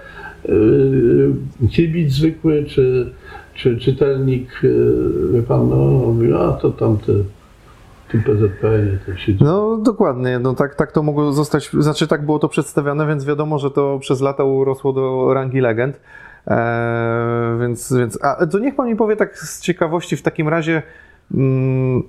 yy, 0.49 1.35
kibic 1.71 2.13
zwykły 2.13 2.65
czy, 2.65 3.13
czy 3.55 3.79
czytelnik, 3.79 4.61
yy, 4.63 5.33
wie 5.33 5.43
pan, 5.43 5.69
no 5.69 5.77
mówi, 5.77 6.33
a 6.33 6.53
to 6.53 6.71
tamte, 6.71 7.13
tym 8.13 8.23
PZP 8.23 8.63
to 9.07 9.17
się 9.17 9.33
No 9.41 9.77
dokładnie, 9.77 10.39
no 10.39 10.55
tak, 10.55 10.75
tak 10.75 10.93
to 10.93 11.03
mogło 11.03 11.33
zostać, 11.33 11.71
znaczy 11.79 12.07
tak 12.07 12.25
było 12.25 12.39
to 12.39 12.49
przedstawiane, 12.49 13.07
więc 13.07 13.25
wiadomo, 13.25 13.59
że 13.59 13.71
to 13.71 13.99
przez 13.99 14.21
lata 14.21 14.45
urosło 14.45 14.93
do 14.93 15.35
rangi 15.35 15.61
legend. 15.61 16.01
Eee, 16.47 16.57
więc, 17.61 17.93
więc, 17.93 18.19
a 18.25 18.47
to 18.47 18.59
niech 18.59 18.75
pan 18.75 18.89
mi 18.89 18.97
powie 18.97 19.17
tak 19.17 19.39
z 19.39 19.61
ciekawości 19.61 20.17
w 20.17 20.23
takim 20.23 20.49
razie, 20.49 20.83
mm, 21.35 22.03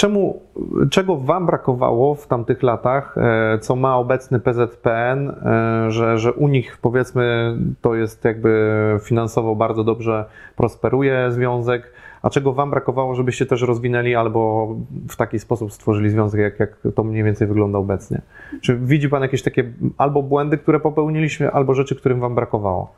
czemu, 0.00 0.42
czego 0.90 1.16
wam 1.16 1.46
brakowało 1.46 2.14
w 2.14 2.26
tamtych 2.26 2.62
latach, 2.62 3.18
e, 3.18 3.58
co 3.58 3.76
ma 3.76 3.96
obecny 3.96 4.40
PZPN, 4.40 5.30
e, 5.30 5.90
że, 5.90 6.18
że 6.18 6.32
u 6.32 6.48
nich 6.48 6.78
powiedzmy 6.82 7.56
to 7.80 7.94
jest 7.94 8.24
jakby 8.24 8.98
finansowo 9.02 9.54
bardzo 9.56 9.84
dobrze 9.84 10.24
prosperuje 10.56 11.32
związek, 11.32 11.92
a 12.22 12.30
czego 12.30 12.52
wam 12.52 12.70
brakowało, 12.70 13.14
żebyście 13.14 13.46
też 13.46 13.62
rozwinęli 13.62 14.14
albo 14.14 14.68
w 15.08 15.16
taki 15.16 15.38
sposób 15.38 15.72
stworzyli 15.72 16.10
związek, 16.10 16.40
jak, 16.40 16.60
jak 16.60 16.94
to 16.94 17.04
mniej 17.04 17.24
więcej 17.24 17.48
wygląda 17.48 17.78
obecnie? 17.78 18.20
Czy 18.60 18.76
widzi 18.76 19.08
pan 19.08 19.22
jakieś 19.22 19.42
takie 19.42 19.72
albo 19.98 20.22
błędy, 20.22 20.58
które 20.58 20.80
popełniliśmy, 20.80 21.50
albo 21.50 21.74
rzeczy, 21.74 21.96
którym 21.96 22.20
wam 22.20 22.34
brakowało? 22.34 22.92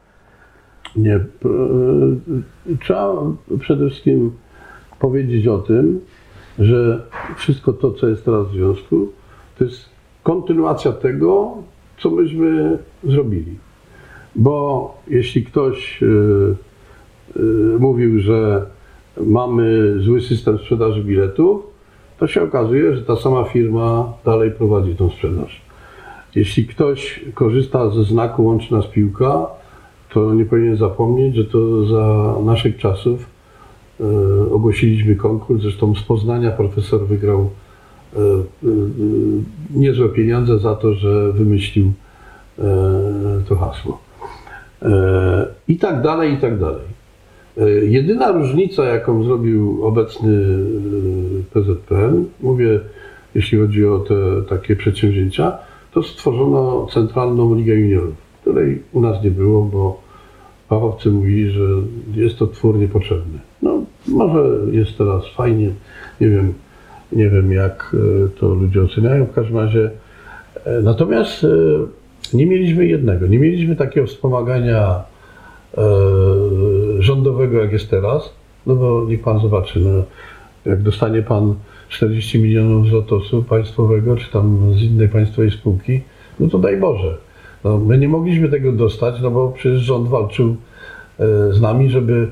Nie. 0.97 1.15
e, 1.15 1.21
Trzeba 2.81 3.15
przede 3.61 3.91
wszystkim 3.91 4.33
powiedzieć 4.99 5.47
o 5.47 5.59
tym, 5.59 6.01
że 6.59 7.03
wszystko 7.37 7.73
to, 7.73 7.93
co 7.93 8.09
jest 8.09 8.25
teraz 8.25 8.49
w 8.49 8.53
związku, 8.53 9.09
to 9.59 9.65
jest 9.65 9.89
kontynuacja 10.23 10.93
tego, 10.93 11.57
co 11.99 12.11
myśmy 12.11 12.79
zrobili. 13.05 13.57
Bo 14.35 14.95
jeśli 15.09 15.45
ktoś 15.45 16.03
e, 16.03 16.07
e, 16.07 17.43
mówił, 17.79 18.21
że 18.21 18.67
mamy 19.21 19.95
zły 20.01 20.21
system 20.21 20.59
sprzedaży 20.59 21.05
biletów, 21.05 21.63
to 22.19 22.27
się 22.27 22.43
okazuje, 22.43 22.97
że 22.97 23.03
ta 23.03 23.17
sama 23.17 23.45
firma 23.45 24.13
dalej 24.25 24.51
prowadzi 24.51 24.97
tą 24.97 25.11
sprzedaż. 25.11 25.61
Jeśli 26.35 26.67
ktoś 26.67 27.25
korzysta 27.35 27.91
ze 27.91 28.05
znaku 28.05 28.45
Łączy 28.45 28.75
nas 28.75 28.87
piłka, 28.87 29.47
to 30.11 30.35
nie 30.35 30.45
powinien 30.45 30.77
zapomnieć, 30.77 31.37
że 31.37 31.45
to 31.45 31.87
za 31.87 32.35
naszych 32.45 32.77
czasów 32.77 33.32
ogłosiliśmy 34.53 35.17
konkurs. 35.17 35.63
Zresztą 35.63 35.95
z 35.95 36.03
Poznania 36.03 36.51
profesor 36.51 37.07
wygrał 37.07 37.51
e, 38.17 38.19
e, 38.19 38.23
niezłe 39.71 40.09
pieniądze 40.09 40.59
za 40.59 40.75
to, 40.75 40.95
że 40.95 41.33
wymyślił 41.33 41.93
e, 42.59 42.63
to 43.49 43.57
hasło. 43.57 43.99
E, 44.83 45.47
I 45.69 45.77
tak 45.77 46.03
dalej, 46.03 46.33
i 46.33 46.37
tak 46.37 46.59
dalej. 46.59 46.85
E, 47.59 47.71
Jedyna 47.71 48.33
różnica, 48.33 48.85
jaką 48.85 49.25
zrobił 49.25 49.85
obecny 49.85 50.33
e, 50.33 51.55
PZPN, 51.55 52.25
mówię, 52.41 52.81
jeśli 53.35 53.59
chodzi 53.59 53.87
o 53.87 53.99
te 53.99 54.15
takie 54.49 54.77
przedsięwzięcia, 54.77 55.59
to 55.93 56.03
stworzono 56.03 56.87
Centralną 56.93 57.55
Ligę 57.55 57.75
Juniorów, 57.75 58.15
której 58.41 58.83
u 58.93 59.01
nas 59.01 59.25
nie 59.25 59.31
było, 59.31 59.63
bo 59.63 60.01
fachowcy 60.69 61.11
mówili, 61.11 61.51
że 61.51 61.65
jest 62.15 62.39
to 62.39 62.47
twór 62.47 62.79
niepotrzebny. 62.79 63.39
Może 64.13 64.49
jest 64.71 64.99
teraz 64.99 65.23
fajnie, 65.37 65.71
nie 66.21 66.29
wiem, 66.29 66.55
nie 67.13 67.31
wiem 67.31 67.53
jak 67.53 67.97
e, 68.27 68.29
to 68.41 68.49
ludzie 68.49 68.83
oceniają, 68.83 69.27
w 69.27 69.33
każdym 69.33 69.59
razie. 69.59 69.91
e, 70.65 70.83
Natomiast 70.83 71.45
e, 71.45 71.49
nie 72.37 72.47
mieliśmy 72.47 72.87
jednego, 72.87 73.27
nie 73.27 73.39
mieliśmy 73.39 73.77
takiego 73.77 74.07
wspomagania 74.07 75.13
rządowego, 76.99 77.63
jak 77.63 77.73
jest 77.73 77.91
teraz, 77.91 78.33
no 78.67 78.77
bo 78.77 79.05
niech 79.09 79.23
pan 79.23 79.41
zobaczy, 79.41 79.81
no, 79.81 79.91
jak 80.65 80.83
dostanie 80.83 81.23
pan 81.23 81.55
40 81.89 82.39
milionów 82.39 82.87
z 82.87 83.49
państwowego, 83.49 84.17
czy 84.17 84.33
tam 84.33 84.75
z 84.75 84.83
innej 84.83 85.09
państwowej 85.09 85.51
spółki, 85.51 86.01
no 86.41 86.49
to 86.49 86.59
daj 86.59 86.77
Boże. 86.77 87.19
No, 87.65 87.79
my 87.79 87.99
nie 87.99 88.09
mogliśmy 88.09 88.49
tego 88.49 88.73
dostać, 88.73 89.15
no 89.23 89.31
bo 89.31 89.49
przecież 89.49 89.81
rząd 89.81 90.09
walczył 90.09 90.57
z 91.51 91.61
nami, 91.61 91.91
żeby, 91.91 92.29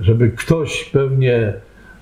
żeby 0.00 0.30
ktoś 0.30 0.84
pewnie 0.84 1.54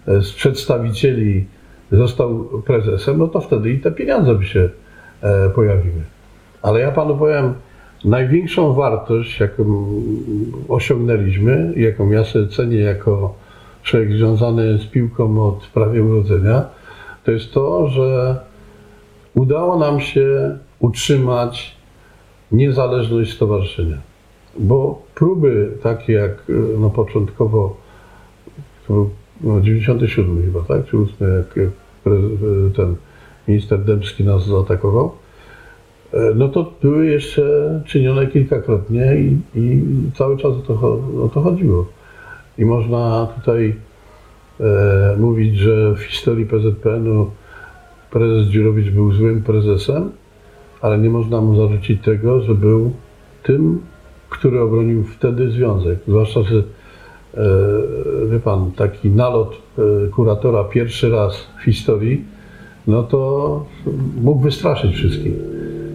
e, 0.09 0.23
z 0.23 0.33
przedstawicieli 0.33 1.47
został 1.93 2.45
prezesem, 2.67 3.19
no 3.19 3.29
to 3.29 3.41
wtedy 3.41 3.71
i 3.71 3.81
te 3.81 3.93
pieniądze 3.93 4.35
by 4.35 4.45
się 4.45 4.69
e, 5.23 5.51
pojawiły. 5.51 6.03
Ale 6.63 6.81
ja 6.81 6.93
panu 6.93 7.17
powiem, 7.17 7.55
największą 8.05 8.73
wartość, 8.73 9.41
jaką 9.41 9.87
osiągnęliśmy, 10.69 11.73
jaką 11.77 12.11
ja 12.11 12.25
sobie 12.25 12.49
cenię 12.49 12.79
jako 12.79 13.35
człowiek 13.83 14.13
związany 14.13 14.79
z 14.79 14.87
piłką 14.87 15.47
od 15.49 15.67
prawie 15.67 16.05
urodzenia, 16.05 16.65
to 17.25 17.31
jest 17.31 17.53
to, 17.53 17.89
że 17.89 18.41
udało 19.35 19.79
nam 19.79 20.01
się 20.01 20.59
utrzymać 20.79 21.77
niezależność 22.53 23.33
stowarzyszenia. 23.33 23.97
Bo 24.59 25.03
próby 25.15 25.73
takie 25.83 26.13
jak 26.13 26.31
e, 26.31 26.53
no, 26.79 26.91
początkowo, 26.91 27.77
to 28.89 29.11
no, 29.41 29.61
97 29.61 30.43
chyba, 30.43 30.61
tak? 30.61 30.87
Czy 30.87 30.97
8, 30.97 31.15
jak, 31.21 31.59
e, 31.59 31.71
ten 32.77 32.97
minister 33.49 33.85
Dębski 33.85 34.25
nas 34.25 34.47
zaatakował, 34.47 35.13
e, 36.13 36.33
no 36.35 36.49
to 36.49 36.73
były 36.83 37.07
jeszcze 37.07 37.43
czynione 37.87 38.27
kilkakrotnie 38.27 39.17
i, 39.17 39.59
i 39.59 39.83
cały 40.15 40.37
czas 40.37 40.53
o 40.53 40.61
to, 40.67 40.75
o 41.25 41.31
to 41.35 41.41
chodziło. 41.41 41.87
I 42.59 42.65
można 42.65 43.29
tutaj 43.41 43.75
e, 44.61 45.17
mówić, 45.19 45.57
że 45.57 45.95
w 45.95 46.01
historii 46.01 46.47
PZPN-u 46.47 47.31
prezes 48.11 48.47
Dziurowicz 48.47 48.91
był 48.91 49.13
złym 49.13 49.43
prezesem, 49.43 50.11
ale 50.81 50.99
nie 50.99 51.11
można 51.11 51.41
mu 51.41 51.57
zarzucić 51.57 52.03
tego, 52.03 52.41
że 52.41 52.55
był 52.55 52.93
tym, 53.43 53.81
który 54.29 54.61
obronił 54.61 55.05
wtedy 55.05 55.51
związek. 55.51 55.99
Zwłaszcza, 56.09 56.43
że 56.43 56.63
wie 58.31 58.41
pan, 58.41 58.73
taki 58.73 59.11
nalot 59.11 59.57
e, 59.79 60.09
kuratora 60.09 60.65
pierwszy 60.65 61.11
raz 61.11 61.47
w 61.59 61.65
historii, 61.65 62.25
no 62.87 63.03
to 63.03 63.65
mógł 64.23 64.41
wystraszyć 64.41 64.95
wszystkich. 64.95 65.33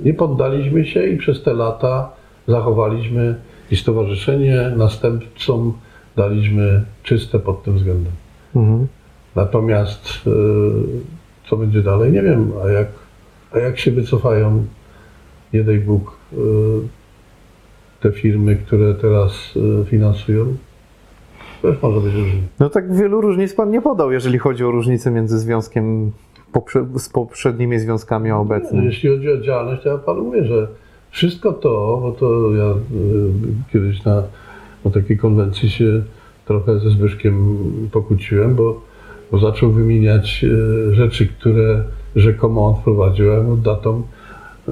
Nie 0.04 0.14
poddaliśmy 0.14 0.86
się 0.86 1.08
i 1.08 1.18
przez 1.18 1.44
te 1.44 1.54
lata 1.54 2.12
zachowaliśmy 2.48 3.36
i 3.72 3.76
stowarzyszenie 3.76 4.74
następcom 4.78 5.74
daliśmy 6.16 6.84
czyste 7.04 7.40
pod 7.40 7.64
tym 7.64 7.76
względem. 7.76 8.14
Mhm. 8.56 8.88
Natomiast 9.36 10.08
e, 10.28 10.30
co 11.50 11.58
będzie 11.58 11.84
dalej, 11.84 12.12
nie 12.12 12.22
wiem. 12.22 12.52
A 12.66 12.70
jak, 12.70 12.88
a 13.52 13.60
jak 13.60 13.80
się 13.80 13.92
wycofają, 13.92 14.66
nie 15.54 15.64
daj 15.64 15.80
Bóg, 15.80 16.18
e, 16.34 16.38
te 18.00 18.12
firmy, 18.12 18.56
które 18.56 18.94
teraz 18.94 19.32
e, 19.82 19.86
finansują, 19.86 20.58
też 21.62 21.82
może 21.82 22.02
być 22.02 22.14
różnie. 22.14 22.42
No 22.60 22.70
tak 22.70 22.96
wielu 22.96 23.22
różnic 23.22 23.54
pan 23.54 23.72
nie 23.72 23.82
podał, 23.82 24.12
jeżeli 24.12 24.38
chodzi 24.38 24.64
o 24.64 24.72
różnicę 24.72 25.12
między 25.12 25.40
związkiem 25.40 26.12
poprze- 26.54 27.00
z 27.00 27.10
poprzednimi 27.10 27.80
związkami 27.80 28.30
a 28.32 28.38
obecnym. 28.38 28.86
Jeśli 28.86 29.10
chodzi 29.10 29.32
o 29.32 29.38
działalność, 29.38 29.84
to 29.84 29.90
ja 29.90 29.98
panu 29.98 30.24
mówię, 30.24 30.46
że 30.46 30.68
wszystko 31.12 31.54
to, 31.54 32.00
bo 32.02 32.12
to 32.12 32.54
ja 32.54 32.70
y, 32.72 32.76
kiedyś 33.74 34.04
na, 34.04 34.24
na 34.86 34.92
takiej 34.92 35.18
konwencji 35.18 35.70
się 35.70 36.02
trochę 36.46 36.80
ze 36.80 36.90
Zbyszkiem 36.90 37.58
pokłóciłem, 37.92 38.56
bo, 38.56 38.82
bo 39.32 39.40
zaczął 39.40 39.72
wymieniać 39.72 40.44
y, 40.44 40.96
rzeczy, 40.96 41.28
które 41.28 41.84
rzekomo 42.16 42.68
on 42.68 42.76
wprowadził, 42.82 43.32
a 43.32 43.34
ja 43.34 43.44
mu 43.44 43.58
datą 43.58 44.02
y, 44.70 44.72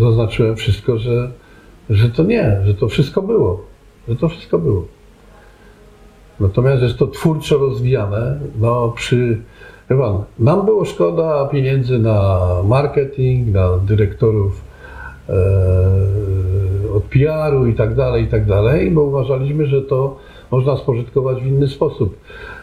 zaznaczyłem 0.00 0.56
wszystko, 0.56 0.98
że, 0.98 1.30
że 1.90 2.08
to 2.10 2.22
nie, 2.24 2.60
że 2.64 2.74
to 2.74 2.88
wszystko 2.88 3.22
było, 3.22 3.64
że 4.08 4.16
to 4.16 4.28
wszystko 4.28 4.58
było. 4.58 4.84
Natomiast 6.40 6.82
jest 6.82 6.98
to 6.98 7.06
twórczo 7.06 7.58
rozwijane, 7.58 8.38
no 8.60 8.92
przy, 8.96 9.38
pan, 9.88 10.22
nam 10.38 10.64
było 10.64 10.84
szkoda 10.84 11.48
pieniędzy 11.48 11.98
na 11.98 12.40
marketing, 12.64 13.54
na 13.54 13.78
dyrektorów 13.78 14.64
e, 15.28 15.34
od 16.96 17.04
PR-u 17.04 17.66
i 17.66 17.74
tak 17.74 17.94
dalej, 17.94 18.24
i 18.24 18.26
tak 18.26 18.46
dalej, 18.46 18.90
bo 18.90 19.02
uważaliśmy, 19.02 19.66
że 19.66 19.82
to 19.82 20.18
można 20.50 20.76
spożytkować 20.76 21.42
w 21.42 21.46
inny 21.46 21.68
sposób, 21.68 22.16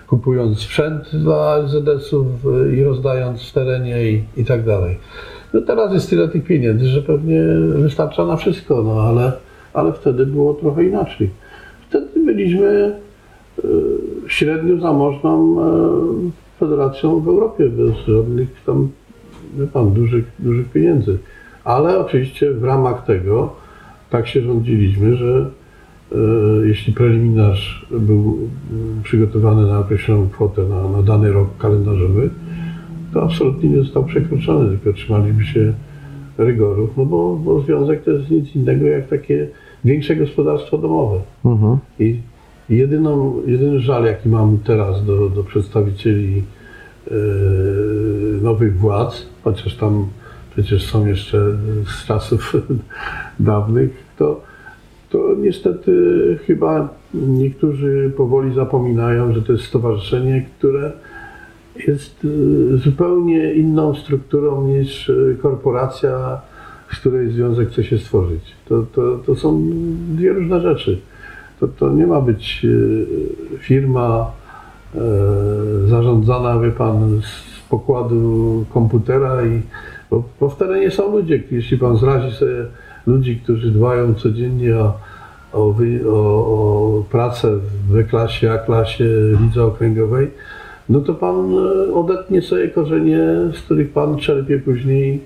kupując 0.08 0.60
sprzęt 0.60 1.16
dla 1.16 1.58
LZS-ów 1.58 2.28
e, 2.46 2.76
i 2.76 2.84
rozdając 2.84 3.50
w 3.50 3.54
terenie 3.54 4.12
i, 4.12 4.24
i 4.38 4.46
tak 4.46 4.66
dalej. 4.66 4.98
No 5.54 5.62
teraz 5.62 5.94
jest 5.94 6.10
tyle 6.10 6.28
tych 6.28 6.44
pieniędzy, 6.44 6.88
że 6.88 7.02
pewnie 7.02 7.42
wystarcza 7.76 8.26
na 8.26 8.38
wszystko, 8.38 8.84
no 8.84 9.02
ale, 9.02 9.32
ale 9.74 9.94
wtedy 9.94 10.26
było 10.26 10.54
trochę 10.54 10.84
inaczej. 10.84 11.30
Wtedy 11.90 12.26
byliśmy 12.26 12.96
średnio 14.28 14.80
zamożną 14.80 15.62
e, 15.62 15.70
federacją 16.60 17.20
w 17.20 17.28
Europie, 17.28 17.70
bez 17.70 17.96
żadnych 18.08 18.64
tam, 18.66 18.90
wie 19.58 19.68
pan, 19.68 19.94
dużych, 19.94 20.26
dużych 20.40 20.70
pieniędzy. 20.70 21.18
Ale 21.64 22.00
oczywiście 22.00 22.52
w 22.52 22.64
ramach 22.64 23.06
tego 23.06 23.54
tak 24.10 24.28
się 24.28 24.42
rządziliśmy, 24.42 25.16
że 25.16 25.50
e, 26.12 26.18
jeśli 26.68 26.94
preliminarz 26.94 27.86
był 27.92 28.38
przygotowany 29.04 29.68
na 29.68 29.80
określoną 29.80 30.30
kwotę 30.30 30.64
na, 30.64 30.90
na 30.90 31.04
dany 31.04 31.32
rok 31.32 31.48
kalendarzowy, 31.58 32.30
to 33.14 33.24
absolutnie 33.24 33.70
nie 33.70 33.78
został 33.78 34.04
przekroczony, 34.04 34.78
tylko 34.78 34.94
trzymaliśmy 34.98 35.46
się 35.46 35.74
rygorów, 36.38 36.90
no 36.98 37.06
bo, 37.06 37.36
bo 37.36 37.62
związek 37.62 38.04
to 38.04 38.12
jest 38.12 38.30
nic 38.30 38.56
innego 38.56 38.86
jak 38.86 39.08
takie 39.08 39.48
większe 39.86 40.16
gospodarstwo 40.16 40.78
domowe. 40.78 41.20
Mhm. 41.46 41.78
I 42.00 42.20
jedyną, 42.72 43.42
jedyny 43.46 43.80
żal, 43.80 44.06
jaki 44.06 44.30
mam 44.30 44.58
teraz 44.58 45.06
do, 45.06 45.30
do 45.30 45.44
przedstawicieli 45.44 46.44
e, 47.08 47.14
nowych 48.42 48.78
władz, 48.78 49.26
chociaż 49.44 49.76
tam 49.76 50.08
przecież 50.54 50.86
są 50.86 51.06
jeszcze 51.06 51.58
z 51.86 52.06
czasów 52.06 52.54
dawnych, 53.40 54.04
to, 54.18 54.42
to 55.10 55.36
niestety 55.38 55.92
chyba 56.46 56.90
niektórzy 57.14 58.12
powoli 58.18 58.54
zapominają, 58.54 59.34
że 59.34 59.42
to 59.42 59.52
jest 59.52 59.66
stowarzyszenie, 59.66 60.46
które 60.58 60.92
jest 61.88 62.28
e, 62.74 62.78
zupełnie 62.78 63.54
inną 63.54 63.96
strukturą 63.96 64.68
niż 64.68 65.12
korporacja, 65.42 66.42
z 66.94 67.00
której 67.00 67.32
związek 67.32 67.70
chce 67.70 67.84
się 67.84 67.98
stworzyć. 67.98 68.42
To, 68.66 68.86
to, 68.94 69.18
to 69.26 69.36
są 69.36 69.70
dwie 70.16 70.34
różne 70.34 70.62
rzeczy. 70.62 71.02
To, 71.62 71.68
to 71.68 71.90
nie 71.90 72.08
ma 72.08 72.22
być 72.22 72.66
e, 72.66 73.58
firma 73.58 74.32
e, 74.96 75.00
zarządzana, 75.88 76.60
wie 76.60 76.72
pan, 76.72 77.22
z 77.22 77.70
pokładu 77.70 78.66
komputera 78.74 79.46
i 79.46 79.62
bo, 80.10 80.24
bo 80.40 80.50
w 80.50 80.58
terenie 80.58 80.92
są 80.92 81.12
ludzie, 81.12 81.44
jeśli 81.52 81.78
pan 81.78 81.98
zrazi 81.98 82.36
sobie 82.36 82.66
ludzi, 83.08 83.40
którzy 83.44 83.72
dbają 83.72 84.14
codziennie 84.14 84.76
o, 84.76 84.94
o, 85.54 85.74
o, 86.16 87.04
pracę 87.12 87.58
w 87.58 87.94
W-klasie, 87.94 88.52
A-klasie, 88.52 89.10
lidze 89.42 89.64
okręgowej, 89.64 90.32
no 90.90 91.02
to 91.02 91.14
pan 91.14 91.54
e, 91.90 91.94
odetnie 91.94 92.42
sobie 92.42 92.70
korzenie, 92.70 93.20
z 93.54 93.60
których 93.60 93.94
pan 93.94 94.18
czerpie 94.18 94.60
później, 94.60 95.24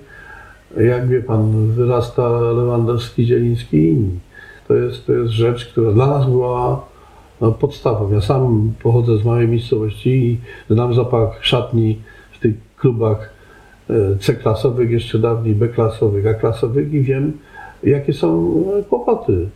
jak 0.76 1.08
wie 1.08 1.22
pan, 1.22 1.70
wyrasta 1.70 2.40
Lewandowski, 2.40 3.26
Zieliński 3.26 3.76
i 3.76 3.88
inni. 3.88 4.25
To 4.68 4.74
jest, 4.74 5.06
to 5.06 5.12
jest 5.12 5.32
rzecz, 5.32 5.66
która 5.66 5.92
dla 5.92 6.06
nas 6.06 6.26
była 6.26 6.84
no, 7.40 7.52
podstawą. 7.52 8.12
Ja 8.12 8.20
sam 8.20 8.72
pochodzę 8.82 9.18
z 9.18 9.24
małej 9.24 9.48
miejscowości 9.48 10.10
i 10.10 10.38
znam 10.74 10.94
zapach 10.94 11.44
szatni 11.44 11.98
w 12.32 12.38
tych 12.38 12.54
klubach 12.76 13.30
e, 13.90 14.16
C-klasowych, 14.18 14.90
jeszcze 14.90 15.18
dawniej 15.18 15.54
B-klasowych, 15.54 16.26
A-klasowych 16.26 16.94
i 16.94 17.00
wiem, 17.00 17.32
jakie 17.82 18.12
są 18.12 18.54
e, 18.78 18.82
kłopoty. 18.82 19.48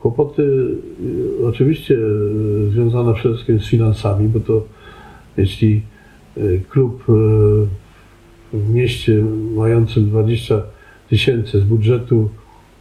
Kłopoty 0.00 0.76
e, 1.42 1.46
oczywiście 1.46 1.98
związane 2.70 3.14
przede 3.14 3.34
wszystkim 3.34 3.60
z 3.60 3.66
finansami, 3.66 4.28
bo 4.28 4.40
to 4.40 4.62
jeśli 5.36 5.82
klub 6.68 7.04
w 8.52 8.70
mieście 8.74 9.24
mającym 9.56 10.10
20 10.10 10.62
tysięcy 11.08 11.60
z 11.60 11.64
budżetu 11.64 12.28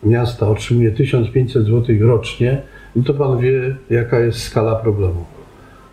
miasta 0.03 0.47
otrzymuje 0.47 0.91
1500 0.91 1.65
zł 1.65 1.95
rocznie, 1.99 2.61
no 2.95 3.03
to 3.03 3.13
pan 3.13 3.37
wie, 3.37 3.75
jaka 3.89 4.19
jest 4.19 4.41
skala 4.41 4.75
problemu. 4.75 5.25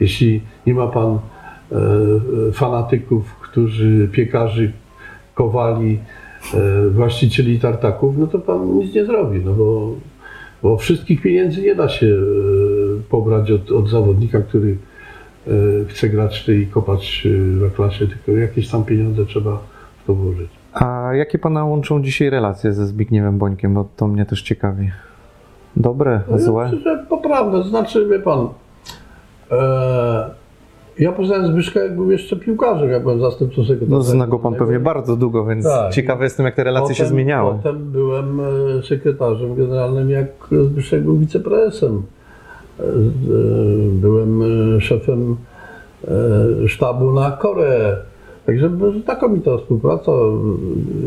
Jeśli 0.00 0.40
nie 0.66 0.74
ma 0.74 0.86
pan 0.86 1.18
e, 1.72 1.78
fanatyków, 2.52 3.34
którzy, 3.34 4.09
piekarzy, 4.12 4.72
kowali, 5.34 5.98
e, 6.54 6.88
właścicieli 6.90 7.61
tartaków, 7.61 8.18
no 8.18 8.26
to 8.26 8.38
pan 8.38 8.78
nic 8.78 8.94
nie 8.94 9.04
zrobi, 9.04 9.40
no 9.44 9.52
bo, 9.52 9.94
bo 10.62 10.76
wszystkich 10.76 11.22
pieniędzy 11.22 11.62
nie 11.62 11.74
da 11.74 11.88
się 11.88 12.07
e, 12.07 13.02
pobrać 13.11 13.50
od, 13.50 13.72
od 13.72 13.90
zawodnika, 13.90 14.40
który 14.40 14.76
chce 15.88 16.09
grać 16.09 16.48
i 16.48 16.66
kopać 16.66 17.22
w 17.24 17.72
klasie, 17.72 18.07
tylko 18.07 18.40
jakieś 18.40 18.68
tam 18.68 18.84
pieniądze 18.84 19.26
trzeba 19.26 19.62
w 20.02 20.07
to 20.07 20.14
włożyć. 20.14 20.55
A 20.81 21.14
jakie 21.14 21.39
pana 21.39 21.64
łączą 21.64 22.03
dzisiaj 22.03 22.31
relacje 22.31 22.72
ze 22.72 22.87
Zbigniewem 22.87 23.39
Bońkiem? 23.39 23.74
Bo 23.74 23.89
to 23.97 24.07
mnie 24.09 24.27
też 24.27 24.43
ciekawi. 24.43 24.91
Dobre, 25.77 26.20
No, 26.31 26.39
złe? 26.39 26.64
Ja 26.64 26.72
myślę, 26.72 27.05
poprawne, 27.09 27.62
znaczy, 27.62 28.09
wie 28.09 28.18
pan, 28.18 28.49
e, 29.51 30.31
ja 30.99 31.12
poznałem 31.12 31.47
Zbyszka, 31.47 31.81
jak 31.81 31.95
był 31.97 32.11
jeszcze 32.11 32.37
piłkarzem, 32.37 32.91
ja 32.91 33.01
byłem 33.01 33.20
zastępcą 33.20 33.62
sekretarza. 33.64 33.91
No 33.91 34.03
zna 34.03 34.27
go 34.27 34.39
pan 34.39 34.55
pewnie 34.55 34.81
bardzo 34.81 35.16
długo, 35.16 35.45
więc 35.45 35.64
Tak. 35.64 35.93
ciekawy 35.93 36.24
jestem, 36.24 36.47
jak 36.47 36.55
te 36.55 36.64
relacje 36.64 36.95
się 36.95 37.03
Potem- 37.03 37.14
zmieniały. 37.14 37.55
Potem 37.55 37.91
byłem 37.93 38.41
e, 38.41 38.83
sekretarzem 38.83 39.55
generalnym, 39.55 40.11
jak 40.11 40.27
Zbyszek 40.64 41.03
był 41.03 41.16
wiceprezesem. 41.16 42.03
E, 42.81 42.83
e, 42.83 42.87
Byłem 43.93 44.41
szefem 44.81 45.37
sztabu 46.66 47.12
na 47.12 47.31
Koreę. 47.31 47.97
Także 48.47 48.70
znakomita 49.05 49.59
współpraca. 49.59 50.12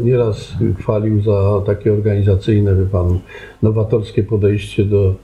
Nieraz 0.03 0.53
chwalił 0.79 1.21
za 1.21 1.61
takie 1.65 1.93
organizacyjne, 1.93 2.75
wie 2.75 2.85
pan, 2.85 3.19
nowatorskie 3.63 4.23
podejście 4.23 4.85
do, 4.85 5.15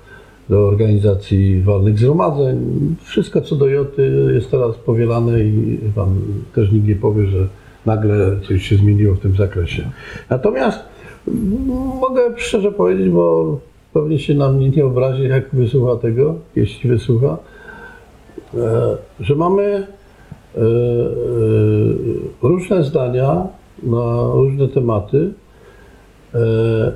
do 0.49 0.67
organizacji 0.67 1.61
walnych 1.61 1.99
zgromadzeń. 1.99 2.59
Wszystko 3.03 3.41
co 3.41 3.55
do 3.55 3.67
Joty 3.67 4.31
jest 4.33 4.51
teraz 4.51 4.75
powielane 4.75 5.39
i 5.43 5.79
pan 5.95 6.15
też 6.55 6.71
nikt 6.71 6.87
nie 6.87 6.95
powie, 6.95 7.27
że 7.27 7.47
nagle 7.85 8.39
coś 8.47 8.67
się 8.67 8.75
zmieniło 8.75 9.15
w 9.15 9.19
tym 9.19 9.35
zakresie. 9.35 9.89
Natomiast 10.29 10.79
mm, 11.27 11.67
mogę 12.01 12.21
szczerze 12.37 12.71
powiedzieć, 12.71 13.09
bo 13.09 13.59
pewnie 13.93 14.19
się 14.19 14.33
na 14.33 14.51
mnie 14.51 14.69
nie 14.69 14.85
obrazi, 14.85 15.23
jak 15.23 15.49
wysłucha 15.53 15.95
tego, 15.95 16.35
jeśli 16.55 16.89
wysłucha, 16.89 17.37
e, 18.53 18.97
że 19.19 19.35
mamy 19.35 19.87
różne 22.41 22.83
zdania 22.83 23.47
na 23.83 24.31
różne 24.33 24.67
tematy, 24.67 25.33
e, 26.35 26.91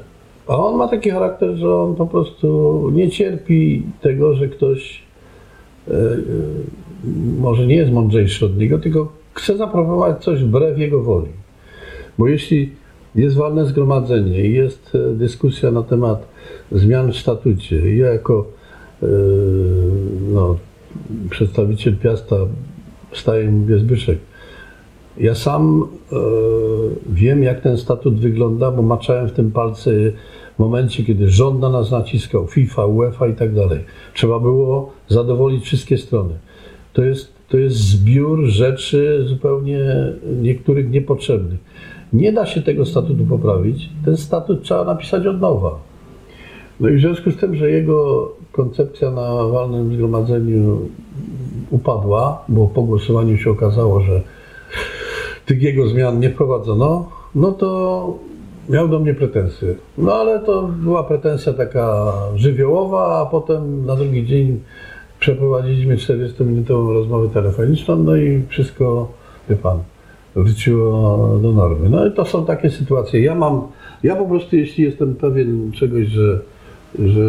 a 0.48 0.58
on 0.58 0.78
ma 0.78 0.88
taki 0.88 1.10
charakter, 1.10 1.56
że 1.56 1.76
on 1.76 1.96
po 1.96 2.08
prostu 2.08 2.90
nie 2.94 3.10
cierpi 3.10 3.84
tego, 4.02 4.34
że 4.34 4.48
ktoś 4.48 5.02
e, 5.88 5.94
e, 5.94 6.18
może 7.40 7.68
nie 7.68 7.76
jest 7.76 7.92
mądrzejszy 7.92 8.46
od 8.46 8.58
niego, 8.58 8.80
tylko 8.80 9.12
chce 9.34 9.58
zaproponować 9.58 10.24
coś 10.24 10.44
wbrew 10.44 10.78
jego 10.78 11.04
woli. 11.04 11.32
Bo 12.18 12.28
jeśli 12.28 12.72
jest 13.16 13.36
walne 13.36 13.66
zgromadzenie 13.66 14.46
i 14.46 14.54
jest 14.54 14.96
e, 14.96 15.14
dyskusja 15.14 15.72
na 15.72 15.84
temat 15.84 16.28
zmian 16.72 17.12
w 17.12 17.18
statucie, 17.18 17.96
ja 17.96 18.08
jako 18.08 18.46
e, 19.04 19.08
no, 20.34 20.58
przedstawiciel 21.30 21.96
Piasta 21.98 22.36
wstaję 23.12 23.46
i 23.46 23.48
mówię 23.48 23.78
Zbyszek, 23.80 24.18
ja 25.18 25.36
sam 25.36 25.88
e, 26.12 26.16
wiem, 27.10 27.44
jak 27.44 27.62
ten 27.62 27.78
statut 27.78 28.20
wygląda, 28.20 28.72
bo 28.72 28.82
maczałem 28.82 29.28
w 29.28 29.32
tym 29.32 29.52
palce 29.52 29.92
w 30.56 30.60
momencie, 30.60 31.04
kiedy 31.04 31.30
rząd 31.30 31.60
na 31.60 31.70
nas 31.70 31.92
naciskał, 31.92 32.48
FIFA, 32.48 32.86
UEFA 32.86 33.28
i 33.28 33.34
tak 33.34 33.56
dalej. 33.56 33.80
Trzeba 34.14 34.40
było 34.40 34.94
zadowolić 35.08 35.64
wszystkie 35.64 35.98
strony. 35.98 36.34
To 36.94 37.04
jest, 37.04 37.34
to 37.50 37.58
jest 37.58 37.76
zbiór 37.76 38.46
rzeczy 38.46 39.26
zupełnie 39.28 39.80
niektórych 40.42 40.90
niepotrzebnych. 40.90 41.60
Nie 42.14 42.34
da 42.34 42.46
się 42.46 42.62
tego 42.62 42.86
statutu 42.86 43.26
poprawić. 43.26 43.90
Ten 44.06 44.18
statut 44.18 44.64
trzeba 44.64 44.84
napisać 44.84 45.28
od 45.28 45.42
nowa. 45.42 45.80
No 46.80 46.90
i 46.90 46.98
w 46.98 47.00
związku 47.00 47.32
z 47.32 47.38
tym, 47.38 47.56
że 47.56 47.72
jego 47.72 48.32
koncepcja 48.52 49.12
na 49.12 49.44
walnym 49.44 49.94
zgromadzeniu 49.94 50.90
upadła, 51.70 52.44
bo 52.48 52.68
po 52.68 52.82
głosowaniu 52.82 53.38
się 53.38 53.52
okazało, 53.52 54.00
że 54.00 54.22
tych 55.46 55.62
jego 55.62 55.88
zmian 55.88 56.20
nie 56.20 56.30
wprowadzono, 56.30 57.10
no 57.36 57.52
to 57.52 58.20
miał 58.70 58.88
do 58.88 59.00
mnie 59.00 59.14
pretensje. 59.14 59.76
No 59.98 60.14
ale 60.14 60.40
to 60.40 60.70
była 60.84 61.04
pretensja 61.04 61.54
taka 61.54 62.14
żywiołowa, 62.36 63.22
a 63.22 63.26
potem 63.26 63.86
na 63.86 63.96
drugi 63.96 64.26
dzień 64.26 64.60
przeprowadziliśmy 65.20 65.98
40-minutową 65.98 66.94
rozmowę 66.94 67.30
telefoniczną, 67.30 67.96
no 67.96 68.16
i 68.16 68.44
wszystko, 68.50 69.08
wie 69.50 69.56
pan, 69.56 69.80
wróciło 70.36 71.40
do 71.42 71.52
normy. 71.52 71.90
No 71.90 72.08
i 72.08 72.12
to 72.12 72.26
są 72.26 72.46
takie 72.46 72.70
sytuacje. 72.70 73.22
Ja 73.22 73.36
mam, 73.36 73.62
ja 74.04 74.16
po 74.16 74.26
prostu 74.26 74.56
jeśli 74.56 74.84
jestem 74.84 75.16
pewien 75.16 75.72
czegoś, 75.72 76.08
że, 76.08 76.40
że 77.00 77.22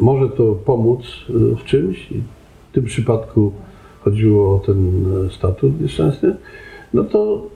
może 0.00 0.28
to 0.28 0.56
pomóc 0.64 1.00
y, 1.30 1.56
w 1.56 1.64
czymś, 1.64 2.08
w 2.72 2.74
tym 2.74 2.84
przypadku 2.84 3.52
chodziło 4.00 4.56
o 4.56 4.58
ten 4.58 5.04
e, 5.26 5.30
statut 5.30 5.80
nieszczęsny, 5.80 6.36
no 6.94 7.04
to, 7.04 7.46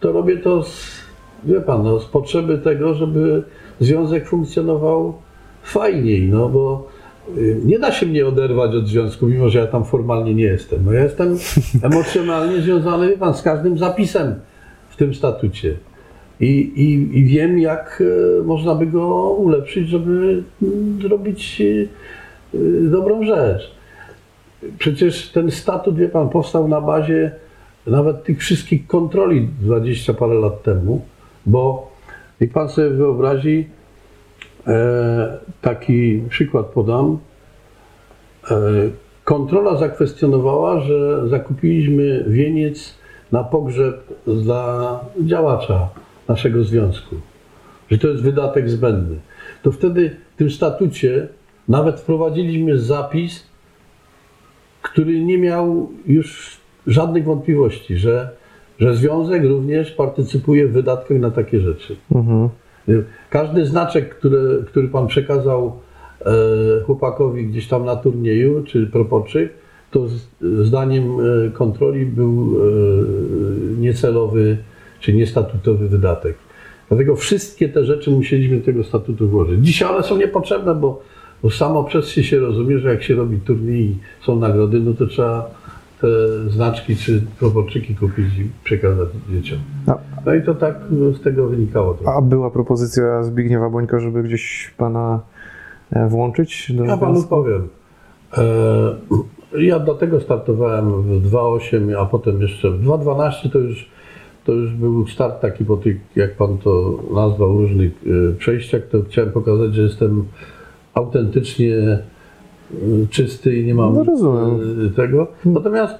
to 0.00 0.12
robię 0.12 0.36
to 0.36 0.62
z, 0.62 1.00
wie 1.44 1.60
pan, 1.60 1.82
no, 1.82 2.00
z 2.00 2.04
potrzeby 2.04 2.58
tego, 2.58 2.94
żeby 2.94 3.42
związek 3.80 4.28
funkcjonował 4.28 5.14
fajniej, 5.62 6.28
no 6.28 6.48
bo 6.48 6.88
y, 7.36 7.60
nie 7.64 7.78
da 7.78 7.92
się 7.92 8.06
mnie 8.06 8.26
oderwać 8.26 8.74
od 8.74 8.86
związku, 8.86 9.26
mimo 9.26 9.48
że 9.48 9.58
ja 9.58 9.66
tam 9.66 9.84
formalnie 9.84 10.34
nie 10.34 10.44
jestem. 10.44 10.84
No 10.84 10.92
ja 10.92 11.02
jestem 11.02 11.36
emocjonalnie 11.92 12.60
związany, 12.60 13.08
wie 13.08 13.18
pan, 13.18 13.34
z 13.34 13.42
każdym 13.42 13.78
zapisem 13.78 14.34
w 14.90 14.96
tym 14.96 15.14
statucie. 15.14 15.76
I, 16.40 16.46
i, 16.76 17.18
i 17.18 17.24
wiem, 17.24 17.58
jak 17.58 18.02
e, 18.40 18.42
można 18.42 18.74
by 18.74 18.86
go 18.86 19.30
ulepszyć, 19.30 19.88
żeby 19.88 20.42
mm, 20.62 21.02
zrobić 21.02 21.62
dobrą 22.82 23.24
rzecz. 23.24 23.74
Przecież 24.78 25.28
ten 25.28 25.50
statut, 25.50 25.96
wie 25.96 26.08
pan, 26.08 26.28
powstał 26.28 26.68
na 26.68 26.80
bazie 26.80 27.32
nawet 27.86 28.24
tych 28.24 28.38
wszystkich 28.38 28.86
kontroli 28.86 29.48
20 29.60 30.14
parę 30.14 30.34
lat 30.34 30.62
temu, 30.62 31.04
bo 31.46 31.92
niech 32.40 32.52
pan 32.52 32.68
sobie 32.68 32.90
wyobrazi, 32.90 33.68
e, 34.66 35.38
taki 35.60 36.22
przykład 36.28 36.66
podam. 36.66 37.18
E, 38.50 38.56
kontrola 39.24 39.76
zakwestionowała, 39.76 40.80
że 40.80 41.28
zakupiliśmy 41.28 42.24
wieniec 42.28 42.94
na 43.32 43.44
pogrzeb 43.44 44.06
dla 44.26 45.00
działacza 45.20 45.88
naszego 46.28 46.64
związku, 46.64 47.16
że 47.90 47.98
to 47.98 48.08
jest 48.08 48.22
wydatek 48.22 48.70
zbędny. 48.70 49.16
To 49.62 49.72
wtedy 49.72 50.16
w 50.34 50.36
tym 50.36 50.50
statucie 50.50 51.28
nawet 51.72 52.00
wprowadziliśmy 52.00 52.78
zapis, 52.78 53.46
który 54.82 55.24
nie 55.24 55.38
miał 55.38 55.90
już 56.06 56.56
żadnych 56.86 57.24
wątpliwości, 57.24 57.96
że, 57.96 58.30
że 58.78 58.96
związek 58.96 59.44
również 59.44 59.90
partycypuje 59.90 60.68
w 60.68 60.72
wydatkach 60.72 61.18
na 61.18 61.30
takie 61.30 61.60
rzeczy. 61.60 61.96
Mhm. 62.14 62.48
Każdy 63.30 63.66
znaczek, 63.66 64.14
który, 64.18 64.64
który 64.66 64.88
pan 64.88 65.06
przekazał 65.06 65.72
e, 66.20 66.32
chłopakowi 66.86 67.46
gdzieś 67.46 67.68
tam 67.68 67.84
na 67.84 67.96
turnieju, 67.96 68.64
czy 68.64 68.86
propoczyk, 68.86 69.52
to 69.90 70.08
z, 70.08 70.28
zdaniem 70.62 71.04
e, 71.20 71.50
kontroli 71.50 72.06
był 72.06 72.30
e, 72.30 73.80
niecelowy, 73.80 74.56
czy 75.00 75.12
niestatutowy 75.12 75.88
wydatek. 75.88 76.36
Dlatego 76.88 77.16
wszystkie 77.16 77.68
te 77.68 77.84
rzeczy 77.84 78.10
musieliśmy 78.10 78.58
do 78.58 78.64
tego 78.64 78.84
statutu 78.84 79.28
włożyć. 79.28 79.60
Dzisiaj 79.60 79.88
one 79.88 80.02
są 80.02 80.16
niepotrzebne, 80.16 80.74
bo, 80.74 81.02
bo 81.42 81.50
samo 81.50 81.84
przez 81.84 82.08
się 82.08 82.24
się 82.24 82.40
rozumie, 82.40 82.78
że 82.78 82.88
jak 82.88 83.02
się 83.02 83.14
robi 83.14 83.40
turniej 83.40 83.84
i 83.84 83.96
są 84.26 84.36
nagrody, 84.36 84.80
no 84.80 84.94
to 84.94 85.06
trzeba 85.06 85.50
te 86.00 86.08
znaczki 86.50 86.96
czy 86.96 87.22
propoczyki 87.38 87.94
kupić 87.96 88.38
i 88.38 88.50
przekazać 88.64 89.08
dzieciom. 89.30 89.58
No 90.26 90.34
i 90.34 90.42
to 90.42 90.54
tak 90.54 90.76
z 91.20 91.22
tego 91.22 91.48
wynikało. 91.48 91.94
trochę. 91.94 92.16
a 92.16 92.20
była 92.20 92.50
propozycja 92.50 93.22
Zbigniewa 93.22 93.70
Bońka, 93.70 94.00
żeby 94.00 94.22
gdzieś 94.22 94.74
pana 94.76 95.20
e, 95.92 96.08
włączyć 96.08 96.72
do 96.72 96.84
Ja 96.84 96.96
panu 96.96 97.14
związku? 97.14 97.30
powiem. 97.30 97.68
E, 98.38 98.94
ja 99.58 99.78
dlatego 99.78 100.20
startowałem 100.20 101.02
w 101.02 101.30
2.8, 101.30 101.94
a 102.00 102.06
potem 102.06 102.40
jeszcze 102.42 102.70
w 102.70 102.84
2.12 102.84 103.50
to 103.52 103.58
już 103.58 103.92
to 104.44 104.52
już 104.52 104.72
był 104.74 105.06
start 105.06 105.40
taki 105.40 105.64
po 105.64 105.76
tych, 105.76 105.96
jak 106.16 106.36
pan 106.36 106.58
to 106.58 106.98
nazwał, 107.14 107.58
różnych 107.58 107.92
e, 108.06 108.32
przejściach, 108.32 108.82
to 108.90 109.02
chciałem 109.02 109.30
pokazać, 109.32 109.74
że 109.74 109.82
jestem 109.82 110.24
autentycznie 110.94 111.76
e, 111.76 111.98
czysty 113.10 113.56
i 113.56 113.64
nie 113.64 113.74
mam 113.74 113.94
No, 113.94 114.04
rozumiem. 114.04 114.86
e, 114.86 114.90
tego. 114.90 115.26
Natomiast 115.44 115.94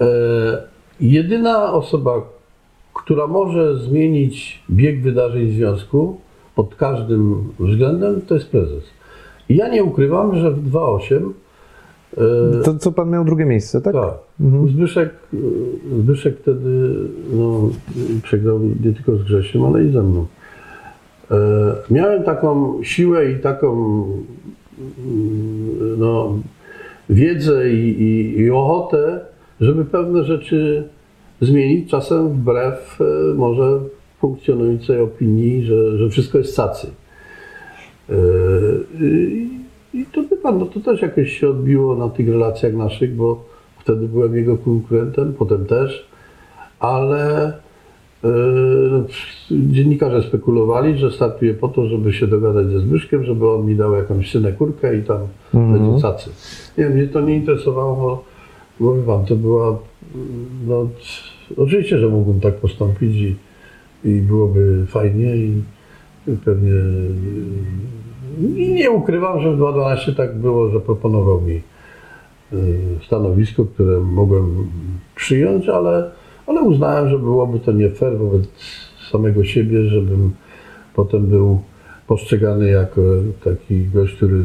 e, 0.00 0.06
jedyna 1.00 1.72
osoba, 1.72 2.12
która 2.94 3.26
może 3.26 3.76
zmienić 3.76 4.62
bieg 4.70 5.02
wydarzeń 5.02 5.46
w 5.50 5.54
związku 5.54 6.16
pod 6.54 6.74
każdym 6.74 7.44
względem, 7.60 8.20
to 8.20 8.34
jest 8.34 8.50
prezes. 8.50 8.84
I 9.48 9.56
ja 9.56 9.68
nie 9.68 9.84
ukrywam, 9.84 10.36
że 10.36 10.50
w 10.50 10.70
2.8 10.70 11.30
e, 12.16 12.62
To 12.64 12.74
co 12.78 12.92
pan 12.92 13.10
miał 13.10 13.24
drugie 13.24 13.44
miejsce, 13.44 13.80
tak? 13.80 13.94
tak. 13.94 14.14
Zbyszek, 14.68 15.10
Zbyszek 15.98 16.38
wtedy 16.38 16.94
no, 17.32 17.68
przegrał 18.22 18.58
nie 18.84 18.92
tylko 18.92 19.16
z 19.16 19.22
Grzesiem, 19.22 19.64
ale 19.64 19.84
i 19.84 19.92
ze 19.92 20.02
mną. 20.02 20.26
E, 21.30 21.36
miałem 21.90 22.22
taką 22.22 22.78
siłę 22.82 23.30
i 23.30 23.38
taką 23.38 23.72
mm, 24.78 25.98
no, 25.98 26.38
wiedzę 27.10 27.70
i, 27.70 28.02
i, 28.02 28.38
i 28.40 28.50
ochotę, 28.50 29.20
żeby 29.60 29.84
pewne 29.84 30.24
rzeczy 30.24 30.88
zmienić, 31.40 31.90
czasem 31.90 32.28
wbrew 32.28 32.98
e, 33.00 33.34
może 33.34 33.80
funkcjonującej 34.20 35.00
opinii, 35.00 35.64
że, 35.64 35.98
że 35.98 36.10
wszystko 36.10 36.38
jest 36.38 36.56
cacy. 36.56 36.86
E, 38.10 38.14
I 39.94 40.06
to 40.12 40.22
wie 40.22 40.36
pan, 40.36 40.58
no 40.58 40.66
to 40.66 40.80
też 40.80 41.02
jakoś 41.02 41.32
się 41.32 41.48
odbiło 41.48 41.96
na 41.96 42.08
tych 42.08 42.28
relacjach 42.28 42.74
naszych, 42.74 43.16
bo 43.16 43.44
wtedy 43.78 44.08
byłem 44.08 44.36
jego 44.36 44.56
konkurentem, 44.56 45.32
potem 45.38 45.66
też, 45.66 46.08
ale 46.80 47.52
dziennikarze 49.50 50.22
spekulowali, 50.22 50.98
że 50.98 51.10
startuje 51.10 51.54
po 51.54 51.68
to, 51.68 51.86
żeby 51.86 52.12
się 52.12 52.26
dogadać 52.26 52.66
ze 52.66 52.80
Zbyszkiem, 52.80 53.24
żeby 53.24 53.50
on 53.50 53.66
mi 53.66 53.76
dał 53.76 53.94
jakąś 53.94 54.30
synekurkę 54.30 54.96
i 54.96 55.02
tam 55.02 55.18
będzie 55.54 56.02
cacy. 56.02 56.30
Nie 56.78 56.88
mnie 56.88 57.06
to 57.06 57.20
nie 57.20 57.36
interesowało, 57.36 58.24
bo, 58.80 58.94
wie 58.94 59.02
pan, 59.02 59.24
to 59.24 59.36
była, 59.36 59.78
no 60.66 60.88
oczywiście, 61.56 61.98
że 61.98 62.08
mógłbym 62.08 62.40
tak 62.40 62.54
postąpić 62.54 63.16
i, 63.16 63.36
i 64.04 64.20
byłoby 64.20 64.86
fajnie 64.88 65.36
i 65.36 65.62
pewnie 66.44 66.72
i 68.56 68.72
nie 68.72 68.90
ukrywam, 68.90 69.40
że 69.40 69.52
w 69.52 69.56
2012 69.56 70.12
tak 70.12 70.38
było, 70.38 70.70
że 70.70 70.80
proponował 70.80 71.40
mi 71.40 71.62
y, 72.52 72.78
stanowisko, 73.06 73.64
które 73.64 74.00
mogłem 74.00 74.68
przyjąć, 75.14 75.68
ale, 75.68 76.10
ale 76.48 76.62
uznałem, 76.62 77.08
że 77.08 77.18
byłoby 77.18 77.60
to 77.60 77.72
nie 77.72 77.90
fair 77.90 78.18
wobec 78.18 78.44
samego 79.10 79.44
siebie, 79.44 79.84
żebym 79.84 80.34
potem 80.94 81.26
był 81.26 81.60
postrzegany 82.06 82.70
jako 82.70 83.00
taki 83.44 83.84
gość, 83.84 84.14
który 84.16 84.42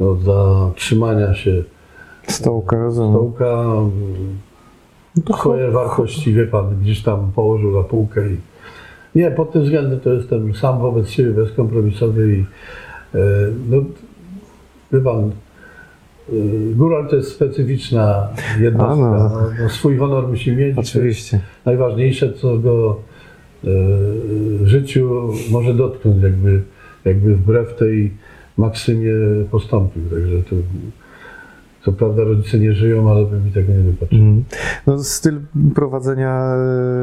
no, 0.00 0.16
za 0.16 0.70
trzymania 0.74 1.34
się 1.34 1.62
Stołka, 2.28 2.76
rozumiem. 2.76 3.12
stołka 3.12 3.64
swoje 5.38 5.70
wartości, 5.70 6.32
wie 6.32 6.46
pan, 6.46 6.80
gdzieś 6.80 7.02
tam 7.02 7.32
położył 7.34 7.70
na 7.70 7.82
półkę 7.82 8.28
i 8.30 8.36
nie, 9.14 9.30
pod 9.30 9.52
tym 9.52 9.62
względem 9.62 10.00
to 10.00 10.12
jestem 10.12 10.54
sam 10.54 10.78
wobec 10.78 11.08
siebie 11.10 11.30
bezkompromisowy 11.30 12.36
i 12.36 12.40
e, 13.14 13.18
no, 13.70 13.76
wie 14.92 15.00
pan, 15.00 15.30
góral 16.74 17.08
to 17.08 17.16
jest 17.16 17.32
specyficzna 17.32 18.28
jednostka. 18.60 19.06
A, 19.06 19.18
no. 19.18 19.28
No, 19.28 19.50
no, 19.62 19.68
swój 19.68 19.96
honor 19.96 20.28
musi 20.28 20.52
mieć. 20.56 20.78
Oczywiście. 20.78 21.40
najważniejsze, 21.64 22.32
co 22.32 22.58
go 22.58 22.96
e, 23.64 23.68
w 24.60 24.66
życiu 24.66 25.32
może 25.50 25.74
dotknąć, 25.74 26.22
jakby, 26.22 26.62
jakby 27.04 27.36
wbrew 27.36 27.74
tej 27.74 28.12
maksymie 28.58 29.12
postąpił. 29.50 30.02
Także 30.10 30.42
to, 30.50 30.56
co 31.82 31.92
prawda 31.92 32.24
rodzice 32.24 32.58
nie 32.58 32.72
żyją, 32.72 33.10
ale 33.10 33.24
by 33.24 33.40
mi 33.40 33.52
tego 33.52 33.72
nie 33.72 33.78
wybaczyli. 33.78 34.20
Mhm. 34.20 34.44
No, 34.86 34.98
styl 34.98 35.40
prowadzenia 35.74 36.54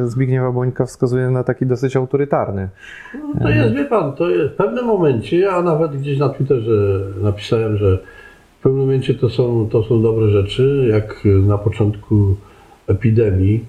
e, 0.03 0.07
Zbigniewa 0.07 0.51
Bońka 0.51 0.85
wskazuje 0.85 1.29
na 1.29 1.43
taki 1.43 1.65
dosyć 1.65 1.95
autorytarny. 1.95 2.69
No 3.13 3.41
to 3.41 3.49
jest, 3.49 3.75
wie 3.75 3.85
pan, 3.85 4.13
to 4.13 4.29
jest 4.29 4.53
w 4.53 4.57
pewnym 4.57 4.85
momencie, 4.85 5.39
ja 5.39 5.61
nawet 5.61 5.97
gdzieś 5.97 6.19
na 6.19 6.29
Twitterze 6.29 6.99
napisałem, 7.21 7.77
że 7.77 7.99
w 8.63 8.65
pewnym 8.65 8.81
momencie 8.81 9.13
to 9.13 9.29
są, 9.29 9.69
to 9.71 9.83
są 9.83 10.01
dobre 10.01 10.29
rzeczy, 10.29 10.87
jak 10.91 11.23
na 11.25 11.57
początku 11.57 12.35
epidemii, 12.87 13.65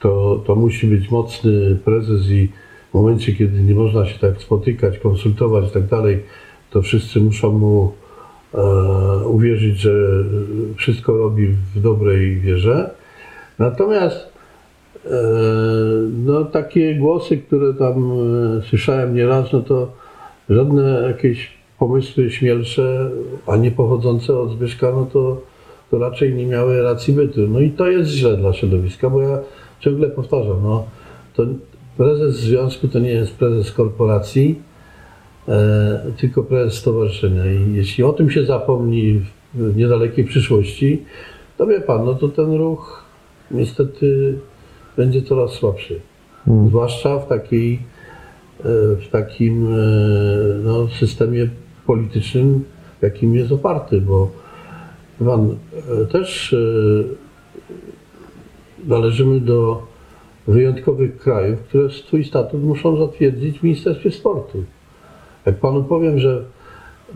to, 0.00 0.42
to 0.46 0.54
musi 0.54 0.86
być 0.86 1.10
mocny 1.10 1.76
prezes 1.84 2.30
i 2.30 2.48
w 2.90 2.94
momencie, 2.94 3.32
kiedy 3.32 3.62
nie 3.62 3.74
można 3.74 4.06
się 4.06 4.18
tak 4.18 4.42
spotykać, 4.42 4.98
konsultować 4.98 5.68
i 5.68 5.72
tak 5.72 5.86
dalej, 5.86 6.22
to 6.70 6.82
wszyscy 6.82 7.20
muszą 7.20 7.52
mu 7.52 7.92
e, 8.54 8.58
uwierzyć, 9.26 9.78
że 9.78 9.92
wszystko 10.76 11.16
robi 11.16 11.46
w 11.46 11.80
dobrej 11.80 12.40
wierze. 12.40 12.90
Natomiast 13.58 14.32
e, 15.04 15.10
no, 16.24 16.44
takie 16.44 16.94
głosy, 16.94 17.38
które 17.38 17.74
tam 17.74 18.12
e, 18.12 18.62
słyszałem 18.62 19.14
nieraz, 19.14 19.52
no 19.52 19.60
to 19.60 19.92
żadne 20.50 21.02
jakieś 21.08 21.55
pomysły 21.78 22.30
śmielsze, 22.30 23.10
a 23.46 23.56
nie 23.56 23.70
pochodzące 23.70 24.38
od 24.38 24.50
Zbyszka, 24.50 24.92
no 24.92 25.06
to, 25.12 25.40
to 25.90 25.98
raczej 25.98 26.34
nie 26.34 26.46
miały 26.46 26.82
racji 26.82 27.14
bytu. 27.14 27.40
No 27.48 27.60
i 27.60 27.70
to 27.70 27.88
jest 27.88 28.10
źle 28.10 28.36
dla 28.36 28.52
środowiska, 28.52 29.10
bo 29.10 29.22
ja 29.22 29.38
ciągle 29.80 30.08
powtarzam, 30.08 30.62
no, 30.62 30.86
to 31.34 31.46
prezes 31.96 32.36
związku 32.36 32.88
to 32.88 32.98
nie 32.98 33.10
jest 33.10 33.34
prezes 33.34 33.72
korporacji, 33.72 34.62
e, 35.48 36.12
tylko 36.16 36.42
prezes 36.42 36.78
stowarzyszenia. 36.78 37.52
I 37.52 37.74
jeśli 37.74 38.04
o 38.04 38.12
tym 38.12 38.30
się 38.30 38.44
zapomni 38.44 39.20
w 39.54 39.76
niedalekiej 39.76 40.24
przyszłości, 40.24 41.02
to 41.58 41.66
wie 41.66 41.80
pan, 41.80 42.04
no 42.04 42.14
to 42.14 42.28
ten 42.28 42.52
ruch 42.54 43.04
niestety 43.50 44.38
będzie 44.96 45.22
coraz 45.22 45.52
słabszy. 45.52 46.00
Zwłaszcza 46.66 47.18
w 47.18 47.28
takiej, 47.28 47.74
e, 47.74 48.62
w 48.96 49.08
takim 49.10 49.66
e, 49.66 49.78
no, 50.64 50.88
systemie 50.88 51.48
politycznym, 51.86 52.64
jakim 53.02 53.34
jest 53.34 53.52
oparty, 53.52 54.00
bo 54.00 54.30
pan, 55.24 55.56
e, 56.02 56.06
też 56.06 56.52
e, 56.52 56.56
należymy 58.88 59.40
do 59.40 59.82
wyjątkowych 60.46 61.18
krajów, 61.18 61.60
które 61.60 61.90
swój 61.90 62.24
statut 62.24 62.62
muszą 62.62 62.96
zatwierdzić 62.96 63.58
w 63.58 63.62
Ministerstwie 63.62 64.10
Sportu. 64.10 64.64
Jak 65.46 65.56
panu 65.56 65.84
powiem, 65.84 66.18
że 66.18 66.44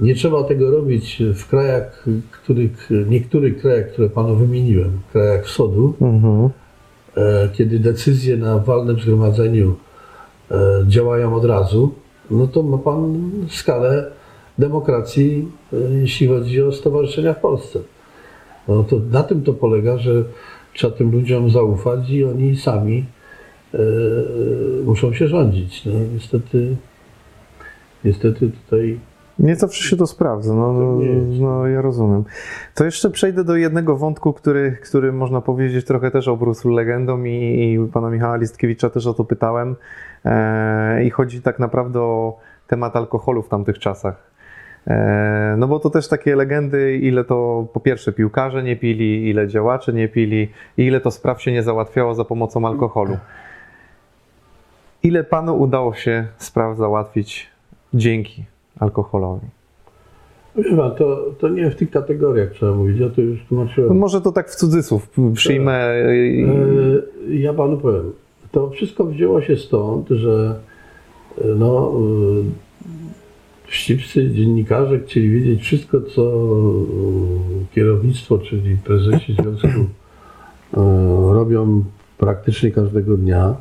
nie 0.00 0.14
trzeba 0.14 0.44
tego 0.44 0.70
robić 0.70 1.22
w 1.34 1.48
krajach, 1.48 2.06
których, 2.30 2.90
niektórych 3.08 3.60
krajach, 3.60 3.92
które 3.92 4.10
panu 4.10 4.36
wymieniłem, 4.36 5.00
krajach 5.12 5.44
wschodu, 5.44 5.94
Mhm. 6.00 6.48
e, 7.16 7.48
kiedy 7.52 7.78
decyzje 7.78 8.36
na 8.36 8.58
walnym 8.58 9.00
zgromadzeniu 9.00 9.76
działają 10.86 11.34
od 11.34 11.44
razu, 11.44 11.94
no 12.30 12.46
to 12.46 12.62
ma 12.62 12.78
pan 12.78 13.30
skalę 13.48 14.10
demokracji, 14.60 15.48
e, 15.72 15.76
jeśli 15.94 16.28
chodzi 16.28 16.62
o 16.62 16.72
stowarzyszenia 16.72 17.34
w 17.34 17.40
Polsce. 17.40 17.78
No 18.68 18.84
to 18.84 18.96
na 19.10 19.22
tym 19.22 19.42
to 19.42 19.52
polega, 19.52 19.98
że 19.98 20.24
trzeba 20.74 20.96
tym 20.96 21.10
ludziom 21.12 21.50
zaufać 21.50 22.10
i 22.10 22.24
oni 22.24 22.56
sami 22.56 23.04
e, 23.74 23.78
muszą 24.84 25.12
się 25.12 25.28
rządzić. 25.28 25.86
No, 25.86 25.92
niestety, 26.14 26.76
niestety 28.04 28.50
tutaj 28.50 28.98
Nie 29.38 29.56
zawsze 29.56 29.88
się 29.88 29.96
to 29.96 30.06
sprawdza, 30.06 30.54
no, 30.54 30.72
no, 30.72 30.98
no 31.40 31.66
ja 31.66 31.82
rozumiem. 31.82 32.24
To 32.74 32.84
jeszcze 32.84 33.10
przejdę 33.10 33.44
do 33.44 33.56
jednego 33.56 33.96
wątku, 33.96 34.32
który, 34.32 34.76
który 34.82 35.12
można 35.12 35.40
powiedzieć 35.40 35.86
trochę 35.86 36.10
też 36.10 36.28
obrósł 36.28 36.68
legendą 36.68 37.24
i, 37.24 37.30
i 37.30 37.92
pana 37.92 38.10
Michała 38.10 38.36
Listkiewicza 38.36 38.90
też 38.90 39.06
o 39.06 39.14
to 39.14 39.24
pytałem. 39.24 39.76
E, 40.24 41.04
I 41.04 41.10
chodzi 41.10 41.42
tak 41.42 41.58
naprawdę 41.58 42.00
o 42.00 42.38
temat 42.66 42.96
alkoholu 42.96 43.42
w 43.42 43.48
tamtych 43.48 43.78
czasach. 43.78 44.29
E, 44.86 45.54
no 45.58 45.68
bo 45.68 45.78
to 45.78 45.90
też 45.90 46.08
takie 46.08 46.36
legendy, 46.36 46.96
ile 46.96 47.24
to 47.24 47.66
po 47.72 47.80
pierwsze 47.80 48.12
piłkarze 48.12 48.62
nie 48.62 48.76
pili, 48.76 49.28
ile 49.28 49.48
działacze 49.48 49.92
nie 49.92 50.08
pili 50.08 50.48
i 50.78 50.82
ile 50.86 51.00
to 51.00 51.10
spraw 51.10 51.42
się 51.42 51.52
nie 51.52 51.62
załatwiało 51.62 52.14
za 52.14 52.24
pomocą 52.24 52.66
alkoholu. 52.66 53.16
Ile 55.02 55.24
panu 55.24 55.60
udało 55.60 55.94
się 55.94 56.26
spraw 56.38 56.76
załatwić 56.78 57.46
dzięki 57.94 58.44
alkoholowi? 58.80 59.46
Wie 60.56 60.76
pan, 60.76 60.94
to, 60.94 61.24
to 61.38 61.48
nie 61.48 61.70
w 61.70 61.76
tych 61.76 61.90
kategoriach 61.90 62.50
trzeba 62.52 62.72
mówić, 62.74 62.98
ja 62.98 63.08
to 63.10 63.20
już 63.20 63.38
No 63.40 63.46
tłumaczyłem. 63.48 63.98
może 63.98 64.20
to 64.20 64.32
tak 64.32 64.50
w 64.50 64.54
cudzysłów 64.56 65.08
przyjmę. 65.34 65.94
i- 66.14 66.44
E, 67.30 67.34
Ja 67.36 67.54
panu 67.54 67.76
powiem, 67.78 68.12
to 68.52 68.70
wszystko 68.70 69.04
wzięło 69.04 69.40
się 69.42 69.56
stąd, 69.56 70.08
że 70.08 70.54
e, 71.38 71.44
no, 71.46 71.92
e, 71.92 72.90
wścibscy 73.70 74.30
dziennikarze 74.30 75.00
chcieli 75.00 75.30
wiedzieć 75.30 75.62
wszystko, 75.62 76.00
co 76.00 76.22
e, 76.22 77.74
kierownictwo, 77.74 78.38
czyli 78.38 78.76
prezesi 78.76 79.34
związku 79.34 79.68
e, 79.68 79.86
robią 81.32 81.84
praktycznie 82.18 82.70
każdego 82.70 83.16
dnia. 83.16 83.54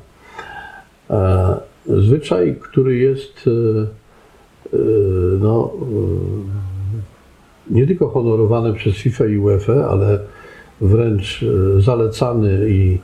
E, 1.10 1.56
zwyczaj, 1.88 2.56
który 2.62 2.98
jest 2.98 3.50
no, 5.40 5.74
nie 7.70 7.88
tylko 7.88 8.10
honorowany 8.10 8.74
przez 8.74 8.96
FIFA 8.96 9.26
i 9.26 9.38
UEFA, 9.38 9.74
ale 9.74 10.20
wręcz 10.82 11.46
zalecany 11.80 12.70
i, 12.70 13.00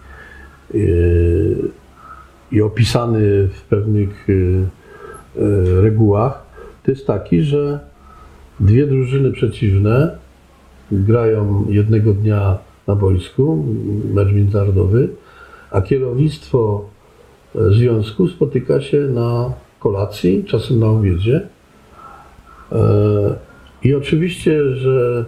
i, 0.74 0.88
i 2.51 2.62
opisany 2.62 3.47
w 3.47 3.62
pewnych 3.70 4.28
regułach, 5.82 6.45
to 6.86 6.92
jest 6.92 7.08
taki, 7.08 7.42
że 7.42 7.80
dwie 8.60 8.88
drużyny 8.88 9.32
przeciwne 9.32 10.18
grają 10.92 11.66
jednego 11.70 12.14
dnia 12.14 12.58
na 12.88 12.96
boisku, 12.96 13.66
mecz 14.14 14.34
międzynarodowy, 14.34 15.10
a 15.72 15.82
kierownictwo 15.82 16.86
związku 17.56 18.28
spotyka 18.28 18.82
się 18.82 18.98
na 18.98 19.54
kolacji, 19.80 20.44
czasem 20.44 20.80
na 20.80 20.88
obiedzie. 20.88 21.48
E, 22.72 23.36
I 23.84 23.96
oczywiście, 23.96 24.76
że 24.76 25.26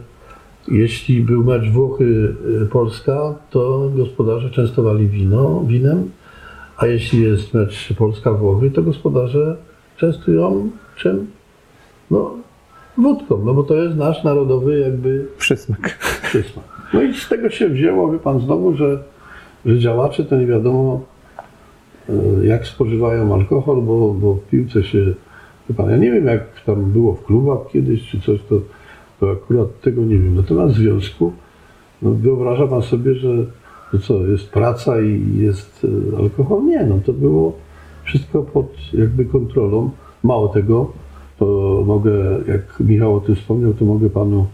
jeśli 0.67 1.21
był 1.21 1.43
mecz 1.43 1.69
Włochy-Polska, 1.71 3.35
to 3.49 3.91
gospodarze 3.95 4.49
częstowali 4.49 5.07
wino, 5.07 5.63
winem, 5.67 6.11
a 6.77 6.87
jeśli 6.87 7.21
jest 7.21 7.53
mecz 7.53 7.93
Polska-Włochy, 7.97 8.71
to 8.71 8.83
gospodarze 8.83 9.57
częstują 9.97 10.71
czym? 10.95 11.36
No, 12.11 12.31
wódką, 12.97 13.41
no 13.45 13.53
bo 13.53 13.63
to 13.63 13.75
jest 13.75 13.97
nasz 13.97 14.23
narodowy 14.23 14.79
jakby 14.79 15.27
przysmak. 15.37 15.97
przysmak. 16.23 16.65
No 16.93 17.01
i 17.01 17.13
z 17.13 17.29
tego 17.29 17.49
się 17.49 17.69
wzięło, 17.69 18.11
wie 18.11 18.19
pan 18.19 18.39
znowu, 18.39 18.75
że, 18.75 19.03
że 19.65 19.79
działacze 19.79 20.25
to 20.25 20.35
nie 20.37 20.45
wiadomo 20.45 21.01
e, 22.09 22.13
jak 22.45 22.67
spożywają 22.67 23.33
alkohol, 23.33 23.81
bo, 23.81 24.13
bo 24.13 24.33
w 24.33 24.41
piłce 24.41 24.83
się, 24.83 25.13
wie 25.69 25.75
pan, 25.75 25.89
ja 25.89 25.97
nie 25.97 26.11
wiem 26.11 26.25
jak 26.25 26.61
tam 26.65 26.85
było 26.85 27.13
w 27.13 27.23
klubach 27.23 27.57
kiedyś 27.71 28.09
czy 28.09 28.21
coś, 28.21 28.39
to, 28.49 28.55
to 29.19 29.31
akurat 29.31 29.81
tego 29.81 30.01
nie 30.01 30.17
wiem. 30.17 30.35
Natomiast 30.35 30.73
w 30.73 30.77
związku, 30.77 31.31
no 32.01 32.11
wyobraża 32.11 32.67
pan 32.67 32.81
sobie, 32.81 33.15
że 33.15 33.29
to 33.91 33.99
co, 33.99 34.27
jest 34.27 34.49
praca 34.49 35.01
i 35.01 35.37
jest 35.37 35.87
e, 36.13 36.17
alkohol? 36.17 36.65
Nie, 36.65 36.85
no 36.85 36.99
to 37.05 37.13
było 37.13 37.53
wszystko 38.03 38.43
pod 38.43 38.67
jakby 38.93 39.25
kontrolą. 39.25 39.89
Mało 40.23 40.47
tego, 40.47 40.91
to 41.39 41.83
mogę, 41.85 42.11
jak 42.47 42.79
Michał 42.79 43.15
o 43.15 43.19
tym 43.19 43.35
wspomniał, 43.35 43.73
to 43.73 43.85
mogę 43.85 44.09
panu 44.09 44.47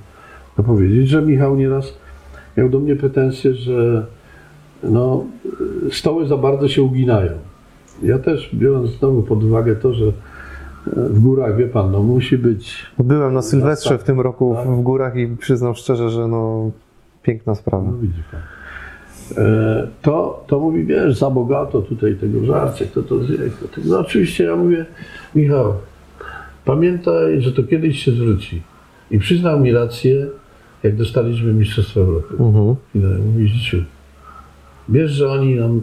powiedzieć, 0.65 1.09
że 1.09 1.21
Michał 1.21 1.55
nieraz 1.55 1.93
miał 2.57 2.69
do 2.69 2.79
mnie 2.79 2.95
pretensje, 2.95 3.53
że 3.53 4.05
no, 4.83 5.25
stoły 5.91 6.27
za 6.27 6.37
bardzo 6.37 6.67
się 6.67 6.83
uginają. 6.83 7.31
Ja 8.03 8.19
też, 8.19 8.55
biorąc 8.55 8.89
znowu 8.89 9.23
pod 9.23 9.43
uwagę 9.43 9.75
to, 9.75 9.93
że 9.93 10.05
w 10.87 11.19
górach, 11.19 11.57
wie 11.57 11.67
pan, 11.67 11.91
no 11.91 12.03
musi 12.03 12.37
być... 12.37 12.85
Byłem 12.99 13.33
na 13.33 13.41
Sylwestrze 13.41 13.97
w 13.97 14.03
tym 14.03 14.19
roku 14.19 14.55
tak? 14.55 14.67
w 14.67 14.81
górach 14.81 15.15
i 15.15 15.27
przyznam 15.27 15.75
szczerze, 15.75 16.09
że 16.09 16.27
no 16.27 16.71
piękna 17.23 17.55
sprawa. 17.55 17.91
No 17.91 17.97
widzi 17.97 18.23
pan. 18.31 18.41
E, 19.45 19.87
to, 20.01 20.43
to 20.47 20.59
mówi, 20.59 20.85
wiesz, 20.85 21.17
za 21.17 21.29
bogato 21.29 21.81
tutaj 21.81 22.15
tego 22.15 22.45
żarcie, 22.45 22.85
kto 22.85 23.03
to 23.03 23.23
zje, 23.23 23.37
kto 23.37 23.67
to... 23.67 23.81
No 23.85 23.99
oczywiście 23.99 24.43
ja 24.43 24.55
mówię, 24.55 24.85
Michał, 25.35 25.73
pamiętaj, 26.65 27.41
że 27.41 27.51
to 27.51 27.63
kiedyś 27.63 28.03
się 28.03 28.11
zwróci. 28.11 28.61
I 29.11 29.19
przyznał 29.19 29.59
mi 29.59 29.71
rację, 29.71 30.27
jak 30.83 30.95
dostaliśmy 30.95 31.53
Mistrzostwo 31.53 31.99
Europy. 31.99 32.35
Mhm. 32.39 32.75
Mówi, 33.25 33.47
życiu, 33.47 33.77
wiesz, 34.89 35.11
że 35.11 35.29
oni 35.29 35.55
nam, 35.55 35.81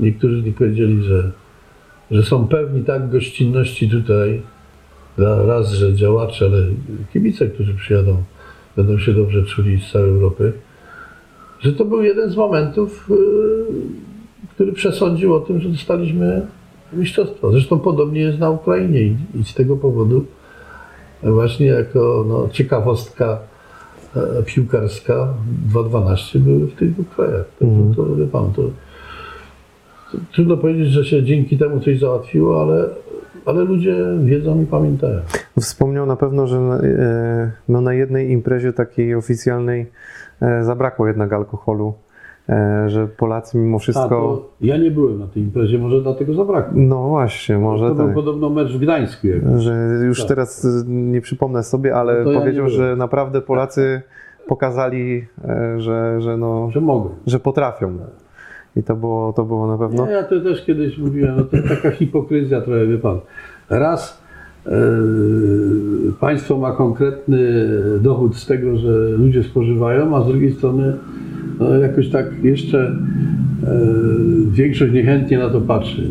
niektórzy 0.00 0.42
nie 0.42 0.52
powiedzieli, 0.52 1.02
że, 1.02 1.30
że 2.10 2.22
są 2.22 2.48
pewni 2.48 2.84
tak 2.84 3.10
gościnności 3.10 3.90
tutaj, 3.90 4.42
raz, 5.18 5.72
że 5.72 5.94
działacze, 5.94 6.44
ale 6.44 6.58
kibice, 7.12 7.46
którzy 7.46 7.74
przyjadą, 7.74 8.22
będą 8.76 8.98
się 8.98 9.12
dobrze 9.12 9.44
czuli 9.44 9.80
z 9.80 9.92
całej 9.92 10.10
Europy, 10.10 10.52
że 11.60 11.72
to 11.72 11.84
był 11.84 12.02
jeden 12.02 12.30
z 12.30 12.36
momentów, 12.36 13.10
yy, 13.10 13.16
który 14.54 14.72
przesądził 14.72 15.34
o 15.34 15.40
tym, 15.40 15.60
że 15.60 15.68
dostaliśmy 15.68 16.46
mistrzostwo. 16.92 17.52
Zresztą 17.52 17.78
podobnie 17.78 18.20
jest 18.20 18.38
na 18.38 18.50
Ukrainie 18.50 19.02
i, 19.02 19.16
i 19.34 19.44
z 19.44 19.54
tego 19.54 19.76
powodu 19.76 20.24
właśnie 21.22 21.66
jako 21.66 22.24
no, 22.28 22.48
ciekawostka 22.52 23.38
e, 24.16 24.42
piłkarska 24.42 25.34
2.12 25.72 26.38
były 26.38 26.66
w 26.66 26.74
tych 26.74 26.92
dwóch 26.92 27.08
krajach. 27.08 27.44
mm. 27.62 27.94
to, 27.94 28.16
wie 28.16 28.26
pan, 28.26 28.52
to, 28.52 28.62
to, 30.12 30.18
trudno 30.32 30.56
powiedzieć, 30.56 30.88
że 30.88 31.04
się 31.04 31.22
dzięki 31.22 31.58
temu 31.58 31.80
coś 31.80 31.98
załatwiło, 31.98 32.62
ale, 32.62 32.88
ale 33.46 33.64
ludzie 33.64 33.96
wiedzą 34.24 34.62
i 34.62 34.66
pamiętają. 34.66 35.20
Wspomniał 35.60 36.06
na 36.06 36.16
pewno, 36.16 36.46
że 36.46 36.56
e, 36.56 37.52
no, 37.68 37.80
na 37.80 37.94
jednej 37.94 38.30
imprezie 38.30 38.72
takiej 38.72 39.14
oficjalnej 39.14 39.86
e, 40.42 40.64
zabrakło 40.64 41.06
jednak 41.06 41.32
alkoholu. 41.32 41.94
E, 42.48 42.90
że 42.90 43.08
Polacy 43.08 43.58
mimo 43.58 43.78
wszystko. 43.78 44.42
A, 44.62 44.66
ja 44.66 44.76
nie 44.76 44.90
byłem 44.90 45.18
na 45.18 45.26
tej 45.26 45.42
imprezie, 45.42 45.78
może 45.78 46.02
dlatego 46.02 46.34
zabrakło. 46.34 46.72
No 46.76 47.08
właśnie, 47.08 47.58
może. 47.58 47.88
To 47.88 47.94
tak. 47.94 48.06
był 48.06 48.14
podobno 48.14 48.50
mecz 48.50 48.72
w 48.72 48.78
Gdańsku. 48.78 49.26
Że 49.56 49.72
już 50.06 50.18
tak. 50.18 50.28
teraz 50.28 50.66
nie 50.86 51.20
przypomnę 51.20 51.62
sobie, 51.62 51.94
ale 51.94 52.24
no 52.24 52.40
powiedział, 52.40 52.64
ja 52.64 52.70
że 52.70 52.96
naprawdę 52.96 53.40
Polacy 53.40 54.02
pokazali, 54.46 55.24
e, 55.44 55.80
że, 55.80 56.20
że, 56.20 56.36
no, 56.36 56.70
że 56.70 56.80
mogą. 56.80 57.10
Że 57.26 57.40
potrafią. 57.40 57.98
I 58.76 58.82
to 58.82 58.96
było, 58.96 59.32
to 59.32 59.44
było 59.44 59.66
na 59.66 59.78
pewno. 59.78 60.06
Nie, 60.06 60.12
ja 60.12 60.22
to 60.22 60.40
też 60.40 60.64
kiedyś 60.64 60.98
mówiłem, 60.98 61.36
no 61.36 61.42
to 61.44 61.68
taka 61.68 61.90
hipokryzja 61.90 62.60
trochę, 62.60 62.86
wie 62.86 62.98
pan. 62.98 63.18
Raz 63.70 64.22
e, 64.66 64.70
państwo 66.20 66.58
ma 66.58 66.72
konkretny 66.72 67.68
dochód 68.00 68.36
z 68.36 68.46
tego, 68.46 68.76
że 68.76 69.08
ludzie 69.08 69.42
spożywają, 69.42 70.16
a 70.16 70.22
z 70.22 70.26
drugiej 70.26 70.52
strony 70.52 70.96
no 71.60 71.76
jakoś 71.76 72.08
tak 72.08 72.26
jeszcze 72.44 72.78
e, 72.86 72.96
większość 74.50 74.92
niechętnie 74.92 75.38
na 75.38 75.50
to 75.50 75.60
patrzy. 75.60 76.10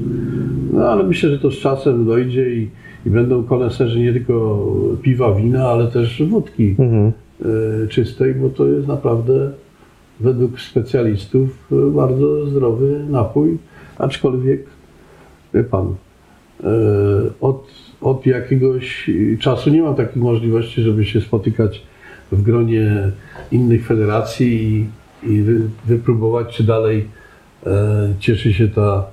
No 0.74 0.90
ale 0.90 1.04
myślę, 1.04 1.30
że 1.30 1.40
to 1.40 1.52
z 1.52 1.56
czasem 1.56 2.06
dojdzie 2.06 2.56
i, 2.56 2.70
i 3.06 3.10
będą 3.10 3.44
koneserzy 3.44 4.00
nie 4.00 4.14
tylko 4.14 4.66
piwa, 5.02 5.36
wina, 5.36 5.68
ale 5.68 5.88
też 5.88 6.24
wódki 6.24 6.76
mhm. 6.80 7.12
e, 7.86 7.88
czystej, 7.88 8.36
bo 8.36 8.50
to 8.50 8.68
jest 8.68 8.88
naprawdę 8.88 9.52
według 10.20 10.62
specjalistów 10.62 11.72
bardzo 11.96 12.46
zdrowy 12.46 13.06
napój, 13.10 13.58
aczkolwiek 13.98 14.66
wie 15.54 15.64
pan, 15.64 15.96
e, 16.64 16.68
od, 17.42 17.68
od 18.02 18.26
jakiegoś 18.26 19.10
czasu 19.40 19.70
nie 19.70 19.82
mam 19.82 19.96
takich 19.96 20.16
możliwości, 20.16 20.82
żeby 20.82 21.06
się 21.06 21.22
spotykać 21.22 21.84
w 22.32 22.42
gronie 22.42 23.12
innych 23.52 23.86
federacji 23.86 24.64
i 24.64 24.86
i 25.28 25.42
wy, 25.42 25.62
wypróbować, 25.86 26.56
czy 26.56 26.64
dalej 26.64 27.08
e, 27.66 28.14
cieszy 28.20 28.54
się 28.54 28.68
ta 28.68 29.06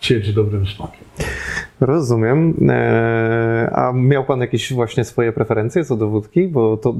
ciecz 0.00 0.30
dobrym 0.30 0.66
smakiem. 0.66 1.04
Rozumiem. 1.80 2.54
E, 2.68 3.70
a 3.72 3.92
miał 3.92 4.24
Pan 4.24 4.40
jakieś 4.40 4.72
właśnie 4.72 5.04
swoje 5.04 5.32
preferencje 5.32 5.84
co 5.84 5.96
do 5.96 6.08
wódki? 6.08 6.48
Bo 6.48 6.76
to, 6.76 6.94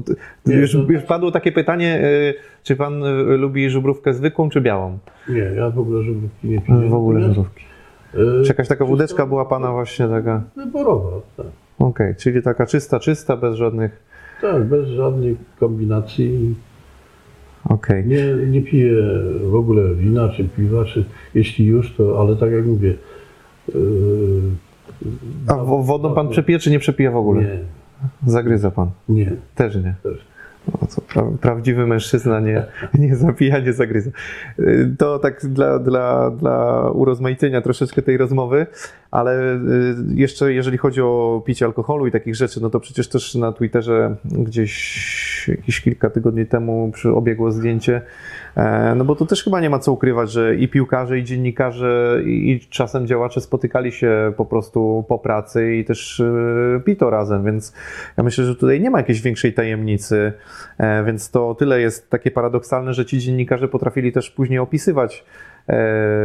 już, 0.45 0.73
już 0.73 1.03
padło 1.03 1.31
takie 1.31 1.51
pytanie, 1.51 1.99
e, 2.03 2.33
czy 2.63 2.75
Pan 2.75 3.03
lubi 3.37 3.69
żubrówkę 3.69 4.13
zwykłą 4.13 4.49
czy 4.49 4.61
białą? 4.61 4.97
Nie, 5.29 5.37
ja 5.37 5.69
w 5.69 5.79
ogóle 5.79 6.03
żubrówki 6.03 6.47
nie 6.47 6.61
piję. 6.61 6.89
W 6.89 6.93
ogóle 6.93 7.21
żubrówki. 7.21 7.63
E, 8.13 8.43
czy 8.43 8.47
jakaś 8.47 8.67
taka 8.67 8.85
wódeczka 8.85 9.25
była 9.25 9.45
Pana 9.45 9.71
właśnie 9.71 10.07
taka? 10.07 10.43
Wyborowa, 10.55 11.09
tak. 11.37 11.45
Okej, 11.79 11.87
okay, 11.89 12.15
czyli 12.15 12.41
taka 12.41 12.65
czysta, 12.65 12.99
czysta, 12.99 13.37
bez 13.37 13.55
żadnych... 13.55 14.03
Tak, 14.41 14.63
bez 14.63 14.87
żadnych 14.87 15.37
kombinacji. 15.59 16.55
Okay. 17.65 18.03
Nie, 18.03 18.25
nie 18.47 18.61
piję 18.61 18.93
w 19.43 19.55
ogóle 19.55 19.95
wina 19.95 20.29
czy 20.29 20.43
piwa, 20.43 20.85
czy 20.85 21.05
jeśli 21.35 21.65
już, 21.65 21.95
to, 21.95 22.21
ale 22.21 22.35
tak 22.35 22.51
jak 22.51 22.65
mówię. 22.65 22.93
Yy, 23.75 23.75
A 25.47 25.55
wodą 25.63 26.13
pan 26.13 26.29
przepije, 26.29 26.59
czy 26.59 26.71
nie 26.71 26.79
przepija 26.79 27.11
w 27.11 27.15
ogóle? 27.15 27.41
Nie. 27.41 27.59
Zagryza 28.31 28.71
pan? 28.71 28.89
Nie. 29.09 29.31
Też 29.55 29.75
nie? 29.75 29.95
Też. 30.03 30.27
No, 30.67 30.87
pra, 31.07 31.23
prawdziwy 31.41 31.87
mężczyzna 31.87 32.39
nie, 32.39 32.65
nie 32.93 33.15
zapija, 33.15 33.59
nie 33.59 33.73
zagryza. 33.73 34.11
Y, 34.59 34.95
to 34.97 35.19
tak 35.19 35.45
dla, 35.45 35.79
dla, 35.79 36.31
dla 36.31 36.89
urozmaicenia 36.91 37.61
troszeczkę 37.61 38.01
tej 38.01 38.17
rozmowy, 38.17 38.67
ale 39.11 39.55
y, 39.55 39.95
jeszcze 40.15 40.53
jeżeli 40.53 40.77
chodzi 40.77 41.01
o 41.01 41.43
picie 41.45 41.65
alkoholu 41.65 42.07
i 42.07 42.11
takich 42.11 42.35
rzeczy, 42.35 42.61
no 42.61 42.69
to 42.69 42.79
przecież 42.79 43.07
też 43.07 43.35
na 43.35 43.51
Twitterze 43.51 44.15
gdzieś 44.25 45.47
jakieś 45.47 45.81
kilka 45.81 46.09
tygodni 46.09 46.45
temu 46.45 46.91
obiegło 47.15 47.51
zdjęcie. 47.51 48.01
E, 48.55 48.95
no 48.95 49.05
bo 49.05 49.15
to 49.15 49.25
też 49.25 49.43
chyba 49.43 49.61
nie 49.61 49.69
ma 49.69 49.79
co 49.79 49.91
ukrywać, 49.91 50.31
że 50.31 50.55
i 50.55 50.67
piłkarze, 50.67 51.19
i 51.19 51.23
dziennikarze, 51.23 52.21
i 52.25 52.59
czasem 52.69 53.07
działacze 53.07 53.41
spotykali 53.41 53.91
się 53.91 54.33
po 54.37 54.45
prostu 54.45 55.05
po 55.07 55.19
pracy 55.19 55.75
i 55.75 55.85
też 55.85 56.19
e, 56.19 56.81
pito 56.85 57.09
razem, 57.09 57.45
więc 57.45 57.73
ja 58.17 58.23
myślę, 58.23 58.45
że 58.45 58.55
tutaj 58.55 58.81
nie 58.81 58.89
ma 58.89 58.97
jakiejś 58.97 59.21
większej 59.21 59.53
tajemnicy, 59.53 60.33
e, 60.77 61.03
więc 61.03 61.31
to 61.31 61.55
tyle 61.55 61.81
jest 61.81 62.09
takie 62.09 62.31
paradoksalne, 62.31 62.93
że 62.93 63.05
ci 63.05 63.19
dziennikarze 63.19 63.67
potrafili 63.67 64.11
też 64.11 64.31
później 64.31 64.59
opisywać 64.59 65.25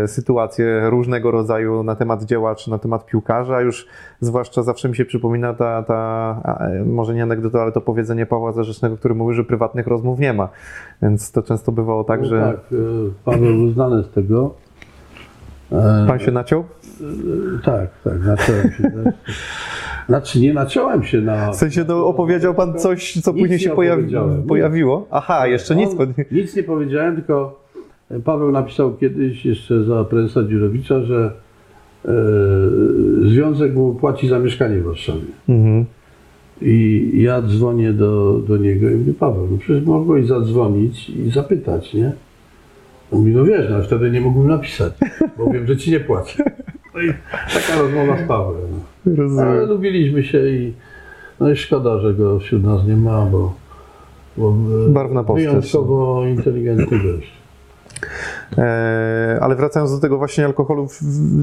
sytuacje 0.07 0.91
różnego 0.91 1.31
rodzaju 1.31 1.83
na 1.83 1.95
temat 1.97 2.25
dzieła 2.25 2.55
czy 2.55 2.71
na 2.71 2.79
temat 2.79 3.07
piłkarza. 3.07 3.61
Już 3.61 3.87
zwłaszcza 4.21 4.63
zawsze 4.63 4.89
mi 4.89 4.97
się 4.97 5.05
przypomina 5.05 5.55
ta, 5.55 5.83
ta 5.83 6.41
e, 6.61 6.85
może 6.85 7.15
nie 7.15 7.23
anegdota, 7.23 7.63
ale 7.63 7.73
to 7.73 7.81
powiedzenie 7.81 8.27
Pawła 8.27 8.53
Zarzecznego, 8.53 8.97
który 8.97 9.15
mówił, 9.15 9.35
że 9.35 9.45
prywatnych 9.45 9.87
rozmów 9.87 10.19
nie 10.19 10.33
ma. 10.33 10.49
Więc 11.03 11.33
to 11.33 11.43
często 11.43 11.73
bywało 11.73 12.05
tak, 12.05 12.21
No 12.21 12.27
że 12.27 12.41
Tak, 12.41 12.57
e, 12.73 12.77
Paweł 13.25 13.55
był 13.57 13.71
znany 13.71 14.03
z 14.03 14.11
tego. 14.11 14.55
E, 15.73 16.05
pan 16.09 16.19
się 16.19 16.33
naciął? 16.33 16.61
e, 16.61 17.63
Tak, 17.65 17.91
tak, 18.05 18.21
naciąłem 18.25 18.71
się. 18.73 18.93
Znaczy 20.09 20.41
nie 20.41 20.55
naciąłem 20.55 21.03
się 21.05 21.21
na... 21.21 21.51
W 21.53 21.57
sensie 21.57 21.85
no, 21.89 22.07
opowiedział 22.07 22.55
pan 22.55 22.79
coś, 22.79 23.21
co 23.23 23.33
Nic 23.33 23.41
później 23.41 23.59
się 23.59 23.71
pojawi, 23.71 24.15
pojawiło? 24.49 25.07
Aha, 25.11 25.47
jeszcze 25.47 25.77
nic. 25.77 25.91
On- 25.91 25.97
Pod... 25.97 26.09
Nic 26.33 26.57
nie 26.57 26.63
powiedziałem, 26.63 27.17
tylko 27.17 27.62
Paweł 28.25 28.53
napisał 28.53 28.97
kiedyś 28.97 29.45
jeszcze 29.47 29.85
za 29.85 30.05
prezesa 30.05 30.43
Dziurowicza, 30.43 31.03
że 31.03 31.33
e, 32.05 32.11
związek 33.29 33.75
mu 33.75 33.95
płaci 33.95 34.29
za 34.29 34.39
mieszkanie 34.39 34.79
w 34.79 34.85
Warszawie. 34.85 35.21
Mhm. 35.49 35.85
I 36.63 37.11
ja 37.15 37.43
dzwonię 37.43 37.93
do, 37.93 38.41
do 38.49 38.57
niego 38.57 38.91
i 38.91 38.95
mówię, 38.95 39.15
Paweł, 39.15 39.49
no 39.51 39.59
przecież 39.59 39.85
mogłeś 39.85 40.27
zadzwonić 40.27 41.11
i 41.11 41.31
zapytać, 41.31 41.95
nie? 41.95 42.13
On 43.13 43.19
mówi, 43.19 43.33
no 43.33 43.45
wiesz, 43.45 43.71
no 43.71 43.83
wtedy 43.83 44.11
nie 44.11 44.21
mógłbym 44.21 44.49
napisać, 44.49 44.93
bo 45.39 45.51
wiem, 45.51 45.67
że 45.67 45.77
ci 45.77 45.91
nie 45.91 46.01
płacę. 46.01 46.45
No 46.95 47.01
i 47.01 47.13
taka 47.55 47.83
rozmowa 47.83 48.25
z 48.25 48.29
Pawłem. 48.29 48.63
No. 49.07 49.43
Ale 49.43 49.67
lubiliśmy 49.67 50.25
się 50.25 50.49
i 50.49 50.73
no 51.41 51.51
i 51.51 51.57
szkoda, 51.57 51.99
że 51.99 52.15
go 52.15 52.39
wśród 52.39 52.65
nas 52.65 52.87
nie 52.87 52.97
ma, 52.97 53.27
bo, 53.27 53.55
bo 54.37 54.57
Barwna 54.89 55.25
postać. 55.25 55.47
wyjątkowo 55.47 56.27
inteligentny 56.27 56.99
gość. 56.99 57.42
E, 58.59 59.39
ale 59.41 59.57
wracając 59.57 59.93
do 59.93 59.99
tego 59.99 60.19
właśnie 60.19 60.45
alkoholu, 60.45 60.89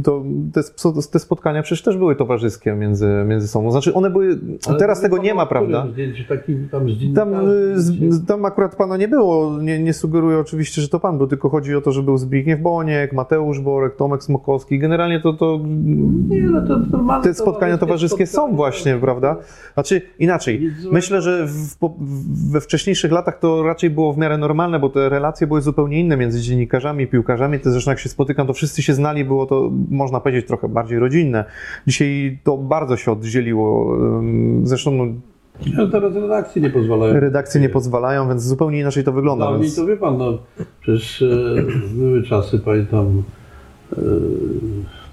to 0.03 0.23
te, 0.53 0.59
sp- 0.69 1.09
te 1.11 1.19
spotkania 1.19 1.61
przecież 1.61 1.83
też 1.83 1.97
były 1.97 2.15
towarzyskie 2.15 2.73
między, 2.73 3.23
między 3.27 3.47
sobą. 3.47 3.71
Znaczy 3.71 3.93
one 3.93 4.09
były, 4.09 4.39
Ale 4.67 4.77
teraz 4.79 4.97
to 4.97 5.03
tego 5.03 5.17
nie 5.17 5.33
ma, 5.33 5.45
prawda? 5.45 5.87
Zdjęciu 5.91 6.23
takim 6.29 6.69
tam 6.69 6.87
Tam, 7.15 7.33
y, 7.49 7.81
z, 7.81 8.25
tam 8.25 8.45
akurat 8.45 8.75
pana 8.75 8.97
nie 8.97 9.07
było, 9.07 9.61
nie, 9.61 9.79
nie 9.83 9.93
sugeruję 9.93 10.37
oczywiście, 10.37 10.81
że 10.81 10.89
to 10.89 10.99
pan 10.99 11.17
był, 11.17 11.27
tylko 11.27 11.49
chodzi 11.49 11.75
o 11.75 11.81
to, 11.81 11.91
że 11.91 12.03
był 12.03 12.17
Zbigniew 12.17 12.61
Boniek, 12.61 13.13
Mateusz 13.13 13.59
Borek, 13.59 13.95
Tomek 13.95 14.23
Smokowski. 14.23 14.79
Generalnie 14.79 15.19
to, 15.19 15.33
to 15.33 15.59
Nie, 16.29 16.41
no 16.41 16.67
to 16.67 16.77
normalne 16.77 17.23
te 17.23 17.33
spotkania 17.33 17.77
towarzyskie 17.77 18.27
są 18.27 18.55
właśnie, 18.55 18.97
prawda? 18.97 19.35
Znaczy 19.73 20.01
inaczej, 20.19 20.71
myślę, 20.91 21.21
że 21.21 21.47
w, 21.47 21.75
we 22.51 22.61
wcześniejszych 22.61 23.11
latach 23.11 23.39
to 23.39 23.63
raczej 23.63 23.89
było 23.89 24.13
w 24.13 24.17
miarę 24.17 24.37
normalne, 24.37 24.79
bo 24.79 24.89
te 24.89 25.09
relacje 25.09 25.47
były 25.47 25.61
zupełnie 25.61 25.99
inne 25.99 26.17
między 26.17 26.41
dziennikarzami 26.41 26.98
i 27.03 27.07
piłkarzami. 27.07 27.59
To 27.59 27.71
zresztą 27.71 27.91
jak 27.91 27.99
się 27.99 28.09
spotykam, 28.09 28.47
to 28.47 28.53
wszyscy 28.53 28.81
się 28.83 28.93
znali, 28.93 29.25
było 29.25 29.45
to, 29.45 29.71
można 29.89 30.19
powiedzieć, 30.19 30.47
trochę 30.47 30.69
bardziej 30.69 30.99
rodzinne. 30.99 31.45
Dzisiaj 31.87 32.39
to 32.43 32.57
bardzo 32.57 32.97
się 32.97 33.11
oddzieliło. 33.11 33.97
Zresztą 34.63 34.91
no, 34.91 35.05
No, 35.77 35.87
teraz 35.87 36.15
redakcje 36.15 36.61
nie 36.61 36.69
pozwalają. 36.69 37.19
redakcje 37.19 37.61
nie 37.61 37.69
pozwalają, 37.69 38.27
więc 38.27 38.43
zupełnie 38.43 38.79
inaczej 38.79 39.03
to 39.03 39.11
wygląda. 39.11 39.45
Dawniej 39.45 39.61
Więc... 39.63 39.75
to 39.75 39.85
wie 39.85 39.97
pan, 39.97 40.17
no 40.17 40.37
przecież 40.81 41.21
e, 41.21 41.25
były 41.95 42.23
czasy, 42.23 42.59
pamiętam 42.59 43.23
e, 43.93 44.01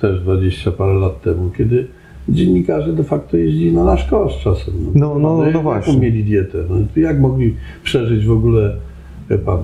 też 0.00 0.20
20 0.20 0.72
parę 0.72 0.94
lat 0.94 1.20
temu, 1.22 1.50
kiedy 1.58 1.86
dziennikarze 2.28 2.92
de 2.92 3.04
facto 3.04 3.36
jeździli 3.36 3.72
na 3.72 3.84
nasz 3.84 4.10
koszt 4.10 4.38
czasem. 4.38 4.74
No, 4.94 5.18
no, 5.18 5.36
no 5.36 5.46
jaką 5.46 5.62
właśnie. 5.62 5.98
mieli 5.98 6.24
dietę? 6.24 6.58
No, 6.70 6.76
jak 7.02 7.20
mogli 7.20 7.54
przeżyć 7.82 8.26
w 8.26 8.32
ogóle, 8.32 8.76
wie 9.30 9.38
pan. 9.38 9.58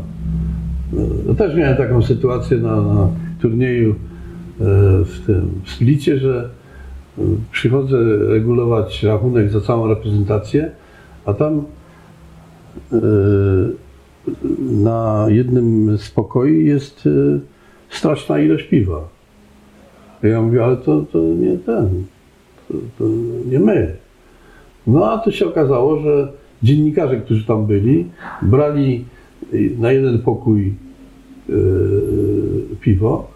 No, 0.93 1.03
no 1.27 1.35
też 1.35 1.57
miałem 1.57 1.77
taką 1.77 2.03
sytuację 2.03 2.57
na, 2.59 2.77
na 2.77 3.09
turnieju 3.41 3.91
e, 3.91 3.95
w 5.05 5.23
tym 5.27 5.51
w 5.65 5.71
Splicie, 5.71 6.19
że 6.19 6.51
e, 7.19 7.23
przychodzę 7.53 7.97
regulować 8.19 9.03
rachunek 9.03 9.51
za 9.51 9.61
całą 9.61 9.89
reprezentację, 9.89 10.71
a 11.25 11.35
tam 11.35 11.65
e, 12.93 12.97
na 14.59 15.27
jednym 15.29 15.99
z 15.99 16.11
pokoi 16.11 16.65
jest 16.65 17.09
straszna 17.91 18.39
ilość 18.39 18.65
piwa. 18.65 19.09
Ja 20.23 20.43
mówię, 20.43 20.65
ale 20.65 20.77
to, 20.77 21.05
to 21.13 21.19
nie 21.19 21.59
ten, 21.59 22.05
to, 22.69 22.75
to 22.99 23.05
nie 23.51 23.61
my. 23.61 23.97
No 24.87 25.13
a 25.13 25.19
to 25.19 25.31
się 25.31 25.47
okazało, 25.47 26.01
że 26.01 26.33
dziennikarze, 26.63 27.17
którzy 27.17 27.45
tam 27.45 27.67
byli, 27.67 28.07
brali 28.43 29.05
na 29.79 29.93
jeden 29.93 30.19
pokój 30.19 30.75
e, 31.49 31.53
piwo, 32.81 33.29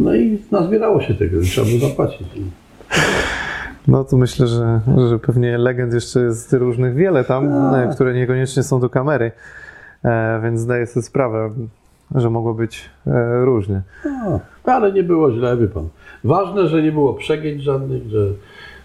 no 0.00 0.14
i 0.14 0.38
nazbierało 0.50 1.00
się 1.00 1.14
tego 1.14 1.40
i 1.40 1.44
trzeba 1.44 1.66
było 1.66 1.80
zapłacić. 1.80 2.26
No 3.88 4.04
to 4.04 4.16
myślę, 4.16 4.46
że, 4.46 4.80
że 5.08 5.18
pewnie 5.18 5.58
legend 5.58 5.94
jeszcze 5.94 6.20
jest 6.20 6.52
różnych 6.52 6.94
wiele 6.94 7.24
tam, 7.24 7.74
e, 7.74 7.90
które 7.94 8.14
niekoniecznie 8.14 8.62
są 8.62 8.80
do 8.80 8.90
kamery, 8.90 9.32
e, 10.04 10.40
więc 10.42 10.60
zdaję 10.60 10.86
sobie 10.86 11.02
sprawę, 11.02 11.50
że 12.14 12.30
mogło 12.30 12.54
być 12.54 12.90
e, 13.06 13.44
różnie. 13.44 13.82
No, 14.66 14.72
ale 14.72 14.92
nie 14.92 15.02
było 15.02 15.32
źle, 15.32 15.56
wie 15.56 15.68
pan. 15.68 15.88
Ważne, 16.24 16.68
że 16.68 16.82
nie 16.82 16.92
było 16.92 17.14
przegięć 17.14 17.62
żadnych, 17.62 18.08
że, 18.08 18.26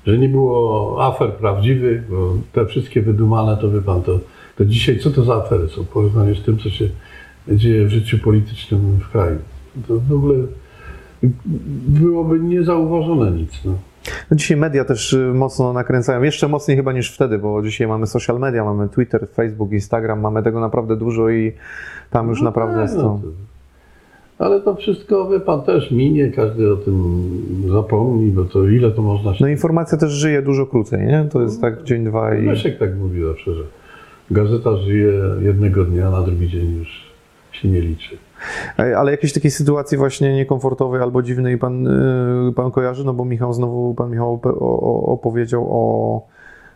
że 0.06 0.18
nie 0.18 0.30
było 0.30 0.98
afer 1.06 1.32
prawdziwych, 1.34 2.10
bo 2.10 2.34
te 2.54 2.66
wszystkie 2.66 3.02
wydumane, 3.02 3.58
to 3.58 3.72
wie 3.72 3.82
pan, 3.82 4.02
to, 4.02 4.20
to 4.62 4.66
dzisiaj 4.66 5.00
co 5.00 5.12
to 5.12 5.24
za 5.24 5.36
afery 5.36 5.70
są 5.70 5.84
w 5.84 5.88
porównaniu 5.88 6.36
z 6.36 6.44
tym, 6.44 6.58
co 6.58 6.70
się 6.70 6.90
dzieje 7.48 7.86
w 7.86 7.90
życiu 7.90 8.18
politycznym 8.20 9.00
w 9.00 9.12
kraju. 9.12 9.38
To 9.88 10.00
w 10.00 10.12
ogóle 10.14 10.36
byłoby 11.88 12.40
niezauważone 12.40 13.32
nic. 13.32 13.52
No. 13.66 13.74
No 14.32 14.38
dzisiaj 14.38 14.58
media 14.58 14.86
też 14.86 15.14
y, 15.14 15.32
mocno 15.34 15.74
nakręcają, 15.74 16.22
jeszcze 16.24 16.48
mocniej 16.48 16.78
chyba 16.78 16.94
niż 16.94 17.16
wtedy, 17.16 17.38
bo 17.38 17.62
dzisiaj 17.64 17.88
mamy 17.88 18.08
social 18.08 18.40
media, 18.40 18.64
mamy 18.66 18.90
Twitter, 18.90 19.28
Facebook, 19.36 19.72
Instagram, 19.72 20.20
mamy 20.22 20.44
tego 20.44 20.60
naprawdę 20.60 20.96
dużo 20.98 21.30
i 21.30 21.52
tam 22.12 22.30
już 22.30 22.40
No 22.40 22.46
naprawdę 22.46 22.74
tak, 22.76 22.84
jest 22.84 22.96
no 22.98 23.04
to... 23.04 23.28
to- 23.28 24.46
Ale 24.46 24.62
to 24.62 24.76
wszystko, 24.76 25.30
wie 25.30 25.40
pan, 25.40 25.62
też 25.62 25.92
minie, 25.92 26.32
każdy 26.32 26.74
o 26.74 26.76
tym 26.76 27.24
zapomni, 27.72 28.32
bo 28.32 28.46
to 28.46 28.68
ile 28.68 28.92
to 28.92 29.02
można 29.02 29.34
się... 29.34 29.44
No 29.44 29.50
informacja 29.50 29.98
też 29.98 30.12
żyje 30.12 30.42
dużo 30.42 30.66
krócej, 30.66 31.08
nie? 31.08 31.28
To 31.32 31.42
jest 31.42 31.62
tak 31.62 31.84
dzień, 31.84 32.04
dwa 32.06 32.36
i... 32.36 32.46
Leszek 32.46 32.78
tak 32.78 32.98
mówi 32.98 33.24
zawsze, 33.24 33.54
że 33.56 33.64
gazeta 34.32 34.78
żyje 34.78 35.14
jednego 35.42 35.86
dnia, 35.86 36.12
na 36.12 36.22
drugi 36.22 36.50
dzień 36.50 36.78
już 36.78 37.12
się 37.52 37.68
nie 37.68 37.82
liczy. 37.82 38.18
Ale 38.78 39.12
jakiejś 39.12 39.34
takiej 39.34 39.52
sytuacji 39.52 39.98
właśnie 39.98 40.36
niekomfortowej 40.36 41.02
albo 41.02 41.22
dziwnej 41.22 41.58
pan, 41.58 41.88
y, 42.50 42.54
pan 42.56 42.72
kojarzy? 42.72 43.06
No 43.06 43.14
bo 43.14 43.26
Michał 43.26 43.54
znowu, 43.54 43.94
pan 43.96 44.12
Michał 44.12 44.40
opowiedział 45.06 45.68
o, 45.70 46.22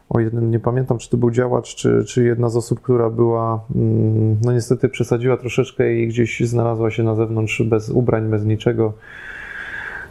o 0.09 0.19
jednym, 0.19 0.51
nie 0.51 0.59
pamiętam 0.59 0.97
czy 0.97 1.09
to 1.09 1.17
był 1.17 1.31
działacz, 1.31 1.75
czy, 1.75 2.03
czy 2.07 2.23
jedna 2.23 2.49
z 2.49 2.55
osób, 2.57 2.81
która 2.81 3.09
była, 3.09 3.63
mm, 3.75 4.37
no 4.43 4.51
niestety 4.53 4.89
przesadziła 4.89 5.37
troszeczkę 5.37 5.93
i 5.93 6.07
gdzieś 6.07 6.39
znalazła 6.39 6.91
się 6.91 7.03
na 7.03 7.15
zewnątrz 7.15 7.61
bez 7.63 7.89
ubrań, 7.89 8.29
bez 8.29 8.45
niczego. 8.45 8.93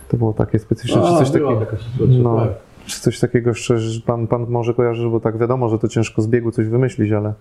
To 0.09 0.17
było 0.17 0.33
takie 0.33 0.59
specyficzne, 0.59 1.03
czy 1.03 1.09
A, 1.09 1.19
coś 1.19 1.31
była 1.31 1.53
takiego. 1.55 1.67
taka 1.71 1.83
sytuacja, 1.85 2.19
No, 2.23 2.37
tak. 2.41 2.49
Czy 2.87 3.01
coś 3.01 3.21
takiego 3.21 3.51
jeszcze 3.51 3.79
że 3.79 4.01
pan, 4.01 4.27
pan 4.27 4.47
może 4.49 4.75
kojarzy, 4.75 5.09
bo 5.09 5.21
tak 5.21 5.39
wiadomo, 5.39 5.69
że 5.69 5.79
to 5.79 5.89
ciężko 5.89 6.23
z 6.23 6.27
biegu 6.27 6.51
coś 6.51 6.67
wymyślić, 6.69 7.13
ale 7.13 7.33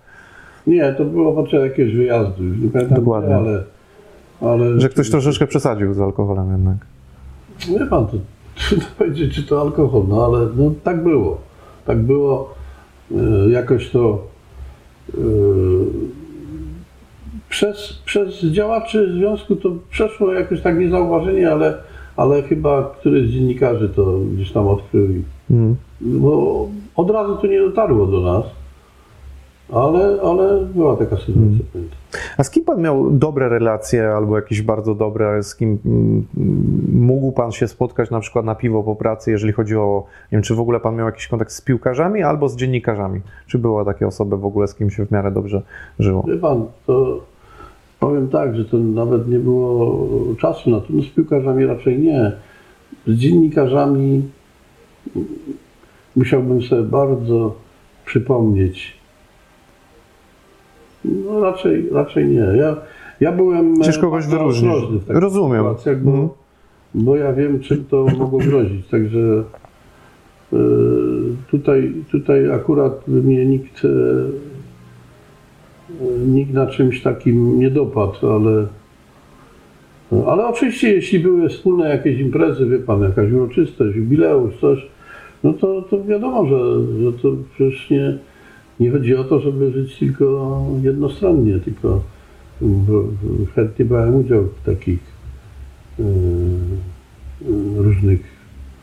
Nie, 0.67 0.93
to 0.93 1.05
było 1.05 1.33
podczas 1.33 1.63
jakiegoś 1.63 1.93
wyjazdu, 1.95 2.43
nie 2.43 2.69
pamiętam, 2.69 2.97
Dokładnie. 2.97 3.27
gdzie, 3.29 3.37
ale, 3.37 3.63
ale... 4.41 4.79
że 4.81 4.89
ktoś 4.89 5.09
troszeczkę 5.09 5.47
przesadził 5.47 5.93
z 5.93 6.01
alkoholem 6.01 6.51
jednak. 6.51 6.77
Wie 7.79 7.85
pan, 7.85 8.07
to 8.07 8.13
trudno 8.67 8.85
powiedzieć, 8.97 9.35
czy 9.35 9.43
to 9.43 9.61
alkohol, 9.61 10.03
no 10.09 10.25
ale 10.25 10.39
no, 10.55 10.73
tak 10.83 11.03
było. 11.03 11.41
Tak 11.85 12.01
było. 12.01 12.53
E, 13.11 13.49
jakoś 13.49 13.89
to 13.89 14.27
e, 15.13 15.21
przez, 17.49 17.93
przez 18.05 18.41
działaczy 18.45 19.13
związku 19.13 19.55
to 19.55 19.69
przeszło 19.89 20.33
jakoś 20.33 20.61
tak 20.61 20.79
niezauważenie, 20.79 21.51
ale, 21.51 21.77
ale 22.17 22.41
chyba 22.43 22.95
któryś 22.99 23.27
z 23.29 23.31
dziennikarzy 23.31 23.89
to 23.89 24.19
gdzieś 24.35 24.51
tam 24.51 24.67
odkrył. 24.67 25.11
i- 25.11 25.23
Mhm. 25.51 25.75
Bo 26.01 26.67
od 26.95 27.09
razu 27.09 27.37
to 27.37 27.47
nie 27.47 27.59
dotarło 27.59 28.05
do 28.05 28.21
nas, 28.21 28.45
ale, 29.71 30.21
ale 30.21 30.65
była 30.65 30.97
taka 30.97 31.17
sytuacja. 31.17 31.65
pamiętam. 31.73 31.97
A 32.37 32.43
z 32.43 32.49
kim 32.49 32.65
pan 32.65 32.81
miał 32.81 33.11
dobre 33.11 33.49
relacje, 33.49 34.09
albo 34.09 34.35
jakieś 34.35 34.61
bardzo 34.61 34.95
dobre, 34.95 35.43
z 35.43 35.55
kim 35.55 35.77
mm, 35.85 36.25
mógł 36.93 37.31
pan 37.31 37.51
się 37.51 37.67
spotkać 37.67 38.11
na 38.11 38.19
przykład 38.19 38.45
na 38.45 38.55
piwo 38.55 38.83
po 38.83 38.95
pracy, 38.95 39.31
jeżeli 39.31 39.53
chodzi 39.53 39.75
o, 39.75 40.03
nie 40.31 40.35
wiem, 40.35 40.41
czy 40.41 40.55
w 40.55 40.59
ogóle 40.59 40.79
pan 40.79 40.95
miał 40.95 41.05
jakiś 41.05 41.27
kontakt 41.27 41.51
z 41.51 41.61
piłkarzami 41.61 42.23
albo 42.23 42.49
z 42.49 42.55
dziennikarzami? 42.55 43.21
Czy 43.47 43.59
była 43.59 43.85
takie 43.85 44.07
osoby 44.07 44.37
w 44.37 44.45
ogóle, 44.45 44.67
z 44.67 44.75
kim 44.75 44.89
się 44.89 45.05
w 45.05 45.11
miarę 45.11 45.31
dobrze 45.31 45.61
żyło? 45.99 46.23
Wie 46.27 46.37
pan, 46.37 46.65
to 46.87 47.19
powiem 47.99 48.29
tak, 48.29 48.55
że 48.55 48.65
to 48.65 48.77
nawet 48.77 49.27
nie 49.27 49.39
było 49.39 49.97
czasu 50.39 50.69
na 50.69 50.79
to. 50.79 50.85
No 50.89 51.03
z 51.03 51.07
piłkarzami 51.07 51.65
raczej 51.65 51.99
nie. 51.99 52.31
Z 53.07 53.13
dziennikarzami 53.13 54.23
musiałbym 56.16 56.62
sobie 56.62 56.84
bardzo 56.84 57.56
przypomnieć. 58.06 58.93
No 61.06 61.39
raczej, 61.41 61.89
raczej 61.91 62.26
nie. 62.28 62.39
Ja, 62.58 62.76
Ja 63.20 63.32
byłem 63.32 63.74
e, 63.82 63.84
Ciężko 63.86 64.01
kogoś 64.01 64.28
wyróżnić. 64.28 64.72
Rozumiem. 65.08 65.58
sytuacjach, 65.64 66.01
bo, 66.04 66.12
Mhm. 66.12 66.30
bo 66.95 67.16
ja 67.16 67.34
wiem, 67.34 67.60
czym 67.60 67.86
to 67.86 68.06
mogło 68.18 68.39
grozić. 68.39 68.88
Także 68.88 69.43
e, 70.54 70.58
tutaj, 71.51 71.93
tutaj 72.12 72.51
akurat 72.51 73.08
mnie 73.08 73.45
nikt, 73.45 73.86
e, 73.86 73.89
nikt 76.28 76.54
na 76.54 76.68
czymś 76.68 77.01
takim 77.01 77.60
nie 77.60 77.70
dopadł, 77.70 78.30
ale, 78.32 78.68
ale 80.28 80.47
oczywiście 80.47 80.93
jeśli 80.93 81.20
były 81.20 81.49
wspólne 81.49 81.89
jakieś 81.89 82.20
imprezy, 82.20 82.66
wie 82.66 82.80
pan, 82.80 83.01
jakaś 83.01 83.32
uroczystość, 83.32 83.95
jubileusz, 83.95 84.54
coś, 84.62 84.88
no 85.43 85.53
to, 85.53 85.81
to 85.81 86.03
wiadomo, 86.03 86.45
że, 86.45 86.57
że 87.03 87.13
to 87.13 87.29
przecież 87.55 87.89
nie, 87.89 88.17
nie 88.79 88.91
chodzi 88.91 89.15
o 89.15 89.23
to, 89.23 89.39
żeby 89.39 89.71
żyć 89.71 89.99
tylko 89.99 90.61
jednostronnie, 90.83 91.59
tylko 91.59 92.01
chętnie 93.55 93.85
brałem 93.85 94.15
udział 94.15 94.43
w 94.43 94.65
takich 94.65 94.99
e, 95.99 96.03
różnych 97.77 98.19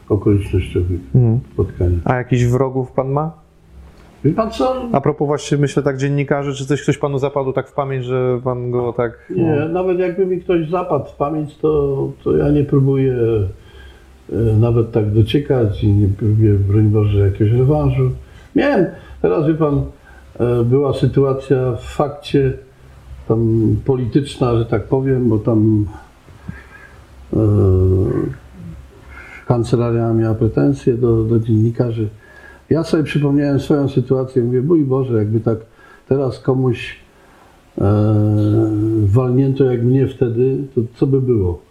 okolicznościowych 0.09 1.01
Mhm. 1.15 1.41
spotkaniach. 1.53 2.01
A 2.05 2.15
jakichś 2.17 2.43
wrogów 2.45 2.93
pan 2.93 3.09
ma? 3.11 3.33
Wie 4.25 4.33
pan 4.33 4.51
co? 4.51 4.89
A 4.93 5.01
propos 5.01 5.27
właśnie, 5.27 5.59
myślę 5.59 5.83
tak 5.83 5.97
dziennikarzy, 5.99 6.55
czy 6.55 6.67
coś 6.67 6.83
ktoś 6.83 6.99
panu 6.99 7.19
zapadł 7.19 7.53
tak 7.53 7.69
w 7.69 7.73
pamięć, 7.73 8.05
że 8.05 8.41
pan 8.45 8.71
go 8.71 8.93
tak... 8.93 9.33
Nie, 9.37 9.69
nawet 9.73 9.99
jakby 9.99 10.27
mi 10.27 10.41
ktoś 10.41 10.69
zapadł 10.71 11.05
w 11.05 11.17
pamięć, 11.17 11.57
to, 11.57 11.97
to 12.25 12.37
ja 12.37 12.51
nie 12.51 12.65
próbuję 12.65 13.17
nawet 14.61 14.93
tak 14.93 15.11
dociekać 15.11 15.85
i 15.85 15.93
nie 15.93 16.09
próbuję, 16.09 16.55
broń 16.55 16.85
Boże, 16.85 17.19
jakiegoś 17.19 17.53
rewanżu. 17.53 18.11
Miałem, 18.57 18.87
teraz 19.23 19.47
wie 19.47 19.55
pan, 19.55 19.83
e, 20.41 20.65
była 20.65 20.95
sytuacja 20.95 21.73
w 21.73 21.83
fakcie 21.83 22.53
tam 23.29 23.77
polityczna, 23.85 24.59
że 24.59 24.65
tak 24.65 24.85
powiem, 24.85 25.29
bo 25.29 25.39
tam 25.39 25.87
e, 27.33 27.39
kancelaria 29.47 30.13
miała 30.13 30.35
pretensje 30.35 30.95
do, 30.95 31.25
do 31.25 31.41
dziennikarzy. 31.41 32.09
Ja 32.71 32.85
sobie 32.85 33.03
przypomniałem 33.03 33.61
swoją 33.61 33.89
sytuację, 33.89 34.43
mówię, 34.43 34.63
mój 34.63 34.85
Boże, 34.85 35.19
jakby 35.19 35.41
tak 35.41 35.59
teraz 36.09 36.39
komuś 36.39 36.97
e, 37.79 38.05
walnięto 39.05 39.65
jak 39.65 39.83
mnie 39.83 40.07
wtedy, 40.07 40.59
to 40.75 40.81
co 40.95 41.07
by 41.07 41.21
było? 41.21 41.70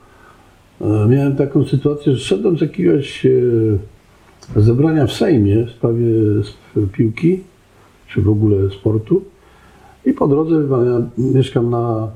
E, 0.82 1.08
miałem 1.08 1.36
taką 1.36 1.66
sytuację, 1.66 2.14
że 2.16 2.20
szedłem 2.20 2.58
z 2.58 2.62
jakiegoś 2.62 3.26
e, 3.26 3.30
zebrania 4.56 5.08
w 5.08 5.12
Sejmie 5.14 5.66
w 5.66 5.72
sprawie 5.72 6.06
sp- 6.50 6.88
piłki, 6.92 7.44
czy 8.08 8.22
w 8.22 8.30
ogóle 8.30 8.70
sportu 8.70 9.24
i 10.06 10.14
po 10.14 10.28
drodze, 10.28 10.56
ja 10.86 11.02
mieszkam 11.18 11.70
na 11.70 12.08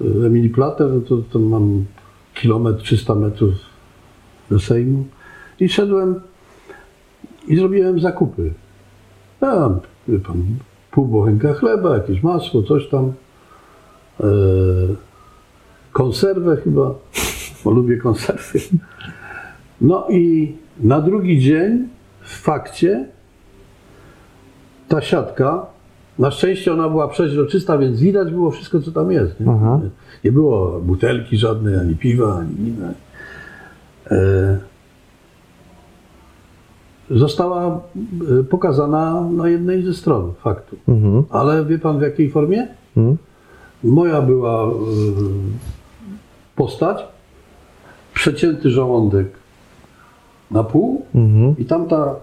e, 0.00 0.26
Emilii 0.26 0.50
Plater, 0.50 0.90
no 0.92 1.00
to, 1.00 1.16
to 1.30 1.38
mam 1.38 1.84
kilometr, 2.34 2.82
300 2.82 3.14
metrów 3.14 3.54
do 4.50 4.60
Sejmu 4.60 5.04
i 5.60 5.68
szedłem 5.68 6.20
i 7.48 7.56
zrobiłem 7.56 8.00
zakupy. 8.00 8.52
Tam, 9.40 9.80
pan, 10.26 10.44
pół 10.90 11.06
bochenka 11.06 11.54
chleba, 11.54 11.94
jakieś 11.96 12.22
masło, 12.22 12.62
coś 12.62 12.88
tam. 12.88 13.12
E, 14.20 14.24
konserwę 15.92 16.56
chyba, 16.56 16.94
bo 17.64 17.70
lubię 17.70 17.96
konserwy. 17.96 18.58
No 19.80 20.06
i 20.10 20.54
na 20.80 21.00
drugi 21.00 21.40
dzień 21.40 21.88
w 22.20 22.40
fakcie 22.40 23.06
ta 24.88 25.00
siatka, 25.00 25.66
na 26.18 26.30
szczęście 26.30 26.72
ona 26.72 26.88
była 26.88 27.08
przeźroczysta, 27.08 27.78
więc 27.78 28.00
widać 28.00 28.30
było 28.30 28.50
wszystko, 28.50 28.80
co 28.80 28.92
tam 28.92 29.12
jest. 29.12 29.40
Nie, 29.40 29.46
nie 30.24 30.32
było 30.32 30.80
butelki 30.80 31.36
żadnej, 31.36 31.76
ani 31.76 31.96
piwa, 31.96 32.38
ani 32.38 32.54
wina. 32.54 32.92
E, 34.10 34.58
została 37.10 37.80
e, 38.40 38.44
pokazana 38.44 39.20
na 39.20 39.48
jednej 39.48 39.82
ze 39.82 39.94
stron 39.94 40.32
faktu. 40.42 40.76
Mhm. 40.88 41.24
Ale 41.30 41.64
wie 41.64 41.78
pan 41.78 41.98
w 41.98 42.02
jakiej 42.02 42.30
formie? 42.30 42.68
Mhm. 42.96 43.16
Moja 43.84 44.22
była 44.22 44.64
e, 44.64 44.70
postać, 46.56 47.04
przecięty 48.18 48.70
żołądek 48.70 49.26
na 50.50 50.64
pół 50.64 51.02
Mhm. 51.14 51.54
i 51.58 51.64
tamta 51.64 52.16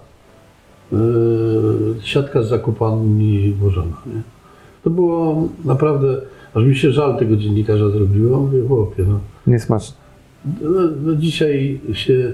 e, 0.94 0.98
siatka 2.02 2.44
z 2.44 2.48
zakupami 2.50 3.54
włożona. 3.60 3.98
Nie? 4.06 4.22
To 4.84 4.90
było 4.90 5.48
naprawdę, 5.66 6.22
aż 6.54 6.64
mi 6.64 6.76
się 6.76 6.92
żal 6.92 7.18
tego 7.18 7.38
dziennikarza 7.38 7.90
zrobiło. 7.90 8.40
Mówię, 8.40 8.68
chłopie, 8.68 9.04
no, 9.08 9.20
Niesmaczne. 9.48 9.96
no, 10.62 10.82
no 11.04 11.16
dzisiaj 11.16 11.80
się 11.94 12.34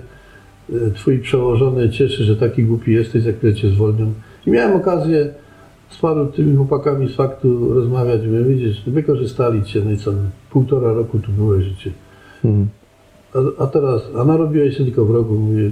e, 0.74 0.91
twój 0.91 1.20
przełożony 1.20 1.89
cieszy, 1.89 2.24
że 2.24 2.36
taki 2.36 2.64
głupi 2.64 2.93
jesteś, 2.93 3.24
za 3.24 3.32
chwilę 3.32 3.53
cię 3.55 3.70
zwolnią. 3.70 4.14
I 4.47 4.51
miałem 4.51 4.76
okazję 4.76 5.34
z 5.89 5.97
paru 5.97 6.26
tymi 6.26 6.55
chłopakami 6.55 7.09
z 7.09 7.16
faktu 7.16 7.74
rozmawiać. 7.74 8.22
Mówię, 8.26 8.43
widzisz, 8.43 8.84
wykorzystali 8.88 9.64
cię, 9.64 9.82
no 9.86 9.91
i 9.91 9.97
co, 9.97 10.12
półtora 10.49 10.93
roku 10.93 11.20
tu 11.20 11.32
byłeś 11.32 11.66
życie. 11.66 11.91
Mhm. 12.45 12.68
A, 13.34 13.63
a 13.63 13.67
teraz, 13.67 14.01
a 14.17 14.23
narobiłeś 14.23 14.77
się 14.77 14.84
tylko 14.84 15.05
wrogu. 15.05 15.34
Mówię, 15.36 15.71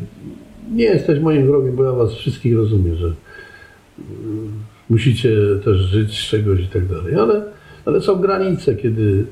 nie 0.71 0.85
jesteś 0.85 1.19
moim 1.19 1.47
wrogiem, 1.47 1.75
bo 1.75 1.83
ja 1.83 1.91
was 1.91 2.13
wszystkich 2.13 2.55
rozumiem, 2.55 2.95
że 2.95 3.07
mm, 3.07 4.51
musicie 4.89 5.29
też 5.65 5.77
żyć 5.77 6.19
z 6.19 6.29
czegoś 6.29 6.59
i 6.59 6.67
tak 6.67 6.87
dalej. 6.87 7.15
Ale, 7.15 7.43
ale 7.85 8.01
są 8.01 8.15
granice, 8.15 8.75
kiedy 8.75 9.25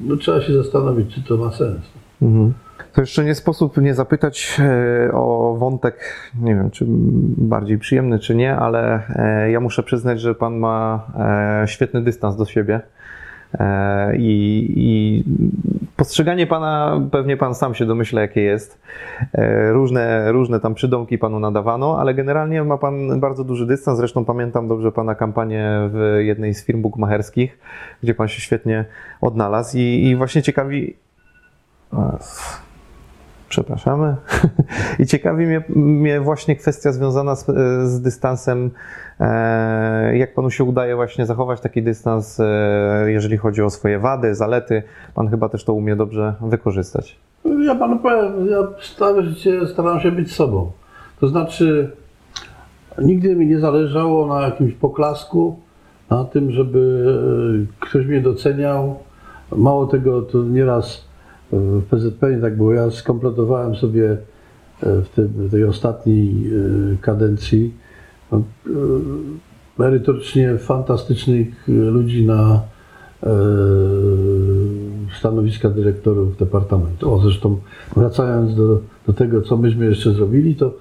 no, 0.00 0.16
trzeba 0.16 0.40
się 0.40 0.54
zastanowić, 0.54 1.14
czy 1.14 1.22
to 1.22 1.36
ma 1.36 1.52
sens. 1.52 1.80
Mhm. 2.22 2.52
To 2.92 3.00
jeszcze 3.00 3.24
nie 3.24 3.34
sposób 3.34 3.76
nie 3.76 3.94
zapytać 3.94 4.60
e, 4.60 5.12
o 5.12 5.56
wątek, 5.58 5.96
nie 6.40 6.54
wiem, 6.54 6.70
czy 6.70 6.84
bardziej 7.38 7.78
przyjemny, 7.78 8.18
czy 8.18 8.34
nie, 8.34 8.56
ale 8.56 9.02
e, 9.08 9.50
ja 9.50 9.60
muszę 9.60 9.82
przyznać, 9.82 10.20
że 10.20 10.34
pan 10.34 10.58
ma 10.58 11.06
e, 11.64 11.68
świetny 11.68 12.02
dystans 12.02 12.36
do 12.36 12.44
siebie. 12.44 12.80
E, 13.54 14.16
I, 14.16 14.72
I 14.76 15.24
postrzeganie 15.96 16.46
pana, 16.46 17.00
pewnie 17.10 17.36
pan 17.36 17.54
sam 17.54 17.74
się 17.74 17.86
domyśla, 17.86 18.20
jakie 18.20 18.40
jest. 18.40 18.80
E, 19.32 19.72
Różne, 19.72 20.32
różne 20.32 20.60
tam 20.60 20.74
przydomki 20.74 21.18
panu 21.18 21.40
nadawano, 21.40 21.98
ale 22.00 22.14
generalnie 22.14 22.64
ma 22.64 22.78
pan 22.78 23.20
bardzo 23.20 23.44
duży 23.44 23.66
dystans. 23.66 23.98
Zresztą 23.98 24.24
pamiętam 24.24 24.68
dobrze 24.68 24.92
pana 24.92 25.14
kampanię 25.14 25.90
w 25.92 26.18
jednej 26.18 26.54
z 26.54 26.64
firm 26.64 26.82
bukmacherskich, 26.82 27.58
gdzie 28.02 28.14
pan 28.14 28.28
się 28.28 28.40
świetnie 28.40 28.84
odnalazł. 29.20 29.78
I, 29.78 29.80
i 29.80 30.16
właśnie 30.16 30.42
ciekawi. 30.42 30.96
Przepraszamy. 33.52 34.16
I 35.00 35.06
ciekawi 35.06 35.46
mnie, 35.46 35.62
mnie 35.68 36.20
właśnie 36.20 36.56
kwestia 36.56 36.92
związana 36.92 37.36
z, 37.36 37.46
z 37.84 38.00
dystansem. 38.00 38.70
E, 39.20 40.16
jak 40.16 40.34
panu 40.34 40.50
się 40.50 40.64
udaje 40.64 40.96
właśnie 40.96 41.26
zachować 41.26 41.60
taki 41.60 41.82
dystans, 41.82 42.40
e, 42.40 43.04
jeżeli 43.06 43.36
chodzi 43.36 43.62
o 43.62 43.70
swoje 43.70 43.98
wady, 43.98 44.34
zalety? 44.34 44.82
Pan 45.14 45.28
chyba 45.28 45.48
też 45.48 45.64
to 45.64 45.72
umie 45.72 45.96
dobrze 45.96 46.34
wykorzystać. 46.40 47.18
Ja 47.66 47.74
panu 47.74 47.98
powiem, 47.98 48.46
ja 48.50 48.58
całe 48.98 49.22
życie 49.22 49.66
staram 49.66 50.00
się 50.00 50.12
być 50.12 50.34
sobą. 50.34 50.70
To 51.20 51.28
znaczy, 51.28 51.90
nigdy 52.98 53.36
mi 53.36 53.46
nie 53.46 53.58
zależało 53.58 54.26
na 54.26 54.42
jakimś 54.42 54.74
poklasku, 54.74 55.58
na 56.10 56.24
tym, 56.24 56.50
żeby 56.50 57.04
e, 57.80 57.86
ktoś 57.86 58.06
mnie 58.06 58.20
doceniał. 58.20 58.98
Mało 59.56 59.86
tego, 59.86 60.22
to 60.22 60.42
nieraz 60.42 61.11
w 61.52 61.82
PZP 61.90 62.40
tak 62.40 62.56
było. 62.56 62.72
Ja 62.72 62.90
skompletowałem 62.90 63.76
sobie 63.76 64.10
e, 64.10 64.16
w, 65.02 65.08
tej- 65.08 65.24
w 65.24 65.50
tej 65.50 65.64
ostatniej 65.64 66.28
e, 66.30 66.96
kadencji 67.00 67.74
no, 68.32 68.38
e, 68.38 68.70
merytorycznie 69.78 70.58
fantastycznych 70.58 71.48
ludzi 71.68 72.26
na 72.26 72.62
stanowiska 75.18 75.70
dyrektorów 75.70 76.36
departamentu. 76.36 77.14
O, 77.14 77.18
zresztą 77.20 77.56
wracając 77.96 78.54
do, 78.56 78.80
do 79.06 79.12
tego, 79.12 79.42
co 79.42 79.56
myśmy 79.56 79.86
jeszcze 79.86 80.12
zrobili, 80.12 80.56
to 80.56 80.74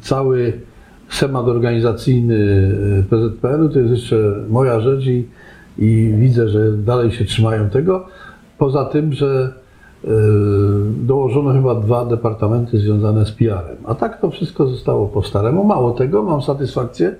cały 0.00 0.52
schemat 1.08 1.46
organizacyjny 1.46 2.70
PZPR-u 3.10 3.68
to 3.68 3.78
jest 3.78 3.90
jeszcze 3.90 4.34
moja 4.48 4.80
rzecz 4.80 5.06
i, 5.06 5.28
i 5.78 6.14
widzę, 6.16 6.48
że 6.48 6.72
dalej 6.72 7.12
się 7.12 7.24
trzymają 7.24 7.70
tego. 7.70 8.06
Poza 8.62 8.84
tym, 8.84 9.12
że 9.12 9.52
e, 10.04 10.08
dołożono 10.96 11.52
chyba 11.52 11.74
dwa 11.74 12.04
departamenty 12.04 12.78
związane 12.78 13.26
z 13.26 13.32
PR-em. 13.32 13.76
A 13.84 13.94
tak 13.94 14.20
to 14.20 14.30
wszystko 14.30 14.66
zostało 14.66 15.08
po 15.08 15.22
staremu. 15.22 15.64
Mało 15.64 15.90
tego, 15.90 16.22
mam 16.22 16.42
satysfakcję 16.42 17.14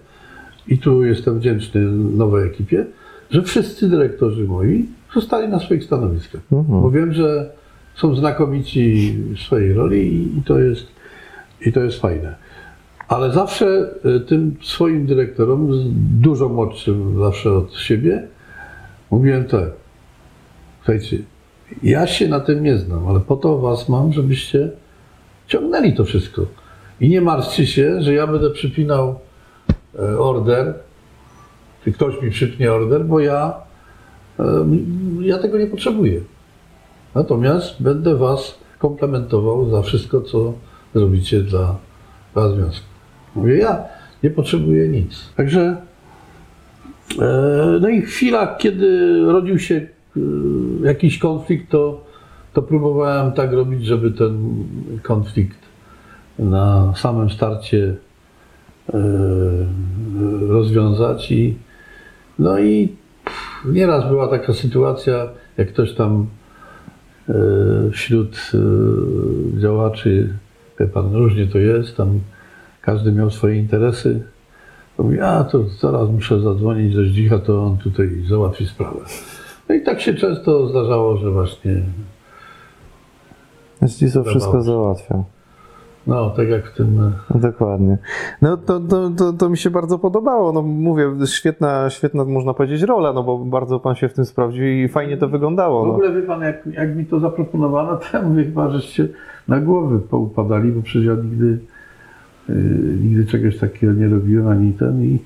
i 0.68 0.78
tu 0.78 1.04
jestem 1.04 1.38
wdzięczny 1.38 1.80
nowej 1.92 2.46
ekipie, 2.46 2.86
że 3.30 3.42
wszyscy 3.42 3.88
dyrektorzy 3.88 4.44
moi 4.44 4.86
zostali 5.14 5.48
na 5.48 5.58
swoich 5.58 5.84
stanowiskach. 5.84 6.40
Mhm. 6.52 6.82
Bo 6.82 6.90
wiem, 6.90 7.12
że 7.12 7.50
są 7.94 8.14
znakomici 8.14 9.14
w 9.36 9.38
swojej 9.38 9.72
roli 9.72 10.28
i, 10.38 10.42
to 10.42 10.58
jest, 10.58 10.86
i 11.66 11.72
to 11.72 11.80
jest 11.80 12.00
fajne. 12.00 12.34
Ale 13.08 13.32
zawsze 13.32 13.94
y, 14.16 14.20
tym 14.20 14.56
swoim 14.62 15.06
dyrektorom, 15.06 15.68
dużo 16.20 16.48
młodszym 16.48 17.18
zawsze 17.18 17.52
od 17.52 17.74
siebie, 17.74 18.28
mówiłem 19.10 19.44
tak, 19.44 19.70
słuchajcie, 20.84 21.31
ja 21.82 22.06
się 22.06 22.28
na 22.28 22.40
tym 22.40 22.62
nie 22.62 22.78
znam, 22.78 23.08
ale 23.08 23.20
po 23.20 23.36
to 23.36 23.58
was 23.58 23.88
mam, 23.88 24.12
żebyście 24.12 24.70
ciągnęli 25.46 25.94
to 25.94 26.04
wszystko. 26.04 26.46
I 27.00 27.08
nie 27.08 27.20
martwcie 27.20 27.66
się, 27.66 28.02
że 28.02 28.14
ja 28.14 28.26
będę 28.26 28.50
przypinał 28.50 29.18
e, 29.98 30.18
order, 30.18 30.74
czy 31.84 31.92
ktoś 31.92 32.22
mi 32.22 32.30
przypnie 32.30 32.72
order, 32.72 33.04
bo 33.04 33.20
ja, 33.20 33.54
e, 34.38 34.44
ja 35.20 35.38
tego 35.38 35.58
nie 35.58 35.66
potrzebuję. 35.66 36.20
Natomiast 37.14 37.82
będę 37.82 38.16
was 38.16 38.58
komplementował 38.78 39.70
za 39.70 39.82
wszystko, 39.82 40.20
co 40.20 40.52
zrobicie 40.94 41.40
dla, 41.40 41.76
dla 42.34 42.48
związku. 42.48 42.86
Mówię, 43.34 43.56
ja 43.56 43.84
nie 44.22 44.30
potrzebuję 44.30 44.88
nic. 44.88 45.32
Także 45.36 45.76
e, 47.20 47.78
no 47.80 47.88
i 47.88 48.02
chwila, 48.02 48.56
kiedy 48.56 49.18
rodził 49.24 49.58
się 49.58 49.86
jakiś 50.82 51.18
konflikt, 51.18 51.70
to, 51.70 52.04
to 52.52 52.62
próbowałem 52.62 53.32
tak 53.32 53.52
robić, 53.52 53.84
żeby 53.84 54.10
ten 54.10 54.64
konflikt 55.02 55.58
na 56.38 56.92
samym 56.96 57.30
starcie 57.30 57.94
e, 58.94 58.98
rozwiązać 60.48 61.32
i 61.32 61.56
no 62.38 62.58
i 62.58 62.88
nieraz 63.64 64.08
była 64.08 64.28
taka 64.28 64.52
sytuacja, 64.52 65.28
jak 65.56 65.68
ktoś 65.68 65.94
tam 65.94 66.26
e, 67.28 67.34
wśród 67.92 68.52
działaczy, 69.58 70.34
wie 70.80 70.86
pan, 70.86 71.14
różnie 71.14 71.46
to 71.46 71.58
jest, 71.58 71.96
tam 71.96 72.20
każdy 72.80 73.12
miał 73.12 73.30
swoje 73.30 73.56
interesy. 73.56 74.22
Mówi, 74.98 75.20
a 75.20 75.44
to 75.44 75.64
zaraz 75.80 76.10
muszę 76.10 76.40
zadzwonić 76.40 76.94
do 76.94 77.04
Zdzicha, 77.04 77.38
to 77.38 77.64
on 77.64 77.76
tutaj 77.78 78.24
załatwi 78.28 78.66
sprawę. 78.66 79.00
No 79.68 79.74
i 79.74 79.82
tak 79.82 80.00
się 80.00 80.14
często 80.14 80.66
zdarzało, 80.66 81.16
że 81.16 81.30
właśnie, 81.30 81.82
Zdzisław 83.82 84.26
wszystko 84.26 84.52
Wydawało 84.52 84.94
się. 84.94 85.00
załatwiał. 85.04 85.24
no 86.06 86.30
tak 86.30 86.48
jak 86.48 86.66
w 86.66 86.74
tym 86.76 87.12
e, 87.34 87.38
Dokładnie. 87.38 87.98
No 88.42 88.56
to, 88.56 88.80
to, 88.80 89.10
to, 89.10 89.32
to 89.32 89.48
mi 89.50 89.56
się 89.58 89.70
bardzo 89.70 89.98
podobało. 89.98 90.52
No 90.52 90.62
mówię, 90.62 91.10
świetna, 91.26 91.90
świetna 91.90 92.24
można 92.24 92.54
powiedzieć 92.54 92.82
rola, 92.82 93.12
no 93.12 93.22
bo 93.22 93.38
bardzo 93.38 93.80
pan 93.80 93.94
się 93.94 94.08
w 94.08 94.12
tym 94.14 94.24
sprawdził 94.24 94.64
i 94.66 94.88
fajnie 94.88 95.16
to 95.16 95.28
wyglądało. 95.28 95.84
W 95.84 95.86
No. 95.86 95.92
ogóle 95.94 96.12
wie 96.12 96.22
pan, 96.22 96.40
jak, 96.42 96.66
jak 96.66 96.96
mi 96.96 97.06
to 97.06 97.20
zaproponowano, 97.20 97.96
to 97.96 98.04
ja 98.18 98.22
mówię 98.22 98.44
chyba, 98.44 98.70
żeście 98.70 99.08
na 99.48 99.60
głowy 99.60 99.98
poupadali, 100.00 100.72
bo 100.72 100.82
przecież 100.82 101.04
ja 101.06 101.14
nigdy, 101.14 101.58
yy, 102.48 102.54
nigdy 103.02 103.26
czegoś 103.26 103.58
takiego 103.58 103.92
nie 103.92 104.08
robiłem, 104.08 104.48
ani 104.48 104.72
ten 104.72 105.04
i 105.04 105.18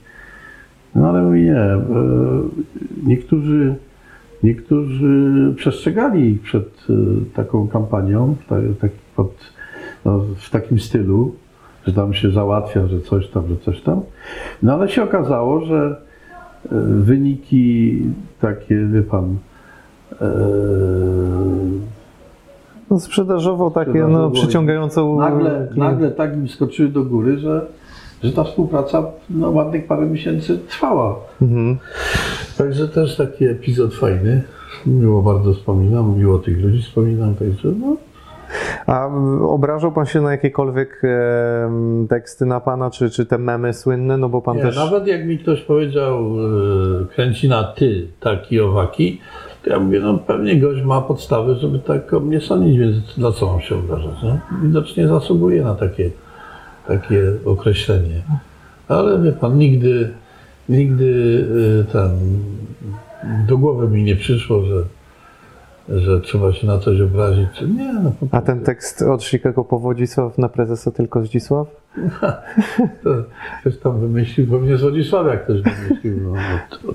no 0.94 1.08
ale 1.08 1.22
mówię, 1.22 1.42
nie. 1.42 1.56
e, 1.60 1.82
niektórzy, 3.06 3.74
niektórzy 4.42 5.52
przestrzegali 5.56 6.38
przed 6.42 6.86
e, 6.90 6.92
taką 7.34 7.68
kampanią, 7.68 8.36
tak, 8.80 8.90
pod, 9.16 9.30
no, 10.04 10.18
w 10.36 10.50
takim 10.50 10.80
stylu, 10.80 11.34
że 11.86 11.92
tam 11.92 12.14
się 12.14 12.30
załatwia, 12.30 12.86
że 12.86 13.00
coś 13.00 13.28
tam, 13.28 13.48
że 13.48 13.56
coś 13.56 13.80
tam. 13.80 14.00
No 14.62 14.72
ale 14.74 14.88
się 14.88 15.02
okazało, 15.02 15.60
że 15.64 15.96
e, 16.66 16.68
wyniki 16.88 18.02
takie, 18.40 18.86
wie 18.92 19.02
pan, 19.02 19.36
e, 20.20 20.26
No 22.90 23.00
sprzedażowo 23.00 23.70
takie, 23.70 23.90
no 23.92 23.94
Sprzedażowo 24.04 24.30
przyciągające 24.30 25.04
u- 25.04 25.18
nagle, 25.20 25.68
nagle 25.76 26.10
tak 26.10 26.34
im 26.36 26.48
skoczyły 26.48 26.88
do 26.88 27.04
góry, 27.04 27.38
że, 27.38 27.66
że 28.22 28.32
ta 28.32 28.44
współpraca 28.44 29.06
no, 29.30 29.50
ładnych 29.50 29.86
parę 29.86 30.06
miesięcy 30.06 30.58
trwała. 30.58 31.16
Mhm. 31.42 31.78
Także 32.58 32.88
też 32.88 33.16
taki 33.16 33.46
epizod 33.46 33.94
fajny. 33.94 34.42
Miło 34.86 35.22
bardzo 35.22 35.54
wspominam, 35.54 36.18
miło 36.18 36.38
tych 36.38 36.58
ludzi 36.58 36.82
wspominam, 36.82 37.34
także 37.34 37.68
no, 37.68 37.96
A 38.86 39.08
obrażał 39.48 39.92
pan 39.92 40.06
się 40.06 40.20
na 40.20 40.30
jakiekolwiek 40.30 41.02
em, 41.04 42.06
teksty 42.10 42.46
na 42.46 42.60
pana, 42.60 42.90
czy, 42.90 43.10
czy 43.10 43.26
te 43.26 43.38
memy 43.38 43.72
słynne? 43.72 44.16
No 44.16 44.28
bo 44.28 44.42
pan 44.42 44.56
nie, 44.56 44.62
też. 44.62 44.76
nawet 44.76 45.06
jak 45.06 45.26
mi 45.26 45.38
ktoś 45.38 45.62
powiedział 45.62 46.18
e, 47.02 47.06
kręci 47.14 47.48
na 47.48 47.64
ty, 47.64 48.06
taki 48.20 48.60
owaki, 48.60 49.20
to 49.64 49.70
ja 49.70 49.78
mówię, 49.78 50.00
no 50.00 50.18
pewnie 50.18 50.60
gość 50.60 50.82
ma 50.82 51.00
podstawy, 51.00 51.54
żeby 51.54 51.78
tak 51.78 52.14
o 52.14 52.20
mnie 52.20 52.40
sądzić, 52.40 52.78
więc 52.78 52.96
dla 53.18 53.32
co 53.32 53.50
on 53.50 53.60
się 53.60 53.74
obrażać, 53.74 54.22
nie? 54.22 54.40
Widocznie 54.62 55.08
zasługuje 55.08 55.62
na 55.64 55.74
takie, 55.74 56.10
takie 56.88 57.32
określenie. 57.44 58.22
Ale 58.88 59.22
wie 59.22 59.32
pan, 59.32 59.58
nigdy, 59.58 60.10
nigdy 60.68 61.44
e, 61.80 61.92
ten, 61.92 62.10
do 63.48 63.58
głowy 63.58 63.88
mi 63.88 64.04
nie 64.04 64.16
przyszło, 64.16 64.62
że, 64.62 64.82
że 66.00 66.20
trzeba 66.20 66.52
się 66.52 66.66
na 66.66 66.78
coś 66.78 67.00
obrazić. 67.00 67.48
Nie, 67.76 67.92
no 67.92 68.12
A 68.30 68.40
ten 68.40 68.60
tekst 68.60 69.02
od 69.02 69.24
Chicago 69.24 69.64
po 69.64 69.78
Wodzisław 69.78 70.38
na 70.38 70.48
prezesa 70.48 70.90
tylko 70.90 71.22
Zdzisław? 71.24 71.66
To 73.04 73.10
ktoś 73.60 73.78
tam 73.78 74.00
wymyślił, 74.00 74.46
pewnie 74.46 74.76
z 74.76 74.82
Wodzisławia 74.82 75.36
ktoś 75.36 75.62
wymyślił. 75.62 76.20
No, 76.20 76.32
no 76.32 76.58
to, 76.70 76.94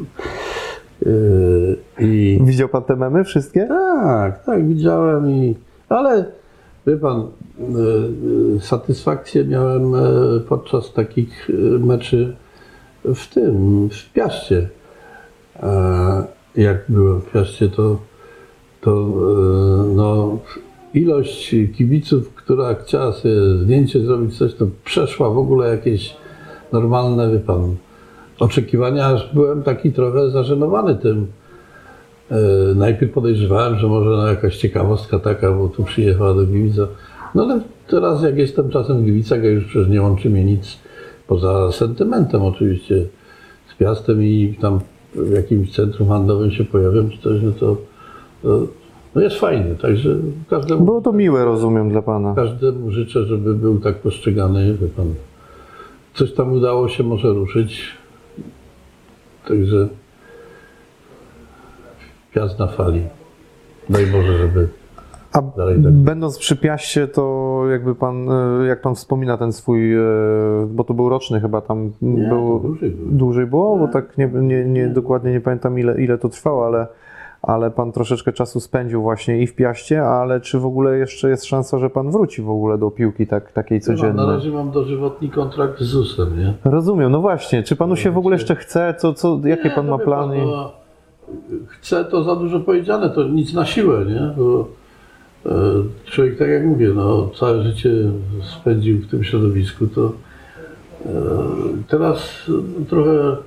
yy, 1.10 1.78
I 2.00 2.40
Widział 2.44 2.70
pan 2.70 2.84
te 2.84 2.96
memy 2.96 3.24
wszystkie? 3.24 3.68
tak, 3.68 4.44
tak, 4.46 4.68
widziałem 4.68 5.30
i. 5.30 5.56
Ale 5.90 6.26
wie 6.88 6.98
pan, 6.98 7.28
yy, 7.60 8.60
satysfakcję 8.62 9.46
miałem 9.46 9.92
yy, 9.92 10.40
podczas 10.50 10.94
takich 10.94 11.50
meczy 11.80 12.36
w 13.06 13.34
tym, 13.34 13.90
w 13.90 14.14
Piaście. 14.14 14.70
E, 15.64 16.24
Jak 16.56 16.86
byłem 16.90 17.22
w 17.22 17.32
Piaście, 17.32 17.70
to, 17.70 18.00
to 18.82 18.92
no, 19.96 20.40
ilość 20.94 21.56
kibiców, 21.78 22.34
która 22.34 22.76
chciała 22.76 23.14
sobie 23.14 23.58
zdjęcie 23.58 24.00
zrobić, 24.00 24.38
coś, 24.38 24.54
to 24.54 24.68
przeszła 24.86 25.30
w 25.30 25.38
ogóle 25.38 25.70
jakieś 25.70 26.18
normalne, 26.72 27.32
wie 27.32 27.40
pan, 27.40 27.76
oczekiwania, 28.40 29.08
aż 29.08 29.34
byłem 29.34 29.64
taki 29.64 29.92
trochę 29.92 30.30
zażenowany 30.30 30.96
tym. 30.96 31.28
E, 32.32 32.76
Najpierw 32.76 33.14
podejrzewałem, 33.14 33.80
że 33.80 33.88
może 33.88 34.10
no, 34.10 34.28
jakaś 34.28 34.58
ciekawostka 34.58 35.20
taka, 35.20 35.52
bo 35.52 35.70
tu 35.70 35.84
przyjechała 35.84 36.34
do 36.34 36.46
Gliwica. 36.46 36.88
No 37.36 37.44
ale 37.44 37.62
teraz 37.88 38.24
jak 38.24 38.38
jestem 38.38 38.70
czasem 38.70 38.98
w 38.98 39.04
Gliwicach, 39.04 39.44
już 39.44 39.66
przecież 39.66 39.90
nie 39.90 40.02
łączy 40.02 40.30
mnie 40.30 40.44
nic 40.46 40.78
poza 41.28 41.72
sentymentem 41.72 42.42
oczywiście 42.42 43.06
z 43.74 43.76
Piastem 43.78 44.24
i 44.24 44.58
tam 44.62 44.80
w 45.16 45.32
jakimś 45.32 45.72
centrum 45.72 46.10
handlowym 46.10 46.52
się 46.52 46.64
pojawiam 46.66 47.10
czy 47.10 47.22
coś, 47.22 47.42
no 47.44 47.52
to, 47.52 47.78
to 48.44 48.68
no 49.16 49.22
jest 49.22 49.36
fajnie, 49.36 49.76
także 49.82 50.16
każdemu, 50.50 50.86
Było 50.86 51.02
to 51.02 51.12
miłe, 51.14 51.46
rozumiem, 51.46 51.90
dla 51.90 52.02
pana. 52.02 52.36
każdemu 52.36 52.92
życzę, 52.92 53.24
żeby 53.26 53.54
był 53.54 53.80
tak 53.80 53.96
postrzegany, 53.96 54.74
wie 54.74 54.88
pan. 54.88 55.14
Coś 56.14 56.34
tam 56.34 56.54
udało 56.54 56.90
się 56.90 57.04
może 57.04 57.30
ruszyć, 57.30 57.88
także 59.48 59.88
Piast 62.34 62.60
na 62.60 62.68
fali. 62.68 63.02
Daj 63.90 64.06
Boże, 64.06 64.38
żeby 64.38 64.68
A 65.34 65.42
tak. 65.42 65.80
będąc 65.92 66.38
przy 66.38 66.56
Piaście, 66.56 67.08
to 67.08 67.62
jakby 67.72 67.96
pan, 67.96 68.30
e, 68.32 68.66
jak 68.68 68.82
pan 68.82 68.96
wspomina 68.96 69.38
ten 69.38 69.54
swój, 69.54 69.94
e, 69.96 70.00
bo 70.70 70.84
to 70.84 70.94
był 70.94 71.10
roczny 71.10 71.42
chyba 71.42 71.62
tam, 71.62 71.92
Nie, 72.02 72.28
było, 72.28 72.60
dłużej 72.60 72.90
było. 72.92 73.10
dłużej 73.12 73.46
było, 73.46 73.78
bo 73.78 73.88
tak 73.88 74.18
nie, 74.18 74.28
nie, 74.34 74.66
nie, 74.66 74.88
dokładnie 74.88 75.32
nie 75.32 75.42
pamiętam 75.42 75.80
ile, 75.80 76.02
ile 76.02 76.18
to 76.18 76.30
trwało, 76.30 76.66
ale, 76.66 76.88
ale 77.42 77.72
pan 77.72 77.92
troszeczkę 77.92 78.34
czasu 78.34 78.60
spędził 78.60 79.02
właśnie 79.02 79.42
i 79.42 79.48
w 79.48 79.56
Piaście, 79.56 80.04
ale 80.04 80.42
czy 80.42 80.60
w 80.60 80.66
ogóle 80.66 80.98
jeszcze 80.98 81.30
jest 81.30 81.46
szansa, 81.46 81.78
że 81.78 81.90
pan 81.90 82.12
wróci 82.12 82.42
w 82.42 82.50
ogóle 82.50 82.78
do 82.78 82.92
piłki 82.92 83.28
tak, 83.28 83.52
takiej 83.52 83.80
pan, 83.82 83.96
Na 83.96 83.98
codziennej? 84.02 84.26
razie 84.28 84.50
mam 84.52 84.72
dożywotni 84.72 85.30
kontrakt 85.30 85.80
z 85.80 85.84
ZUS-em, 85.84 86.40
nie? 86.40 86.54
Rozumiem, 86.66 87.12
no 87.12 87.22
właśnie, 87.22 87.64
czy 87.64 87.76
panu 87.76 87.96
się 87.96 88.12
w 88.12 88.18
ogóle 88.18 88.36
jeszcze 88.36 88.56
chce, 88.56 88.96
co, 88.98 89.14
co, 89.14 89.40
jakie 89.46 89.70
pan 89.70 89.86
no 89.88 89.98
ma 89.98 90.04
plany? 90.04 90.36
Pan, 90.38 90.46
no, 90.48 90.81
chcę 91.68 92.06
to 92.06 92.24
za 92.24 92.36
dużo 92.36 92.60
powiedziane, 92.60 93.10
to 93.10 93.24
nic 93.24 93.54
na 93.54 93.66
siłę, 93.66 94.06
nie? 94.06 94.34
Bo 94.38 94.68
e, 95.46 95.52
człowiek, 96.06 96.38
tak 96.38 96.50
jak 96.50 96.66
mówię, 96.66 96.90
no, 96.96 97.30
całe 97.40 97.64
życie 97.64 97.90
spędził 98.60 98.98
w 98.98 99.08
tym 99.08 99.24
środowisku, 99.24 99.88
to 99.88 100.14
e, 101.06 101.10
teraz 101.88 102.50
trochę 102.90 103.38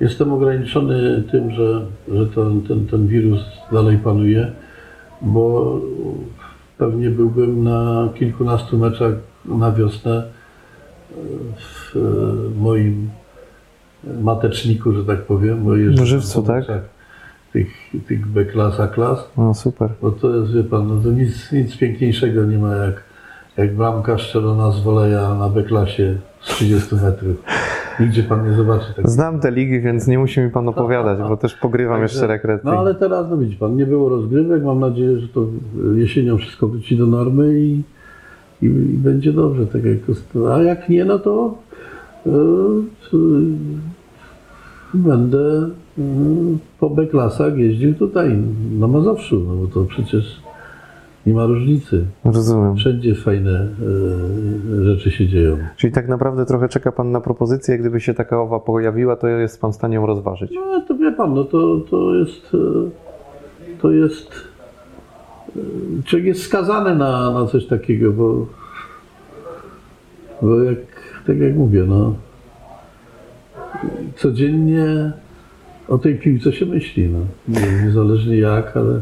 jestem 0.00 0.32
ograniczony 0.32 1.22
tym, 1.30 1.50
że, 1.50 1.86
że 2.08 2.26
ten, 2.26 2.62
ten, 2.62 2.86
ten 2.86 3.06
wirus 3.06 3.40
dalej 3.72 3.98
panuje, 3.98 4.52
bo 5.22 5.80
pewnie 6.78 7.10
byłbym 7.10 7.64
na 7.64 8.08
kilkunastu 8.14 8.78
meczach 8.78 9.14
na 9.44 9.72
wiosnę 9.72 10.16
e, 10.16 11.14
w 11.58 11.94
moim 12.60 13.10
mateczniku, 14.22 14.92
że 14.92 15.04
tak 15.04 15.22
powiem. 15.22 15.64
Bo 15.64 15.76
żywcu, 16.06 16.42
tak? 16.42 16.64
Tych, 17.52 17.68
tych 18.06 18.26
B 18.26 18.44
klas. 18.44 18.78
No 19.36 19.54
super. 19.54 19.90
Bo 20.02 20.10
to 20.10 20.36
jest, 20.36 20.52
wie 20.52 20.64
pan, 20.64 20.88
no 20.88 21.00
to 21.02 21.12
nic, 21.12 21.52
nic 21.52 21.76
piękniejszego 21.76 22.44
nie 22.44 22.58
ma 22.58 22.76
jak, 22.76 23.02
jak 23.56 23.74
bramka 23.74 24.18
strzelona 24.18 24.70
z 24.70 24.80
woleja 24.80 25.34
na 25.34 25.48
B 25.48 25.62
klasie 25.62 26.16
z 26.40 26.48
30 26.48 26.94
metrów. 26.94 27.36
Nigdzie 28.00 28.22
pan 28.22 28.50
nie 28.50 28.56
zobaczy 28.56 28.94
tego. 28.94 29.08
Znam 29.08 29.40
te 29.40 29.50
ligi, 29.50 29.80
więc 29.80 30.06
nie 30.06 30.18
musi 30.18 30.40
mi 30.40 30.50
pan 30.50 30.68
opowiadać, 30.68 31.18
bo 31.18 31.36
też 31.36 31.54
pogrywam 31.54 32.02
jeszcze 32.02 32.26
rekret. 32.26 32.64
No 32.64 32.70
ale 32.70 32.94
teraz, 32.94 33.26
no 33.30 33.36
widzi 33.36 33.56
pan, 33.56 33.76
nie 33.76 33.86
było 33.86 34.08
rozgrywek. 34.08 34.64
Mam 34.64 34.80
nadzieję, 34.80 35.18
że 35.18 35.28
to 35.28 35.46
jesienią 35.94 36.38
wszystko 36.38 36.68
wróci 36.68 36.96
do 36.96 37.06
normy 37.06 37.60
i, 37.60 37.82
i, 38.62 38.66
i 38.66 38.98
będzie 38.98 39.32
dobrze. 39.32 39.66
Tak 39.66 39.82
jak, 39.84 39.98
a 40.52 40.62
jak 40.62 40.88
nie, 40.88 41.04
no 41.04 41.18
to 41.18 41.54
e, 42.26 42.30
będę 44.94 45.68
po 46.80 46.90
B-klasach 46.90 47.58
jeździł 47.58 47.94
tutaj, 47.94 48.38
na 48.78 48.88
Mazowszu, 48.88 49.40
no 49.48 49.54
bo 49.54 49.66
to 49.66 49.84
przecież 49.84 50.42
nie 51.26 51.34
ma 51.34 51.46
różnicy. 51.46 52.04
Rozumiem. 52.24 52.76
Wszędzie 52.76 53.14
fajne 53.14 53.68
e, 54.80 54.84
rzeczy 54.84 55.10
się 55.10 55.28
dzieją. 55.28 55.58
Czyli 55.76 55.92
tak 55.92 56.08
naprawdę 56.08 56.46
trochę 56.46 56.68
czeka 56.68 56.92
pan 56.92 57.10
na 57.10 57.20
propozycję, 57.20 57.78
gdyby 57.78 58.00
się 58.00 58.14
taka 58.14 58.40
owa 58.40 58.60
pojawiła, 58.60 59.16
to 59.16 59.28
jest 59.28 59.60
pan 59.60 59.72
w 59.72 59.74
stanie 59.74 59.94
ją 59.94 60.06
rozważyć. 60.06 60.52
No 60.54 60.80
to 60.88 60.94
wie 60.94 61.12
pan, 61.12 61.34
no 61.34 61.44
to, 61.44 61.80
to 61.90 62.14
jest 62.14 62.54
e, 62.54 63.78
to 63.82 63.90
jest 63.90 64.30
e, 65.56 66.02
człowiek 66.04 66.26
jest 66.26 66.42
skazany 66.42 66.94
na, 66.94 67.30
na 67.30 67.46
coś 67.46 67.66
takiego, 67.66 68.12
bo, 68.12 68.46
bo 70.42 70.62
jak 70.62 70.78
tak 71.26 71.38
jak 71.38 71.56
mówię, 71.56 71.84
no 71.88 72.14
codziennie 74.16 75.12
o 75.88 75.98
tej 75.98 76.14
piłce 76.18 76.52
się 76.52 76.66
myśli, 76.66 77.08
no. 77.08 77.18
Nie- 77.48 77.84
Niezależnie 77.84 78.36
jak, 78.36 78.76
ale 78.76 79.00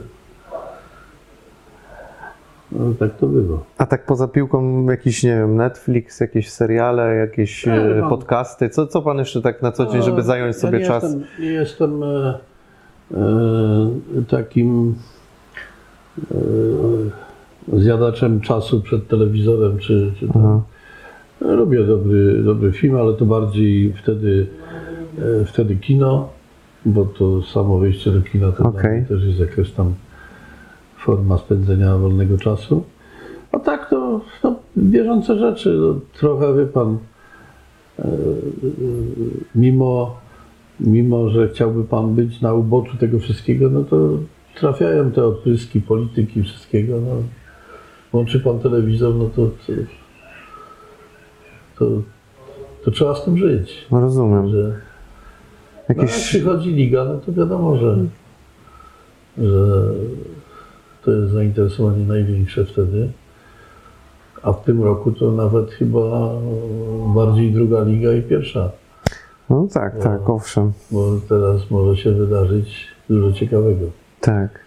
no, 2.73 2.95
tak 2.99 3.17
to 3.17 3.27
bywa. 3.27 3.59
A 3.79 3.87
tak 3.87 4.07
poza 4.07 4.29
piłką 4.29 4.87
jakiś, 4.91 5.23
nie 5.23 5.31
wiem, 5.31 5.57
Netflix, 5.57 6.21
jakieś 6.21 6.51
seriale, 6.51 7.15
jakieś 7.17 7.67
Nie, 7.67 7.73
e, 7.73 8.01
mam- 8.01 8.11
podcasty, 8.11 8.69
co, 8.69 8.87
co 8.87 9.03
pan 9.03 9.19
jeszcze 9.19 9.43
tak 9.43 9.63
na 9.63 9.73
co 9.73 9.87
dzień, 9.87 10.03
żeby 10.03 10.17
No, 10.17 10.23
zająć 10.23 10.57
sobie 10.57 10.79
ja 10.79 10.81
nie 10.81 10.87
czas? 10.87 11.03
Jestem, 11.03 11.23
nie 11.41 11.47
jestem 11.53 12.03
e, 12.03 12.39
e, 13.15 14.23
takim 14.29 14.95
e, 17.75 17.79
zjadaczem 17.81 18.41
czasu 18.41 18.81
przed 18.81 19.09
telewizorem, 19.09 19.79
czy, 19.79 20.13
czy 20.21 20.29
tam. 20.29 20.43
Aha. 20.45 20.61
Lubię 21.55 21.85
dobry, 21.85 22.43
dobry 22.43 22.73
film, 22.73 22.97
ale 22.97 23.15
to 23.15 23.25
bardziej 23.25 23.93
wtedy, 23.93 24.47
e, 25.19 25.45
wtedy 25.45 25.77
kino, 25.77 26.29
bo 26.87 27.05
to 27.05 27.43
samo 27.43 27.79
wyjście 27.79 28.11
do 28.11 28.23
kina 28.23 28.53
to 28.53 28.71
mnie 28.71 29.05
też 29.09 29.25
jest 29.25 29.39
jakaś 29.41 29.71
tam 29.71 29.95
forma 30.99 31.39
spędzenia 31.39 31.99
wolnego 31.99 32.39
czasu. 32.39 32.85
A 33.53 33.59
tak 33.59 33.91
to 33.91 34.21
no, 34.45 34.55
bieżące 34.79 35.39
rzeczy. 35.39 35.79
No, 35.81 36.01
trochę 36.19 36.55
wie 36.55 36.67
pan, 36.67 36.99
e, 37.99 38.09
mimo, 39.55 40.17
mimo 40.81 41.29
że 41.31 41.49
chciałby 41.49 41.85
pan 41.85 42.15
być 42.15 42.41
na 42.41 42.55
uboczu 42.55 42.97
tego 42.97 43.19
wszystkiego, 43.19 43.71
no 43.71 43.85
to 43.85 44.11
trafiają 44.55 45.11
te 45.11 45.25
odpryski 45.25 45.81
polityki, 45.81 46.43
wszystkiego. 46.43 47.01
No. 47.01 47.23
Łączy 48.13 48.41
pan 48.41 48.59
telewizor, 48.59 49.15
no 49.15 49.31
to, 49.37 49.47
to, 49.47 49.73
to, 51.79 52.03
to 52.85 52.91
trzeba 52.91 53.15
z 53.15 53.25
tym 53.25 53.39
żyć. 53.39 53.87
Rozumiem. 53.91 54.49
Że, 54.49 54.81
no, 55.89 55.95
jak 55.95 55.99
Jakieś... 55.99 56.27
przychodzi 56.27 56.71
liga, 56.71 57.05
no 57.05 57.19
to 57.19 57.33
wiadomo, 57.33 57.77
że, 57.77 57.97
że 59.39 59.83
to 61.05 61.11
jest 61.11 61.33
zainteresowanie 61.33 62.07
największe 62.07 62.65
wtedy. 62.65 63.09
A 64.43 64.53
w 64.53 64.65
tym 64.65 64.83
roku 64.83 65.13
to 65.13 65.33
nawet 65.33 65.71
chyba 65.71 66.31
bardziej 67.15 67.53
druga 67.53 67.83
liga 67.83 68.13
i 68.13 68.23
pierwsza, 68.23 68.71
No 69.51 69.69
tak, 69.73 70.03
tak, 70.03 70.31
owszem. 70.31 70.73
bo 70.91 71.21
teraz 71.29 71.71
może 71.71 72.03
się 72.03 72.13
wydarzyć 72.13 72.87
dużo 73.11 73.33
ciekawego. 73.33 73.87
Tak. 74.21 74.61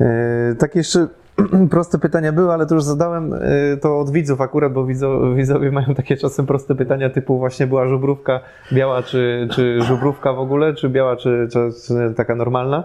E, 0.00 0.54
tak 0.58 0.74
jeszcze 0.76 1.08
proste 1.70 1.98
pytania 1.98 2.32
były, 2.32 2.52
ale 2.52 2.66
to 2.66 2.74
już 2.74 2.84
zadałem 2.84 3.34
e, 3.34 3.38
to 3.76 4.00
od 4.00 4.10
widzów 4.10 4.40
akurat, 4.40 4.72
bo 4.72 4.86
widzo, 4.86 5.34
widzowie 5.34 5.70
mają 5.80 5.94
takie 5.94 6.16
czasem 6.16 6.46
proste 6.46 6.74
pytania 6.74 7.10
typu 7.10 7.38
właśnie 7.38 7.66
była 7.66 7.88
żubrówka 7.88 8.40
biała 8.72 9.02
czy, 9.02 9.48
czy 9.50 9.82
żubrówka 9.82 10.32
w 10.32 10.38
ogóle, 10.38 10.74
czy 10.74 10.88
biała 10.88 11.16
czy, 11.16 11.48
czy, 11.52 11.58
czy 11.86 12.14
taka 12.16 12.34
normalna. 12.34 12.84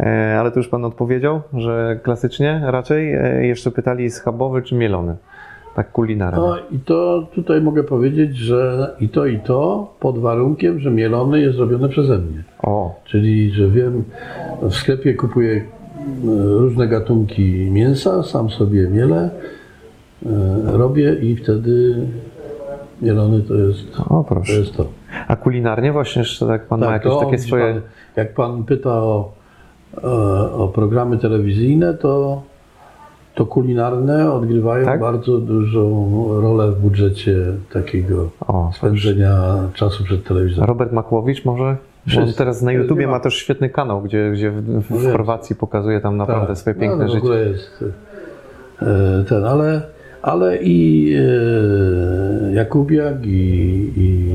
E, 0.00 0.36
ale 0.40 0.50
to 0.50 0.58
już 0.58 0.68
Pan 0.68 0.84
odpowiedział, 0.84 1.42
że 1.54 2.00
klasycznie 2.02 2.62
raczej. 2.64 3.14
E, 3.14 3.46
jeszcze 3.46 3.70
pytali 3.70 4.10
schabowy 4.10 4.62
czy 4.62 4.74
mielony. 4.74 5.16
Tak 5.74 5.92
kulinarnie. 5.92 6.38
No 6.40 6.56
i 6.70 6.78
to 6.78 7.28
tutaj 7.34 7.60
mogę 7.60 7.84
powiedzieć, 7.84 8.36
że 8.36 8.90
i 9.00 9.08
to 9.08 9.26
i 9.26 9.38
to 9.38 9.92
pod 10.00 10.18
warunkiem, 10.18 10.80
że 10.80 10.90
mielony 10.90 11.40
jest 11.40 11.58
robione 11.58 11.88
przeze 11.88 12.18
mnie. 12.18 12.42
O, 12.62 13.00
Czyli, 13.04 13.50
że 13.50 13.68
wiem, 13.68 14.04
w 14.62 14.74
sklepie 14.74 15.14
kupuję 15.14 15.64
różne 16.58 16.88
gatunki 16.88 17.70
mięsa, 17.70 18.22
sam 18.22 18.50
sobie 18.50 18.88
mielę, 18.88 19.30
e, 20.26 20.30
robię 20.64 21.14
i 21.14 21.36
wtedy 21.36 22.06
mielony 23.02 23.42
to 23.42 23.54
jest 23.54 24.00
o 24.00 24.04
to. 24.04 24.24
proszę. 24.28 24.52
Jest 24.52 24.76
to. 24.76 24.86
A 25.28 25.36
kulinarnie 25.36 25.92
właśnie 25.92 26.20
jeszcze 26.22 26.46
tak 26.46 26.66
Pan 26.66 26.80
ma 26.80 26.92
jakieś 26.92 27.12
to 27.12 27.20
takie 27.20 27.38
swoje... 27.38 27.72
Pan, 27.72 27.82
jak 28.16 28.34
pan 28.34 28.64
pyta 28.64 28.90
o, 28.90 29.32
e, 30.04 30.08
o 30.52 30.68
programy 30.68 31.18
telewizyjne, 31.18 31.94
to, 31.94 32.42
to 33.34 33.46
kulinarne 33.46 34.32
odgrywają 34.32 34.84
Tak? 34.84 35.00
bardzo 35.00 35.38
dużą 35.38 36.28
rolę 36.40 36.72
w 36.72 36.80
budżecie 36.80 37.36
takiego 37.72 38.30
O, 38.48 38.70
spędzenia 38.74 39.54
czasu 39.74 40.04
przed 40.04 40.24
telewizorem. 40.24 40.68
Robert 40.68 40.92
Makłowicz 40.92 41.44
może? 41.44 41.76
Bo 42.06 42.22
on 42.22 42.32
teraz 42.32 42.62
na 42.62 42.72
YouTubie 42.72 43.06
ma. 43.06 43.20
też 43.20 43.34
świetny 43.34 43.68
kanał, 43.70 44.02
gdzie, 44.02 44.30
gdzie 44.32 44.50
w, 44.50 44.82
w 44.86 45.04
No. 45.04 45.10
Chorwacji 45.12 45.56
pokazuje 45.56 46.00
tam 46.00 46.16
naprawdę 46.16 46.46
Tak. 46.46 46.58
swoje 46.58 46.74
piękne 46.76 46.98
no, 46.98 47.04
w 47.04 47.08
życie. 47.08 47.18
ogóle 47.18 47.40
jest 47.48 47.84
e, 48.82 49.24
ten, 49.28 49.44
ale, 49.44 49.82
ale 50.22 50.58
i 50.62 51.12
e, 52.50 52.52
Jakubiak, 52.54 53.26
i, 53.26 53.92
i 53.96 54.32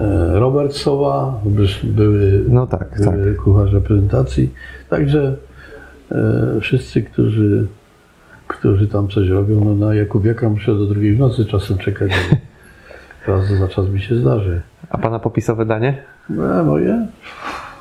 e, 0.00 0.40
Robert 0.40 0.72
Sowa, 0.72 1.40
były, 1.84 2.44
No 2.48 2.66
tak, 2.66 3.00
tak. 3.04 3.16
były 3.16 3.34
kucharze 3.34 3.80
prezentacji. 3.80 4.50
Także 4.90 5.36
wszyscy, 6.60 7.02
którzy, 7.02 7.66
którzy 8.48 8.88
tam 8.88 9.08
coś 9.08 9.28
robią, 9.28 9.64
no 9.64 9.86
na 9.86 9.94
Jakubiaka 9.94 10.48
muszę 10.48 10.74
do 10.74 10.86
drugiej 10.86 11.14
w 11.14 11.18
nocy 11.18 11.44
czasem 11.44 11.78
czekać, 11.78 12.12
raz 13.26 13.46
za 13.58 13.68
czas 13.68 13.88
mi 13.88 14.00
się 14.00 14.16
zdarzy. 14.16 14.62
A 14.90 14.98
pana 14.98 15.18
popisowe 15.18 15.66
danie? 15.66 16.02
No, 16.30 16.64
moje? 16.64 17.06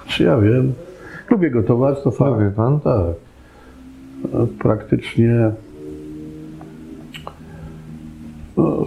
Czy 0.08 0.24
ja 0.24 0.38
wiem? 0.38 0.74
Lubię 1.30 1.52
gotować, 1.52 2.04
to 2.04 2.12
fakt. 2.12 2.32
Lubi 2.32 2.56
pan? 2.56 2.80
Tak. 2.80 3.16
Praktycznie 4.60 5.52
no, 8.58 8.86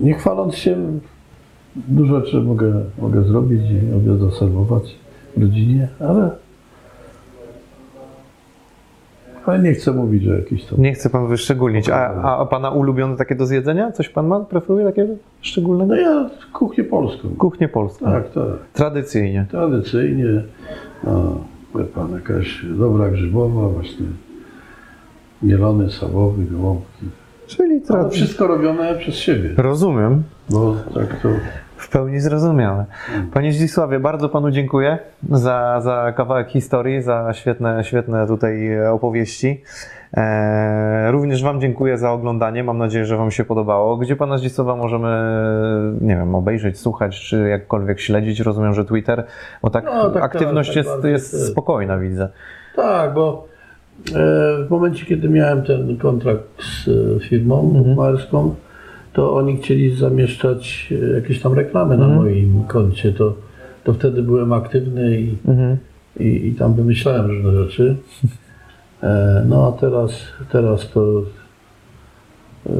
nie 0.00 0.14
chwaląc 0.14 0.54
się, 0.54 0.76
dużo 1.76 2.20
rzeczy 2.20 2.40
mogę, 2.40 2.84
mogę 2.98 3.22
zrobić 3.22 3.62
i 3.70 3.94
obiad 3.94 4.30
zaserwować 4.30 4.96
rodzinie, 5.36 5.88
ale 6.00 6.30
ale 9.48 9.58
nie 9.58 9.74
chcę 9.74 9.92
mówić, 9.92 10.22
że 10.22 10.36
jakiś 10.36 10.64
to. 10.64 10.76
Nie 10.78 10.94
chce 10.94 11.10
pan 11.10 11.28
wyszczególnić. 11.28 11.88
A, 11.90 12.06
a, 12.22 12.46
pana 12.46 12.70
ulubione 12.70 13.16
takie 13.16 13.34
do 13.34 13.46
zjedzenia? 13.46 13.92
Coś 13.92 14.08
pan 14.08 14.26
ma? 14.26 14.40
Preferuje 14.40 14.84
takiego 14.86 15.14
szczególnego? 15.40 15.94
No 15.94 16.00
ja 16.00 16.30
kuchnię 16.52 16.84
polską. 16.84 17.28
Kuchnię 17.38 17.68
polską. 17.68 18.04
Tak, 18.06 18.32
tak. 18.32 18.44
Tradycyjnie. 18.72 19.46
Tradycyjnie, 19.50 20.42
no, 21.04 21.38
wie 21.74 21.84
pan, 21.84 22.12
jakaś 22.12 22.64
dobra 22.78 23.08
grzybowa, 23.10 23.68
właśnie 23.68 24.06
mielony, 25.42 25.90
sabowy, 25.90 26.44
gołąbki. 26.44 27.06
Czyli 27.46 27.80
tradycyjnie. 27.80 28.26
wszystko 28.26 28.46
robione 28.46 28.94
przez 28.94 29.14
siebie, 29.14 29.50
Rozumiem. 29.56 30.22
bo 30.50 30.76
tak 30.94 31.20
to... 31.20 31.28
W 31.86 31.90
pełni 31.90 32.20
zrozumiałe. 32.20 32.84
Panie 33.32 33.52
Zdzisławie, 33.52 34.00
bardzo 34.00 34.28
panu 34.28 34.50
dziękuję 34.50 34.98
za, 35.30 35.80
za 35.80 36.12
kawałek 36.16 36.48
historii, 36.48 37.02
za 37.02 37.32
świetne, 37.32 37.84
świetne 37.84 38.26
tutaj 38.26 38.80
opowieści. 38.88 39.62
E, 40.16 41.10
również 41.10 41.42
wam 41.42 41.60
dziękuję 41.60 41.98
za 41.98 42.12
oglądanie. 42.12 42.64
Mam 42.64 42.78
nadzieję, 42.78 43.04
że 43.04 43.16
wam 43.16 43.30
się 43.30 43.44
podobało. 43.44 43.96
Gdzie 43.96 44.16
pana 44.16 44.38
Zdzisława 44.38 44.76
możemy, 44.76 45.08
nie 46.00 46.16
wiem, 46.16 46.34
obejrzeć, 46.34 46.78
słuchać, 46.78 47.20
czy 47.20 47.48
jakkolwiek 47.48 48.00
śledzić? 48.00 48.40
Rozumiem, 48.40 48.74
że 48.74 48.84
Twitter, 48.84 49.24
bo 49.62 49.70
tak, 49.70 49.84
No, 49.84 50.10
tak, 50.10 50.22
aktywność 50.22 50.68
tak, 50.70 50.76
jest, 50.76 50.88
bardziej 50.88 51.12
jest 51.12 51.30
ty. 51.30 51.38
spokojna, 51.38 51.98
widzę. 51.98 52.28
Tak, 52.76 53.14
bo 53.14 53.46
e, 54.08 54.12
w 54.64 54.70
momencie, 54.70 55.06
kiedy 55.06 55.28
miałem 55.28 55.62
ten 55.62 55.96
kontrakt 55.96 56.44
z 56.58 56.88
e, 56.88 57.20
firmą 57.20 57.62
bukmacherską, 57.62 58.54
to 59.16 59.34
oni 59.34 59.56
chcieli 59.56 59.96
zamieszczać 59.96 60.92
e, 61.12 61.14
jakieś 61.14 61.40
tam 61.40 61.52
reklamy 61.52 61.96
na 61.98 62.08
moim 62.08 62.64
koncie, 62.68 63.12
to, 63.12 63.34
to 63.84 63.92
wtedy 63.92 64.22
byłem 64.22 64.52
aktywny 64.52 65.20
i, 65.20 65.34
Mhm. 65.48 65.76
i, 66.20 66.46
i 66.46 66.54
tam 66.54 66.74
wymyślałem 66.74 67.26
różne 67.26 67.52
rzeczy. 67.64 67.96
E, 69.02 69.42
no 69.48 69.68
a 69.76 69.80
teraz, 69.80 70.10
teraz 70.52 70.90
to, 70.90 71.22
e, 72.66 72.70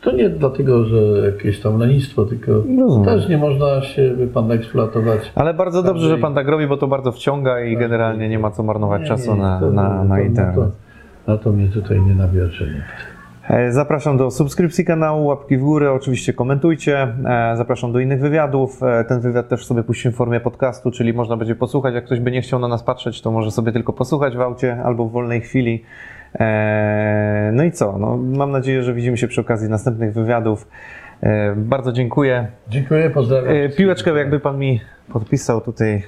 to 0.00 0.12
nie 0.12 0.28
dlatego, 0.30 0.84
że 0.84 0.96
jakieś 1.26 1.60
tam 1.60 1.78
lenistwo, 1.78 2.24
tylko 2.24 2.52
Rozumiem. 2.52 3.04
też 3.04 3.28
nie 3.28 3.38
można 3.38 3.82
się, 3.82 4.14
wie 4.16 4.26
pan, 4.26 4.50
eksploatować. 4.52 5.32
Ale 5.34 5.54
bardzo 5.54 5.82
dobrze, 5.82 6.08
że 6.08 6.18
pan 6.18 6.34
tak 6.34 6.48
robi, 6.48 6.66
bo 6.66 6.76
to 6.76 6.86
bardzo 6.86 7.12
wciąga 7.12 7.60
i 7.64 7.72
Tak. 7.72 7.80
generalnie 7.80 8.28
nie 8.28 8.38
ma 8.38 8.50
co 8.50 8.62
marnować 8.62 9.02
Nie, 9.02 9.08
czasu 9.08 9.34
nie, 9.34 9.40
na, 9.40 9.60
to- 9.60 9.70
na, 9.72 10.04
na 10.04 10.16
to- 10.16 10.22
internet. 10.22 10.56
Na 10.56 10.62
to, 10.64 10.70
na 11.26 11.36
to 11.38 11.52
mnie 11.52 11.68
tutaj 11.68 12.00
nie 12.00 12.14
nabierze 12.14 12.64
nikt. 12.64 13.09
E, 13.48 13.72
Zapraszam 13.72 14.16
do 14.16 14.30
subskrypcji 14.30 14.84
kanału, 14.84 15.26
łapki 15.26 15.56
w 15.56 15.60
górę, 15.60 15.92
oczywiście 15.92 16.32
komentujcie. 16.32 17.14
E, 17.24 17.56
Zapraszam 17.56 17.92
do 17.92 18.00
innych 18.00 18.20
wywiadów. 18.20 18.82
E, 18.82 19.04
Ten 19.04 19.20
wywiad 19.20 19.48
też 19.48 19.66
sobie 19.66 19.82
puścimy 19.82 20.12
w 20.12 20.16
formie 20.16 20.40
podcastu, 20.40 20.90
czyli 20.90 21.12
można 21.12 21.36
będzie 21.36 21.54
posłuchać. 21.54 21.94
Jak 21.94 22.04
ktoś 22.04 22.20
by 22.20 22.30
nie 22.30 22.42
chciał 22.42 22.60
na 22.60 22.68
nas 22.68 22.82
patrzeć, 22.82 23.22
to 23.22 23.30
może 23.30 23.50
sobie 23.50 23.72
tylko 23.72 23.92
posłuchać 23.92 24.36
w 24.36 24.40
aucie 24.40 24.82
albo 24.84 25.04
w 25.08 25.12
wolnej 25.12 25.40
chwili. 25.40 25.84
No 27.52 27.64
i 27.64 27.72
co? 27.72 27.98
No, 27.98 28.16
mam 28.16 28.50
nadzieję, 28.50 28.82
że 28.82 28.94
widzimy 28.94 29.16
się 29.16 29.28
przy 29.28 29.40
okazji 29.40 29.68
następnych 29.68 30.12
wywiadów. 30.14 30.68
Bardzo 31.56 31.92
dziękuję. 31.92 32.46
Dziękuję, 32.68 33.10
pozdrawiam. 33.10 33.54
Piłeczkę 33.76 34.10
jakby 34.10 34.40
pan 34.40 34.58
mi 34.58 34.80
podpisał 35.12 35.60
tutaj. 35.60 36.02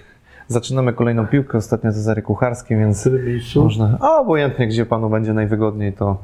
Zaczynamy 0.48 0.92
kolejną 0.92 1.26
piłkę. 1.26 1.58
Ostatnio 1.58 1.92
Cezary 1.92 2.22
Kucharski, 2.22 2.76
więc 2.76 3.08
można. 3.56 3.98
A 4.00 4.20
obojętnie, 4.20 4.68
gdzie 4.68 4.86
panu 4.86 5.10
będzie 5.10 5.32
najwygodniej, 5.32 5.92
to, 5.92 6.18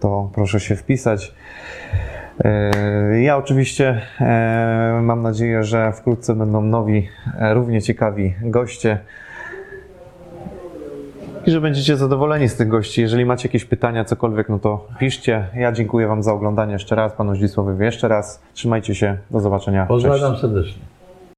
to 0.00 0.30
proszę 0.34 0.60
się 0.60 0.76
wpisać. 0.76 1.34
E, 2.44 3.22
Ja 3.22 3.36
oczywiście 3.36 4.00
e, 4.20 5.00
mam 5.02 5.22
nadzieję, 5.22 5.64
że 5.64 5.92
wkrótce 5.92 6.34
będą 6.34 6.62
nowi, 6.62 7.08
e, 7.38 7.54
równie 7.54 7.82
ciekawi 7.82 8.34
goście. 8.42 8.98
I 11.46 11.50
że 11.50 11.60
będziecie 11.60 11.96
zadowoleni 11.96 12.48
z 12.48 12.56
tych 12.56 12.68
gości. 12.68 13.00
Jeżeli 13.00 13.24
macie 13.24 13.48
jakieś 13.48 13.64
pytania, 13.64 14.04
cokolwiek, 14.04 14.48
no 14.48 14.58
to 14.58 14.88
piszcie. 14.98 15.46
Ja 15.54 15.72
dziękuję 15.72 16.06
Wam 16.06 16.22
za 16.22 16.32
oglądanie 16.32 16.72
jeszcze 16.72 16.94
raz, 16.94 17.12
panu 17.12 17.34
Zdzisławowi 17.34 17.84
jeszcze 17.84 18.08
raz. 18.08 18.42
Trzymajcie 18.54 18.94
się, 18.94 19.16
do 19.30 19.40
zobaczenia. 19.40 19.86
Pozdrawiam 19.86 20.36
serdecznie. 20.36 20.82